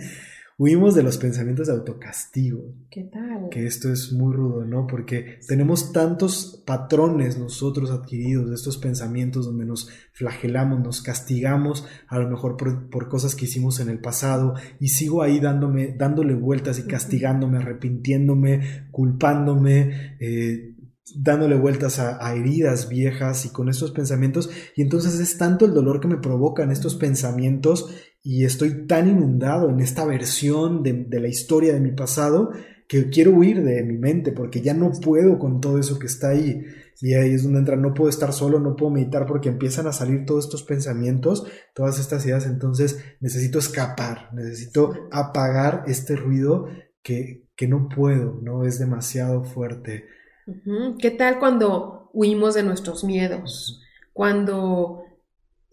Huimos 0.60 0.94
de 0.94 1.04
los 1.04 1.18
pensamientos 1.18 1.68
de 1.68 1.74
autocastigo. 1.74 2.76
¿Qué 2.92 3.06
tal? 3.06 3.48
Que 3.50 3.66
esto 3.66 3.90
es 3.94 4.12
muy 4.12 4.36
rudo, 4.36 4.66
¿no? 4.66 4.88
Porque 4.88 5.40
tenemos 5.48 5.94
tantos 5.94 6.62
patrones 6.68 7.40
nosotros 7.40 7.90
adquiridos 7.92 8.50
de 8.50 8.56
estos 8.56 8.78
pensamientos 8.78 9.46
donde 9.46 9.66
nos 9.66 9.90
flagelamos, 10.12 10.82
nos 10.82 11.02
castigamos, 11.02 11.88
a 12.10 12.20
lo 12.20 12.30
mejor 12.30 12.58
por, 12.58 13.08
cosas 13.08 13.36
que 13.36 13.46
hicimos 13.46 13.80
en 13.80 13.88
el 13.88 14.02
pasado, 14.02 14.56
y 14.82 14.90
sigo 14.90 15.24
ahí 15.24 15.40
dándome, 15.40 15.96
dándole 15.98 16.36
vueltas 16.36 16.78
y 16.78 16.88
castigándome, 16.88 17.60
arrepintiéndome, 17.60 18.90
culpándome, 18.92 20.18
eh, 20.20 20.76
dándole 21.16 21.56
vueltas 21.56 22.00
a, 22.00 22.24
a, 22.24 22.36
heridas 22.36 22.90
viejas 22.90 23.46
y 23.46 23.50
con 23.54 23.70
estos 23.70 23.92
pensamientos. 23.92 24.50
Y 24.76 24.82
entonces 24.82 25.22
es 25.22 25.38
tanto 25.38 25.66
el 25.66 25.74
dolor 25.74 26.02
que 26.02 26.10
me 26.10 26.18
provocan 26.18 26.70
estos 26.70 26.96
pensamientos 26.96 27.90
y 28.22 28.46
estoy 28.46 28.86
tan 28.86 29.08
inundado 29.08 29.70
en 29.70 29.80
esta 29.80 30.06
versión 30.06 30.84
de, 30.84 31.08
la 31.20 31.28
historia 31.28 31.74
de 31.74 31.80
mi 31.80 31.92
pasado 31.92 32.52
que 32.88 33.10
quiero 33.10 33.32
huir 33.32 33.64
de 33.64 33.84
mi 33.84 33.98
mente 33.98 34.32
porque 34.32 34.62
ya 34.62 34.74
no 34.74 34.92
puedo 34.92 35.40
con 35.40 35.62
todo 35.62 35.80
eso 35.80 36.00
que 36.00 36.08
está 36.08 36.30
ahí. 36.30 36.66
Y 37.02 37.14
ahí 37.14 37.34
es 37.34 37.44
donde 37.44 37.60
entra, 37.60 37.78
no 37.78 37.94
puedo 37.94 38.10
estar 38.10 38.34
solo, 38.34 38.60
no 38.60 38.76
puedo 38.76 38.92
meditar 38.92 39.26
porque 39.26 39.48
empiezan 39.48 39.88
a 39.88 39.94
salir 39.94 40.26
todos 40.26 40.46
estos 40.46 40.64
pensamientos, 40.64 41.48
todas 41.74 41.98
estas 41.98 42.26
ideas, 42.26 42.46
entonces 42.46 43.00
necesito 43.22 43.60
escapar, 43.60 44.34
necesito 44.34 44.92
apagar 45.12 45.84
este 45.88 46.18
ruido 46.18 46.68
que, 47.02 47.48
que 47.56 47.68
no 47.70 47.88
puedo, 47.88 48.40
¿no? 48.42 48.66
Es 48.66 48.80
demasiado 48.80 49.46
fuerte. 49.46 50.06
¿Qué 51.00 51.12
tal 51.12 51.40
cuando 51.40 52.10
huimos 52.12 52.56
de 52.56 52.64
nuestros 52.64 53.06
miedos? 53.06 53.82
Cuando, 54.12 55.04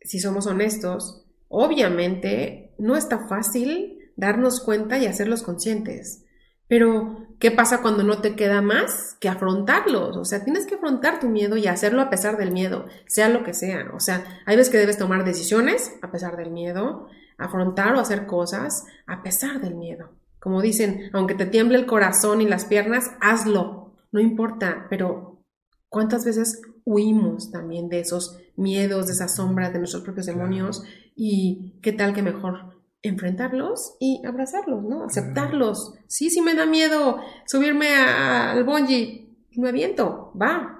si 0.03 0.21
somos 0.21 0.47
honestos, 0.47 1.26
obviamente 1.49 2.75
no 2.79 2.97
está 2.97 3.27
fácil 3.29 3.99
darnos 4.17 4.61
cuenta 4.61 4.99
y 4.99 5.07
hacerlos 5.07 5.43
conscientes. 5.43 6.25
Pero, 6.69 7.29
¿qué 7.39 7.53
pasa 7.53 7.81
cuando 7.81 8.03
no 8.03 8.21
te 8.21 8.35
queda 8.35 8.61
más 8.61 9.17
que 9.21 9.29
afrontarlos? 9.29 10.17
O 10.17 10.25
sea, 10.25 10.43
tienes 10.43 10.67
que 10.67 10.75
afrontar 10.75 11.21
tu 11.21 11.29
miedo 11.29 11.57
y 11.57 11.69
hacerlo 11.69 12.03
a 12.03 12.11
pesar 12.11 12.37
del 12.37 12.51
miedo, 12.51 12.87
sea 13.07 13.29
lo 13.29 13.45
que 13.45 13.55
sea. 13.55 13.91
O 13.95 14.01
sea, 14.01 14.25
hay 14.47 14.57
veces 14.57 14.73
que 14.73 14.79
debes 14.79 14.99
tomar 14.99 15.25
decisiones 15.25 15.93
a 16.03 16.11
pesar 16.11 16.37
del 16.37 16.51
miedo, 16.51 17.07
afrontar 17.39 17.95
o 17.95 18.01
hacer 18.01 18.27
cosas 18.27 18.85
a 19.07 19.23
pesar 19.23 19.61
del 19.61 19.77
miedo. 19.77 20.11
Como 20.41 20.61
dicen, 20.61 21.11
aunque 21.13 21.35
te 21.35 21.47
tiemble 21.47 21.79
el 21.79 21.87
corazón 21.87 22.41
y 22.41 22.49
las 22.49 22.65
piernas, 22.65 23.13
hazlo. 23.21 23.95
No 24.11 24.21
importa, 24.21 24.87
pero 24.91 25.45
¿cuántas 25.89 26.25
veces 26.25 26.63
huimos 26.85 27.53
también 27.53 27.89
de 27.89 28.01
esos 28.01 28.39
miedos, 28.57 29.07
de 29.07 29.13
esas 29.13 29.37
sombras, 29.37 29.73
de 29.73 29.79
nuestros 29.79 30.03
propios 30.03 30.27
demonios? 30.27 30.83
Y 31.17 31.81
qué 31.83 31.93
tal 31.93 32.13
que 32.13 32.23
mejor 32.23 32.77
enfrentarlos 33.03 33.97
y 34.01 34.23
abrazarlos, 34.27 34.85
¿no? 34.85 35.05
Aceptarlos. 35.05 35.95
Sí, 36.07 36.31
sí 36.31 36.43
me 36.43 36.55
da 36.55 36.67
miedo 36.67 37.19
subirme 37.47 37.89
al 37.89 38.65
bungee, 38.65 39.27
me 39.57 39.71
aviento, 39.71 40.33
va. 40.41 40.73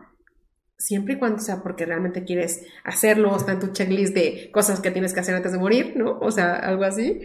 Siempre 0.79 1.15
y 1.15 1.19
cuando 1.19 1.39
sea 1.39 1.63
porque 1.63 1.87
realmente 1.87 2.25
quieres 2.25 2.61
hacerlo, 2.85 3.35
está 3.35 3.53
en 3.53 3.61
tu 3.61 3.69
checklist 3.69 4.15
de 4.15 4.51
cosas 4.53 4.81
que 4.81 4.91
tienes 4.91 5.15
que 5.15 5.21
hacer 5.21 5.35
antes 5.35 5.53
de 5.53 5.59
morir, 5.59 5.95
¿no? 5.97 6.19
O 6.21 6.31
sea, 6.31 6.57
algo 6.57 6.85
así. 6.85 7.21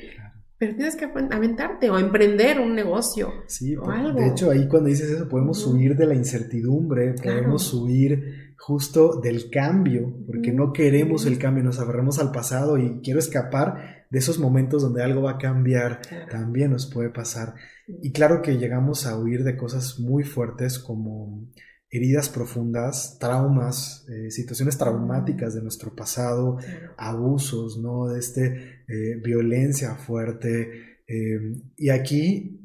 Pero 0.57 0.75
tienes 0.75 0.95
que 0.95 1.05
aventarte 1.05 1.89
o 1.89 1.97
emprender 1.97 2.59
un 2.59 2.75
negocio. 2.75 3.33
Sí, 3.47 3.75
o 3.75 3.89
algo. 3.89 4.19
de 4.19 4.27
hecho 4.27 4.51
ahí 4.51 4.67
cuando 4.69 4.89
dices 4.89 5.09
eso 5.09 5.27
podemos 5.27 5.65
huir 5.65 5.97
de 5.97 6.05
la 6.05 6.13
incertidumbre, 6.13 7.13
podemos 7.13 7.73
huir 7.73 8.50
justo 8.61 9.19
del 9.19 9.49
cambio, 9.49 10.13
porque 10.27 10.51
no 10.51 10.71
queremos 10.71 11.25
el 11.25 11.39
cambio, 11.39 11.63
nos 11.63 11.79
aferramos 11.79 12.19
al 12.19 12.31
pasado 12.31 12.77
y 12.77 13.01
quiero 13.01 13.19
escapar 13.19 14.05
de 14.11 14.19
esos 14.19 14.37
momentos 14.37 14.83
donde 14.83 15.01
algo 15.01 15.23
va 15.23 15.31
a 15.31 15.37
cambiar, 15.39 16.01
también 16.29 16.69
nos 16.69 16.85
puede 16.85 17.09
pasar. 17.09 17.55
Y 17.87 18.11
claro 18.11 18.43
que 18.43 18.59
llegamos 18.59 19.07
a 19.07 19.17
huir 19.17 19.43
de 19.43 19.57
cosas 19.57 19.99
muy 19.99 20.23
fuertes 20.23 20.77
como 20.77 21.47
heridas 21.89 22.29
profundas, 22.29 23.17
traumas, 23.19 24.05
eh, 24.09 24.29
situaciones 24.29 24.77
traumáticas 24.77 25.55
de 25.55 25.63
nuestro 25.63 25.95
pasado, 25.95 26.57
abusos, 26.97 27.79
¿no? 27.79 28.09
De 28.09 28.19
este, 28.19 28.83
eh, 28.87 29.19
violencia 29.23 29.95
fuerte. 29.95 30.99
Eh, 31.07 31.55
y 31.77 31.89
aquí 31.89 32.60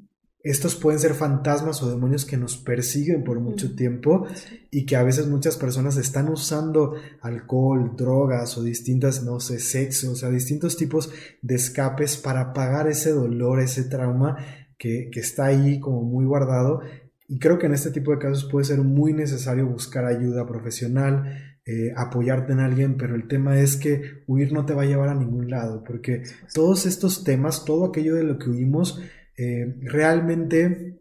estos 0.51 0.77
pueden 0.77 1.01
ser 1.01 1.15
fantasmas 1.15 1.83
o 1.83 1.91
demonios 1.91 2.25
que 2.25 2.37
nos 2.37 2.57
persiguen 2.57 3.25
por 3.25 3.41
mucho 3.41 3.75
tiempo 3.75 4.29
y 4.71 4.87
que 4.87 4.95
a 4.95 5.03
veces 5.03 5.27
muchas 5.27 5.57
personas 5.57 5.97
están 5.97 6.29
usando 6.29 6.95
alcohol, 7.21 7.97
drogas 7.97 8.57
o 8.57 8.63
distintas, 8.63 9.25
no 9.25 9.41
sé, 9.41 9.59
sexo, 9.59 10.13
o 10.13 10.15
sea, 10.15 10.31
distintos 10.31 10.77
tipos 10.77 11.11
de 11.43 11.57
escapes 11.57 12.17
para 12.17 12.43
apagar 12.43 12.87
ese 12.87 13.11
dolor, 13.11 13.59
ese 13.59 13.85
trauma 13.85 14.37
que, 14.79 15.11
está 15.15 15.47
ahí 15.47 15.81
como 15.81 16.03
muy 16.03 16.25
guardado. 16.25 16.81
Y 17.27 17.41
creo 17.41 17.59
que 17.59 17.67
en 17.67 17.75
este 17.75 17.91
tipo 17.91 18.13
de 18.13 18.19
casos 18.19 18.45
puede 18.45 18.67
ser 18.67 18.79
muy 18.79 19.13
necesario 19.13 19.67
buscar 19.67 20.05
ayuda 20.05 20.47
profesional, 20.47 21.57
eh, 21.67 21.93
apoyarte 21.97 22.53
en 22.53 22.61
alguien, 22.61 22.97
pero 22.97 23.17
el 23.17 23.27
tema 23.27 23.59
es 23.59 23.77
que 23.77 24.23
huir 24.29 24.53
no 24.53 24.65
te 24.65 24.75
va 24.75 24.83
a 24.83 24.87
llevar 24.87 25.09
a 25.09 25.15
ningún 25.17 25.51
lado, 25.51 25.83
porque 25.83 26.23
todos 26.55 26.87
estos 26.87 27.25
temas, 27.25 27.65
todo 27.65 27.87
aquello 27.87 28.15
de 28.15 28.23
lo 28.23 28.39
que 28.39 28.49
huimos, 28.49 29.01
eh, 29.37 29.77
realmente 29.83 31.01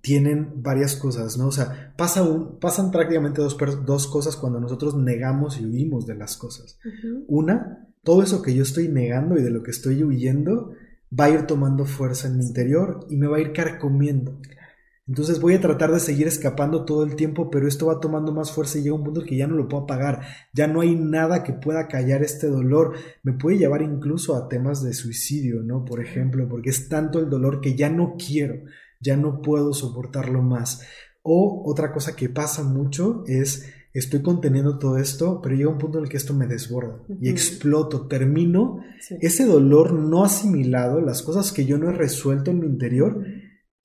tienen 0.00 0.62
varias 0.62 0.96
cosas, 0.96 1.38
¿no? 1.38 1.46
O 1.46 1.52
sea, 1.52 1.94
pasa 1.96 2.22
un, 2.22 2.58
pasan 2.58 2.90
prácticamente 2.90 3.40
dos, 3.40 3.56
dos, 3.86 4.06
cosas 4.06 4.36
cuando 4.36 4.60
nosotros 4.60 4.94
negamos 4.94 5.58
y 5.58 5.64
huimos 5.64 6.06
de 6.06 6.14
las 6.14 6.36
cosas. 6.36 6.78
Una, 7.26 7.88
todo 8.02 8.22
eso 8.22 8.42
que 8.42 8.54
yo 8.54 8.62
estoy 8.62 8.88
negando 8.88 9.38
y 9.38 9.42
de 9.42 9.50
lo 9.50 9.62
que 9.62 9.70
estoy 9.70 10.04
huyendo 10.04 10.72
va 11.18 11.24
a 11.24 11.30
ir 11.30 11.46
tomando 11.46 11.86
fuerza 11.86 12.28
en 12.28 12.36
mi 12.36 12.44
interior 12.44 13.06
y 13.08 13.16
me 13.16 13.28
va 13.28 13.38
a 13.38 13.40
ir 13.40 13.52
carcomiendo. 13.52 14.38
Entonces 15.06 15.38
voy 15.38 15.52
a 15.52 15.60
tratar 15.60 15.92
de 15.92 16.00
seguir 16.00 16.26
escapando 16.26 16.86
todo 16.86 17.04
el 17.04 17.14
tiempo, 17.14 17.50
pero 17.50 17.68
esto 17.68 17.86
va 17.86 18.00
tomando 18.00 18.32
más 18.32 18.52
fuerza 18.52 18.78
y 18.78 18.82
llega 18.82 18.94
un 18.94 19.04
punto 19.04 19.22
que 19.22 19.36
ya 19.36 19.46
no 19.46 19.54
lo 19.54 19.68
puedo 19.68 19.84
apagar. 19.84 20.22
Ya 20.54 20.66
no 20.66 20.80
hay 20.80 20.94
nada 20.94 21.44
que 21.44 21.52
pueda 21.52 21.88
callar 21.88 22.22
este 22.22 22.46
dolor. 22.46 22.94
Me 23.22 23.34
puede 23.34 23.58
llevar 23.58 23.82
incluso 23.82 24.34
a 24.34 24.48
temas 24.48 24.82
de 24.82 24.94
suicidio, 24.94 25.62
¿no? 25.62 25.84
Por 25.84 26.00
ejemplo, 26.00 26.48
porque 26.48 26.70
es 26.70 26.88
tanto 26.88 27.18
el 27.18 27.28
dolor 27.28 27.60
que 27.60 27.74
ya 27.74 27.90
no 27.90 28.16
quiero, 28.16 28.54
ya 28.98 29.18
no 29.18 29.42
puedo 29.42 29.74
soportarlo 29.74 30.40
más. 30.40 30.80
O 31.22 31.62
otra 31.66 31.92
cosa 31.92 32.16
que 32.16 32.30
pasa 32.30 32.62
mucho 32.62 33.24
es 33.26 33.70
estoy 33.92 34.22
conteniendo 34.22 34.78
todo 34.78 34.96
esto, 34.96 35.40
pero 35.42 35.54
llega 35.54 35.70
un 35.70 35.78
punto 35.78 35.98
en 35.98 36.04
el 36.04 36.10
que 36.10 36.16
esto 36.16 36.34
me 36.34 36.46
desborda 36.46 36.98
y 37.20 37.28
exploto, 37.28 38.08
termino 38.08 38.80
ese 39.20 39.44
dolor 39.44 39.92
no 39.92 40.24
asimilado, 40.24 41.00
las 41.00 41.22
cosas 41.22 41.52
que 41.52 41.64
yo 41.64 41.78
no 41.78 41.90
he 41.90 41.92
resuelto 41.92 42.50
en 42.50 42.58
mi 42.58 42.66
interior 42.66 43.24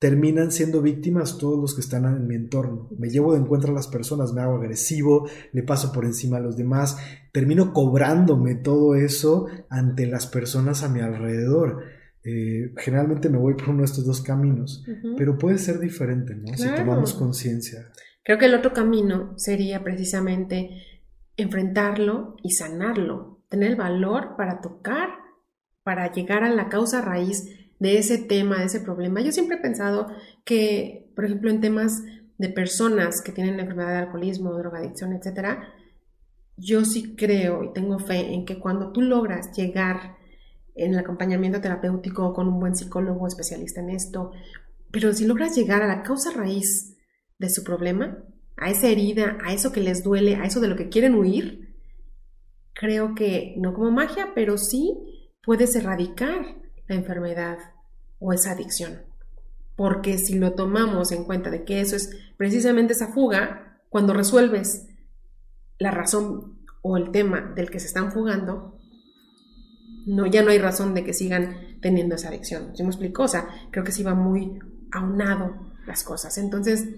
terminan 0.00 0.50
siendo 0.50 0.80
víctimas 0.80 1.36
todos 1.36 1.60
los 1.60 1.74
que 1.74 1.82
están 1.82 2.06
en 2.06 2.26
mi 2.26 2.34
entorno. 2.34 2.88
Me 2.98 3.10
llevo 3.10 3.34
de 3.34 3.40
encuentro 3.40 3.70
a 3.70 3.74
las 3.74 3.86
personas, 3.86 4.32
me 4.32 4.40
hago 4.40 4.56
agresivo, 4.56 5.28
le 5.52 5.62
paso 5.62 5.92
por 5.92 6.06
encima 6.06 6.38
a 6.38 6.40
los 6.40 6.56
demás, 6.56 6.96
termino 7.32 7.74
cobrándome 7.74 8.54
todo 8.54 8.94
eso 8.94 9.46
ante 9.68 10.06
las 10.06 10.26
personas 10.26 10.82
a 10.82 10.88
mi 10.88 11.00
alrededor. 11.00 11.84
Eh, 12.24 12.72
generalmente 12.78 13.28
me 13.28 13.36
voy 13.36 13.54
por 13.54 13.68
uno 13.68 13.80
de 13.80 13.84
estos 13.84 14.06
dos 14.06 14.22
caminos, 14.22 14.86
pero 15.18 15.36
puede 15.36 15.58
ser 15.58 15.78
diferente, 15.78 16.34
¿no? 16.34 16.56
Si 16.56 16.74
tomamos 16.74 17.12
conciencia. 17.12 17.90
Creo 18.24 18.38
que 18.38 18.46
el 18.46 18.54
otro 18.54 18.72
camino 18.72 19.34
sería 19.36 19.84
precisamente 19.84 20.70
enfrentarlo 21.36 22.36
y 22.42 22.52
sanarlo, 22.52 23.42
tener 23.50 23.72
el 23.72 23.76
valor 23.76 24.36
para 24.38 24.62
tocar, 24.62 25.10
para 25.82 26.10
llegar 26.10 26.42
a 26.42 26.50
la 26.50 26.70
causa 26.70 27.02
raíz 27.02 27.59
de 27.80 27.98
ese 27.98 28.18
tema, 28.18 28.60
de 28.60 28.66
ese 28.66 28.80
problema. 28.80 29.20
Yo 29.22 29.32
siempre 29.32 29.56
he 29.56 29.60
pensado 29.60 30.06
que, 30.44 31.10
por 31.16 31.24
ejemplo, 31.24 31.50
en 31.50 31.60
temas 31.60 32.02
de 32.38 32.48
personas 32.50 33.22
que 33.22 33.32
tienen 33.32 33.58
enfermedad 33.58 33.90
de 33.90 33.98
alcoholismo, 33.98 34.52
drogadicción, 34.52 35.12
etcétera, 35.12 35.74
yo 36.56 36.84
sí 36.84 37.16
creo 37.16 37.64
y 37.64 37.72
tengo 37.72 37.98
fe 37.98 38.34
en 38.34 38.44
que 38.44 38.58
cuando 38.58 38.92
tú 38.92 39.00
logras 39.00 39.50
llegar 39.56 40.16
en 40.74 40.92
el 40.92 40.98
acompañamiento 40.98 41.60
terapéutico 41.60 42.32
con 42.34 42.48
un 42.48 42.60
buen 42.60 42.76
psicólogo 42.76 43.26
especialista 43.26 43.80
en 43.80 43.90
esto, 43.90 44.30
pero 44.90 45.12
si 45.12 45.26
logras 45.26 45.56
llegar 45.56 45.82
a 45.82 45.88
la 45.88 46.02
causa 46.02 46.30
raíz 46.32 46.96
de 47.38 47.48
su 47.48 47.64
problema, 47.64 48.18
a 48.58 48.70
esa 48.70 48.88
herida, 48.88 49.38
a 49.42 49.54
eso 49.54 49.72
que 49.72 49.80
les 49.80 50.04
duele, 50.04 50.36
a 50.36 50.44
eso 50.44 50.60
de 50.60 50.68
lo 50.68 50.76
que 50.76 50.90
quieren 50.90 51.14
huir, 51.14 51.76
creo 52.74 53.14
que 53.14 53.54
no 53.56 53.72
como 53.72 53.90
magia, 53.90 54.32
pero 54.34 54.58
sí 54.58 54.94
puedes 55.42 55.74
erradicar 55.76 56.59
la 56.90 56.96
enfermedad 56.96 57.58
o 58.18 58.32
esa 58.32 58.50
adicción. 58.50 59.02
Porque 59.76 60.18
si 60.18 60.38
lo 60.38 60.54
tomamos 60.54 61.12
en 61.12 61.24
cuenta 61.24 61.48
de 61.48 61.64
que 61.64 61.80
eso 61.80 61.96
es 61.96 62.10
precisamente 62.36 62.92
esa 62.92 63.12
fuga, 63.12 63.80
cuando 63.88 64.12
resuelves 64.12 64.88
la 65.78 65.92
razón 65.92 66.58
o 66.82 66.96
el 66.96 67.12
tema 67.12 67.52
del 67.54 67.70
que 67.70 67.80
se 67.80 67.86
están 67.86 68.12
fugando, 68.12 68.76
no, 70.06 70.26
ya 70.26 70.42
no 70.42 70.50
hay 70.50 70.58
razón 70.58 70.92
de 70.94 71.04
que 71.04 71.14
sigan 71.14 71.78
teniendo 71.80 72.16
esa 72.16 72.28
adicción. 72.28 72.76
¿Sí 72.76 72.82
me 72.82 72.88
explico? 72.88 73.22
O 73.22 73.28
sea, 73.28 73.48
creo 73.70 73.84
que 73.84 73.92
sí 73.92 74.02
va 74.02 74.14
muy 74.14 74.58
aunado 74.90 75.72
las 75.86 76.02
cosas. 76.02 76.36
Entonces, 76.38 76.88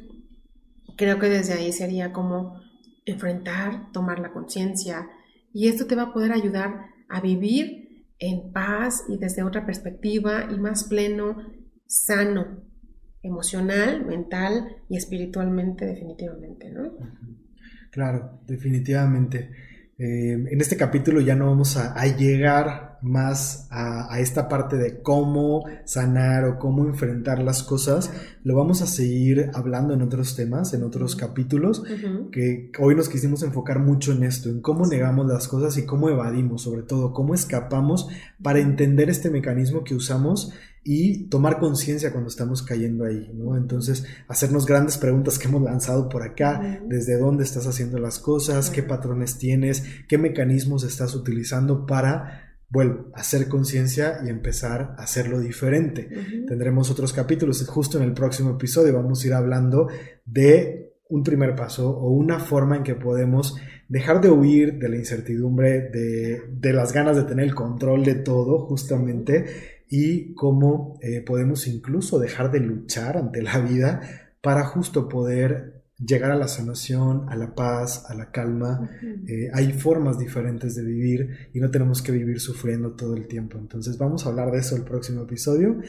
creo 0.96 1.18
que 1.18 1.28
desde 1.28 1.52
ahí 1.52 1.72
sería 1.72 2.12
como 2.12 2.60
enfrentar, 3.04 3.92
tomar 3.92 4.20
la 4.20 4.32
conciencia, 4.32 5.08
y 5.52 5.68
esto 5.68 5.86
te 5.86 5.96
va 5.96 6.04
a 6.04 6.12
poder 6.12 6.32
ayudar 6.32 6.86
a 7.08 7.20
vivir 7.20 7.81
en 8.22 8.52
paz 8.52 9.04
y 9.08 9.18
desde 9.18 9.42
otra 9.42 9.66
perspectiva 9.66 10.46
y 10.48 10.56
más 10.56 10.84
pleno, 10.84 11.36
sano, 11.86 12.62
emocional, 13.20 14.06
mental 14.06 14.76
y 14.88 14.96
espiritualmente 14.96 15.84
definitivamente, 15.86 16.70
¿no? 16.70 16.92
Claro, 17.90 18.40
definitivamente. 18.46 19.50
Eh, 19.98 20.32
en 20.34 20.60
este 20.60 20.76
capítulo 20.76 21.20
ya 21.20 21.34
no 21.34 21.46
vamos 21.46 21.76
a, 21.76 22.06
llegar 22.16 22.91
más 23.02 23.66
a, 23.70 24.18
esta 24.20 24.48
parte 24.48 24.76
de 24.76 25.02
cómo 25.02 25.64
sanar 25.84 26.44
o 26.44 26.58
cómo 26.58 26.86
enfrentar 26.86 27.42
las 27.42 27.62
cosas. 27.62 28.10
Lo 28.44 28.54
vamos 28.56 28.80
a 28.82 28.86
seguir 28.86 29.50
hablando 29.54 29.94
en 29.94 30.02
otros 30.02 30.36
temas, 30.36 30.72
en 30.74 30.84
otros 30.84 31.16
capítulos, 31.16 31.82
que 32.30 32.70
hoy 32.78 32.94
nos 32.94 33.08
quisimos 33.08 33.42
enfocar 33.42 33.80
mucho 33.80 34.12
en 34.12 34.22
esto, 34.22 34.48
en 34.48 34.60
cómo 34.60 34.86
negamos 34.86 35.26
las 35.26 35.48
cosas 35.48 35.76
y 35.78 35.84
cómo 35.84 36.08
evadimos, 36.08 36.62
sobre 36.62 36.82
todo, 36.82 37.12
cómo 37.12 37.34
escapamos 37.34 38.08
para 38.42 38.60
entender 38.60 39.10
este 39.10 39.30
mecanismo 39.30 39.84
que 39.84 39.94
usamos 39.94 40.52
y 40.84 41.28
tomar 41.28 41.58
conciencia 41.58 42.10
cuando 42.10 42.28
estamos 42.28 42.62
cayendo 42.62 43.04
ahí, 43.04 43.30
¿no? 43.34 43.56
Entonces, 43.56 44.04
hacernos 44.26 44.66
grandes 44.66 44.98
preguntas 44.98 45.38
que 45.38 45.46
hemos 45.46 45.62
lanzado 45.62 46.08
por 46.08 46.22
acá, 46.22 46.80
desde 46.88 47.18
dónde 47.18 47.44
estás 47.44 47.68
haciendo 47.68 47.98
las 47.98 48.18
cosas, 48.18 48.70
qué 48.70 48.82
patrones 48.82 49.38
tienes, 49.38 49.84
qué 50.08 50.18
mecanismos 50.18 50.82
estás 50.82 51.14
utilizando 51.14 51.86
para 51.86 52.51
vuelvo, 52.72 53.10
a 53.14 53.20
hacer 53.20 53.48
conciencia 53.48 54.20
y 54.24 54.30
empezar 54.30 54.94
a 54.96 55.02
hacerlo 55.02 55.40
diferente. 55.40 56.08
Tendremos 56.48 56.90
otros 56.90 57.12
capítulos, 57.12 57.64
justo 57.68 57.98
en 57.98 58.04
el 58.04 58.14
próximo 58.14 58.52
episodio. 58.52 58.94
Vamos 58.94 59.22
a 59.22 59.26
ir 59.26 59.34
hablando 59.34 59.88
de 60.24 60.94
un 61.10 61.22
primer 61.22 61.54
paso 61.54 61.90
o 61.90 62.10
una 62.10 62.40
forma 62.40 62.78
en 62.78 62.82
que 62.82 62.94
podemos 62.94 63.56
dejar 63.88 64.22
de 64.22 64.30
huir 64.30 64.78
de 64.78 64.88
la 64.88 64.96
incertidumbre, 64.96 65.90
de, 65.90 66.72
las 66.72 66.94
ganas 66.94 67.14
de 67.14 67.24
tener 67.24 67.44
el 67.44 67.54
control 67.54 68.04
de 68.04 68.14
todo, 68.14 68.60
justamente, 68.60 69.84
y 69.90 70.32
cómo 70.32 70.98
eh, 71.02 71.20
podemos 71.20 71.66
incluso 71.66 72.18
dejar 72.18 72.50
de 72.50 72.60
luchar 72.60 73.18
ante 73.18 73.42
la 73.42 73.58
vida 73.58 74.00
para 74.40 74.64
justo 74.64 75.10
poder 75.10 75.81
llegar 76.04 76.30
a 76.30 76.36
la 76.36 76.48
sanación, 76.48 77.26
a 77.28 77.36
la 77.36 77.54
paz, 77.54 78.04
a 78.08 78.14
la 78.14 78.30
calma. 78.30 78.90
Eh, 79.26 79.48
hay 79.52 79.72
formas 79.72 80.18
diferentes 80.18 80.74
de 80.74 80.84
vivir 80.84 81.50
y 81.52 81.60
no 81.60 81.70
tenemos 81.70 82.02
que 82.02 82.12
vivir 82.12 82.40
sufriendo 82.40 82.92
todo 82.92 83.16
el 83.16 83.26
tiempo. 83.26 83.58
Entonces 83.58 83.98
vamos 83.98 84.26
a 84.26 84.30
hablar 84.30 84.50
de 84.50 84.58
eso 84.58 84.76
el 84.76 84.82
próximo 84.82 85.22
episodio 85.22 85.80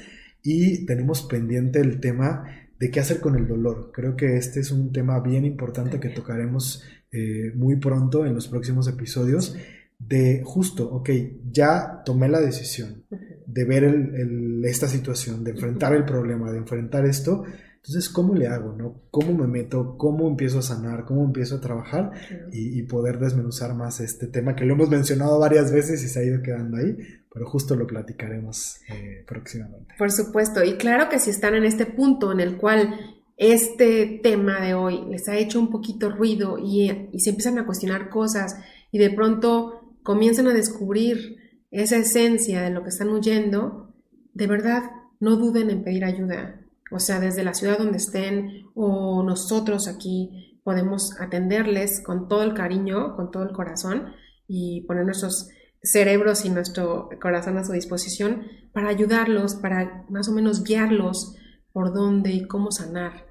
y 0.41 0.85
tenemos 0.85 1.23
pendiente 1.23 1.79
el 1.79 1.99
tema 1.99 2.45
de 2.79 2.91
qué 2.91 2.99
hacer 2.99 3.19
con 3.19 3.35
el 3.35 3.47
dolor. 3.47 3.91
Creo 3.93 4.15
que 4.15 4.37
este 4.37 4.59
es 4.59 4.71
un 4.71 4.91
tema 4.91 5.19
bien 5.19 5.45
importante 5.45 5.99
que 5.99 6.09
tocaremos 6.09 6.83
eh, 7.11 7.51
muy 7.55 7.77
pronto 7.77 8.25
en 8.25 8.33
los 8.33 8.47
próximos 8.47 8.87
episodios 8.87 9.55
de 9.99 10.41
justo, 10.43 10.89
ok, 10.91 11.09
ya 11.51 12.01
tomé 12.03 12.27
la 12.27 12.41
decisión 12.41 13.03
de 13.45 13.65
ver 13.65 14.63
esta 14.65 14.87
situación, 14.87 15.43
de 15.43 15.51
enfrentar 15.51 15.93
el 15.93 16.03
problema, 16.03 16.51
de 16.51 16.57
enfrentar 16.57 17.05
esto, 17.05 17.43
entonces, 17.85 18.09
¿cómo 18.09 18.33
le 18.33 18.47
hago? 18.47 18.71
No? 18.71 19.01
¿Cómo 19.11 19.33
me 19.33 19.45
meto? 19.45 19.97
¿Cómo 19.97 20.29
empiezo 20.29 20.59
a 20.59 20.61
sanar? 20.61 21.03
¿Cómo 21.03 21.25
empiezo 21.25 21.55
a 21.55 21.59
trabajar? 21.59 22.11
Y, 22.53 22.81
poder 22.83 23.19
desmenuzar 23.19 23.75
más 23.75 23.99
este 23.99 24.27
tema 24.27 24.55
que 24.55 24.63
lo 24.63 24.75
hemos 24.75 24.89
mencionado 24.89 25.37
varias 25.37 25.69
veces 25.69 26.01
y 26.01 26.07
se 26.07 26.19
ha 26.19 26.23
ido 26.23 26.41
quedando 26.41 26.77
ahí, 26.77 26.95
pero 27.33 27.45
justo 27.45 27.75
lo 27.75 27.85
platicaremos 27.85 28.77
eh, 28.87 29.25
próximamente. 29.27 29.95
Por 29.97 30.13
supuesto, 30.13 30.63
y 30.63 30.77
claro 30.77 31.09
que 31.09 31.19
si 31.19 31.29
están 31.29 31.55
en 31.55 31.65
este 31.65 31.85
punto 31.85 32.31
en 32.31 32.39
el 32.39 32.55
cual 32.55 33.17
este 33.35 34.21
tema 34.23 34.61
de 34.61 34.75
hoy 34.75 35.03
les 35.09 35.27
ha 35.27 35.35
hecho 35.35 35.59
un 35.59 35.69
poquito 35.69 36.09
ruido 36.09 36.57
y, 36.57 37.09
y 37.11 37.19
se 37.19 37.31
empiezan 37.31 37.59
a 37.59 37.65
cuestionar 37.65 38.09
cosas 38.09 38.55
y 38.91 38.97
de 38.97 39.09
pronto 39.09 39.97
comienzan 40.03 40.47
a 40.47 40.53
descubrir 40.53 41.35
esa 41.69 41.97
esencia 41.97 42.61
de 42.61 42.69
lo 42.69 42.83
que 42.83 42.89
están 42.89 43.09
huyendo, 43.09 43.93
de 44.33 44.47
verdad, 44.47 44.83
no 45.19 45.35
duden 45.35 45.69
en 45.69 45.83
pedir 45.83 46.05
ayuda 46.05 46.62
o 46.93 46.99
sea, 46.99 47.19
desde 47.19 47.43
la 47.43 47.53
ciudad 47.53 47.77
donde 47.77 47.97
estén 47.97 48.67
o 48.75 49.23
nosotros 49.23 49.87
aquí 49.87 50.59
podemos 50.63 51.19
atenderles 51.19 52.01
con 52.01 52.27
todo 52.27 52.43
el 52.43 52.53
cariño, 52.53 53.15
con 53.15 53.31
todo 53.31 53.43
el 53.43 53.51
corazón 53.51 54.13
y 54.47 54.81
poner 54.81 55.05
nuestros 55.05 55.49
cerebros 55.81 56.45
y 56.45 56.49
nuestro 56.49 57.09
corazón 57.21 57.57
a 57.57 57.65
su 57.65 57.73
disposición 57.73 58.43
para 58.71 58.89
ayudarlos, 58.89 59.55
para 59.55 60.05
más 60.09 60.29
o 60.29 60.31
menos 60.31 60.63
guiarlos 60.63 61.35
por 61.73 61.93
dónde 61.93 62.31
y 62.31 62.47
cómo 62.47 62.71
sanar 62.71 63.25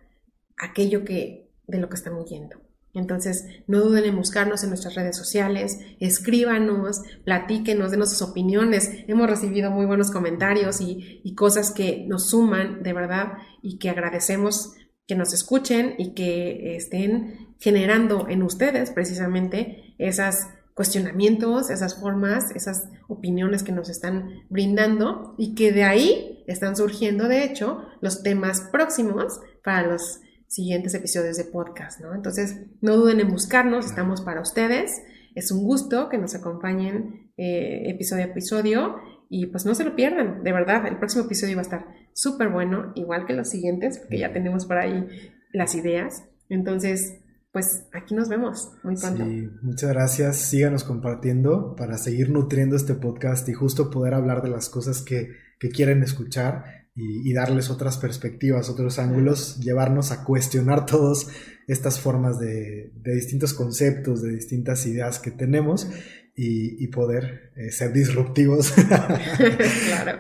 aquello 0.59 1.05
que 1.05 1.51
de 1.67 1.79
lo 1.79 1.89
que 1.89 1.95
están 1.95 2.15
huyendo. 2.15 2.62
Entonces, 2.95 3.47
no 3.67 3.81
duden 3.81 4.05
en 4.05 4.17
buscarnos 4.17 4.63
en 4.63 4.69
nuestras 4.69 4.95
redes 4.95 5.17
sociales, 5.17 5.79
escríbanos, 5.99 7.03
platíquenos, 7.25 7.91
denos 7.91 8.11
sus 8.11 8.21
opiniones. 8.21 8.91
Hemos 9.09 9.29
recibido 9.29 9.71
muy 9.71 9.87
buenos 9.87 10.11
comentarios 10.11 10.81
y, 10.81 11.35
cosas 11.35 11.73
que 11.73 12.05
nos 12.07 12.29
suman 12.29 12.83
de 12.83 12.93
verdad 12.93 13.33
y 13.63 13.79
que 13.79 13.89
agradecemos 13.89 14.75
que 15.07 15.15
nos 15.17 15.33
escuchen 15.33 15.95
y 15.97 16.13
que 16.13 16.77
estén 16.77 17.57
generando 17.59 18.29
en 18.29 18.43
ustedes 18.43 18.91
precisamente 18.91 19.95
esos 19.99 20.47
cuestionamientos, 20.75 21.71
esas 21.71 21.99
formas, 21.99 22.51
esas 22.55 22.89
opiniones 23.09 23.63
que 23.63 23.73
nos 23.73 23.89
están 23.89 24.45
brindando 24.51 25.35
y 25.39 25.55
que 25.55 25.73
de 25.73 25.85
ahí 25.85 26.45
están 26.47 26.77
surgiendo, 26.77 27.29
de 27.29 27.45
hecho, 27.45 27.83
los 28.01 28.23
temas 28.23 28.69
próximos 28.71 29.41
para 29.65 29.87
los 29.87 30.21
siguientes 30.53 30.93
episodios 30.93 31.39
de 31.39 31.45
podcast, 31.45 32.01
¿no? 32.01 32.15
Entonces, 32.15 32.61
no 32.83 32.97
duden 32.97 33.21
en 33.21 33.31
buscarnos, 33.31 33.87
estamos 33.87 34.21
para 34.21 34.43
ustedes. 34.43 35.03
Es 35.35 35.51
un 35.51 35.65
gusto 35.65 36.11
que 36.11 36.19
nos 36.19 36.35
acompañen 36.35 37.33
eh, 37.39 37.85
episodio 37.87 38.25
a 38.25 38.27
episodio 38.27 38.97
y 39.31 39.47
pues 39.47 39.65
no 39.65 39.75
se 39.75 39.85
lo 39.85 39.97
pierdan, 39.97 40.45
de 40.45 40.53
verdad, 40.53 40.87
el 40.87 40.99
próximo 40.99 41.25
episodio 41.25 41.57
va 41.57 41.61
a 41.61 41.63
estar 41.63 41.87
súper 42.13 42.51
bueno, 42.51 42.93
igual 42.97 43.25
que 43.27 43.33
los 43.33 43.49
siguientes, 43.49 43.99
porque 43.99 44.19
ya 44.19 44.35
tenemos 44.35 44.67
por 44.67 44.77
ahí 44.77 45.09
las 45.55 45.75
ideas. 45.75 46.25
Entonces, 46.51 47.19
pues 47.51 47.87
aquí 47.95 48.15
nos 48.15 48.29
vemos 48.29 48.73
muy 48.83 48.95
pronto. 48.97 49.25
Sí, 49.25 49.49
muchas 49.63 49.91
gracias. 49.91 50.37
Síganos 50.37 50.85
compartiendo 50.85 51.75
para 51.77 51.97
seguir 51.97 52.29
nutriendo 52.29 52.77
este 52.77 52.93
podcast 52.95 53.49
y 53.49 53.55
justo 53.55 53.91
poder 53.91 54.13
hablar 54.13 54.43
de 54.43 54.51
las 54.51 54.69
cosas 54.69 55.01
que, 55.01 55.31
que 55.59 55.71
quieren 55.71 56.03
escuchar 56.03 56.82
y, 56.95 57.33
darles 57.33 57.71
otras 57.71 57.97
perspectivas, 57.97 58.69
otros 58.69 58.99
ángulos, 58.99 59.59
llevarnos 59.61 60.13
a 60.13 60.25
cuestionar 60.25 60.85
todas 60.87 61.27
estas 61.67 62.01
formas 62.01 62.39
de, 62.39 62.93
distintos 63.03 63.55
conceptos, 63.55 64.23
de 64.23 64.35
distintas 64.35 64.85
ideas 64.87 65.19
que 65.19 65.31
tenemos 65.31 65.89
y, 66.35 66.87
poder 66.89 67.53
eh, 67.57 67.71
ser 67.71 67.93
disruptivos. 67.93 68.75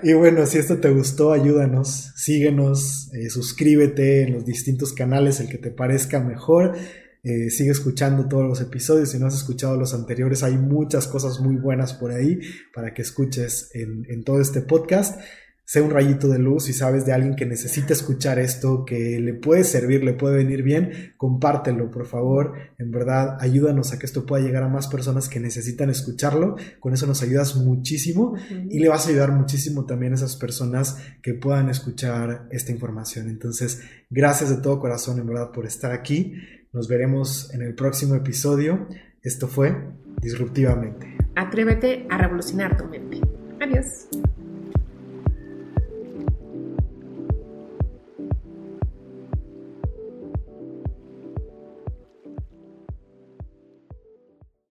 Y 0.05 0.15
bueno, 0.15 0.47
si 0.47 0.59
esto 0.59 0.79
te 0.79 0.91
gustó, 0.91 1.33
ayúdanos, 1.33 2.13
síguenos, 2.17 3.09
eh, 3.13 3.31
suscríbete 3.31 4.23
en 4.23 4.33
los 4.33 4.45
distintos 4.45 4.93
canales, 4.93 5.39
el 5.39 5.49
que 5.49 5.59
te 5.59 5.71
parezca 5.71 6.19
mejor. 6.19 6.77
Eh, 7.23 7.51
sigue 7.51 7.71
escuchando 7.71 8.27
todos 8.27 8.49
los 8.49 8.61
episodios. 8.61 9.11
Si 9.11 9.19
no 9.21 9.27
has 9.27 9.35
escuchado 9.37 9.77
los 9.77 9.95
anteriores, 9.95 10.43
hay 10.43 10.57
muchas 10.59 11.07
cosas 11.07 11.39
muy 11.39 11.55
buenas 11.55 11.95
por 11.95 12.11
ahí 12.11 12.41
para 12.75 12.95
que 12.95 13.03
escuches 13.03 13.71
en, 13.75 14.07
en 14.09 14.25
todo 14.25 14.41
este 14.41 14.61
podcast 14.61 15.21
sea 15.65 15.83
un 15.83 15.91
rayito 15.91 16.29
de 16.29 16.39
luz 16.39 16.69
y 16.69 16.73
sabes 16.73 17.07
de 17.07 17.13
alguien 17.13 17.35
que 17.35 17.47
necesita 17.47 17.93
escuchar 17.93 18.39
esto, 18.39 18.85
que 18.85 19.19
le 19.21 19.35
puede 19.35 19.65
servir, 19.65 20.05
le 20.05 20.13
puede 20.13 20.37
venir 20.37 20.63
bien, 20.63 21.15
compártelo, 21.17 21.91
por 21.91 22.07
favor. 22.07 22.55
En 22.79 22.91
verdad, 22.91 23.37
ayúdanos 23.41 23.93
a 23.93 23.99
que 23.99 24.07
esto 24.07 24.27
pueda 24.27 24.45
llegar 24.45 24.63
a 24.63 24.69
más 24.69 24.89
personas 24.89 25.29
que 25.29 25.41
necesitan 25.41 25.89
escucharlo. 25.89 26.57
Con 26.81 26.93
eso 26.93 27.07
nos 27.07 27.23
ayudas 27.23 27.57
muchísimo 27.57 28.35
y 28.69 28.79
le 28.79 28.89
vas 28.89 29.07
a 29.07 29.11
ayudar 29.11 29.33
muchísimo 29.33 29.87
también 29.87 30.13
a 30.13 30.17
esas 30.17 30.37
personas 30.37 30.99
que 31.23 31.35
puedan 31.35 31.71
escuchar 31.71 32.49
esta 32.51 32.73
información. 32.73 33.29
Entonces, 33.29 33.83
gracias 34.11 34.51
de 34.51 34.57
todo 34.57 34.81
corazón, 34.81 35.19
en 35.19 35.27
verdad, 35.27 35.53
por 35.53 35.67
estar 35.67 35.93
aquí. 35.93 36.35
Nos 36.73 36.89
veremos 36.89 37.53
en 37.55 37.63
el 37.63 37.75
próximo 37.75 38.15
episodio. 38.15 38.89
Esto 39.23 39.47
fue 39.47 39.77
Disruptivamente. 40.21 41.17
Atrévete 41.35 42.07
a 42.09 42.19
revolucionar 42.19 42.77
tu 42.77 42.85
mente. 42.85 43.21
Adiós. 43.61 44.09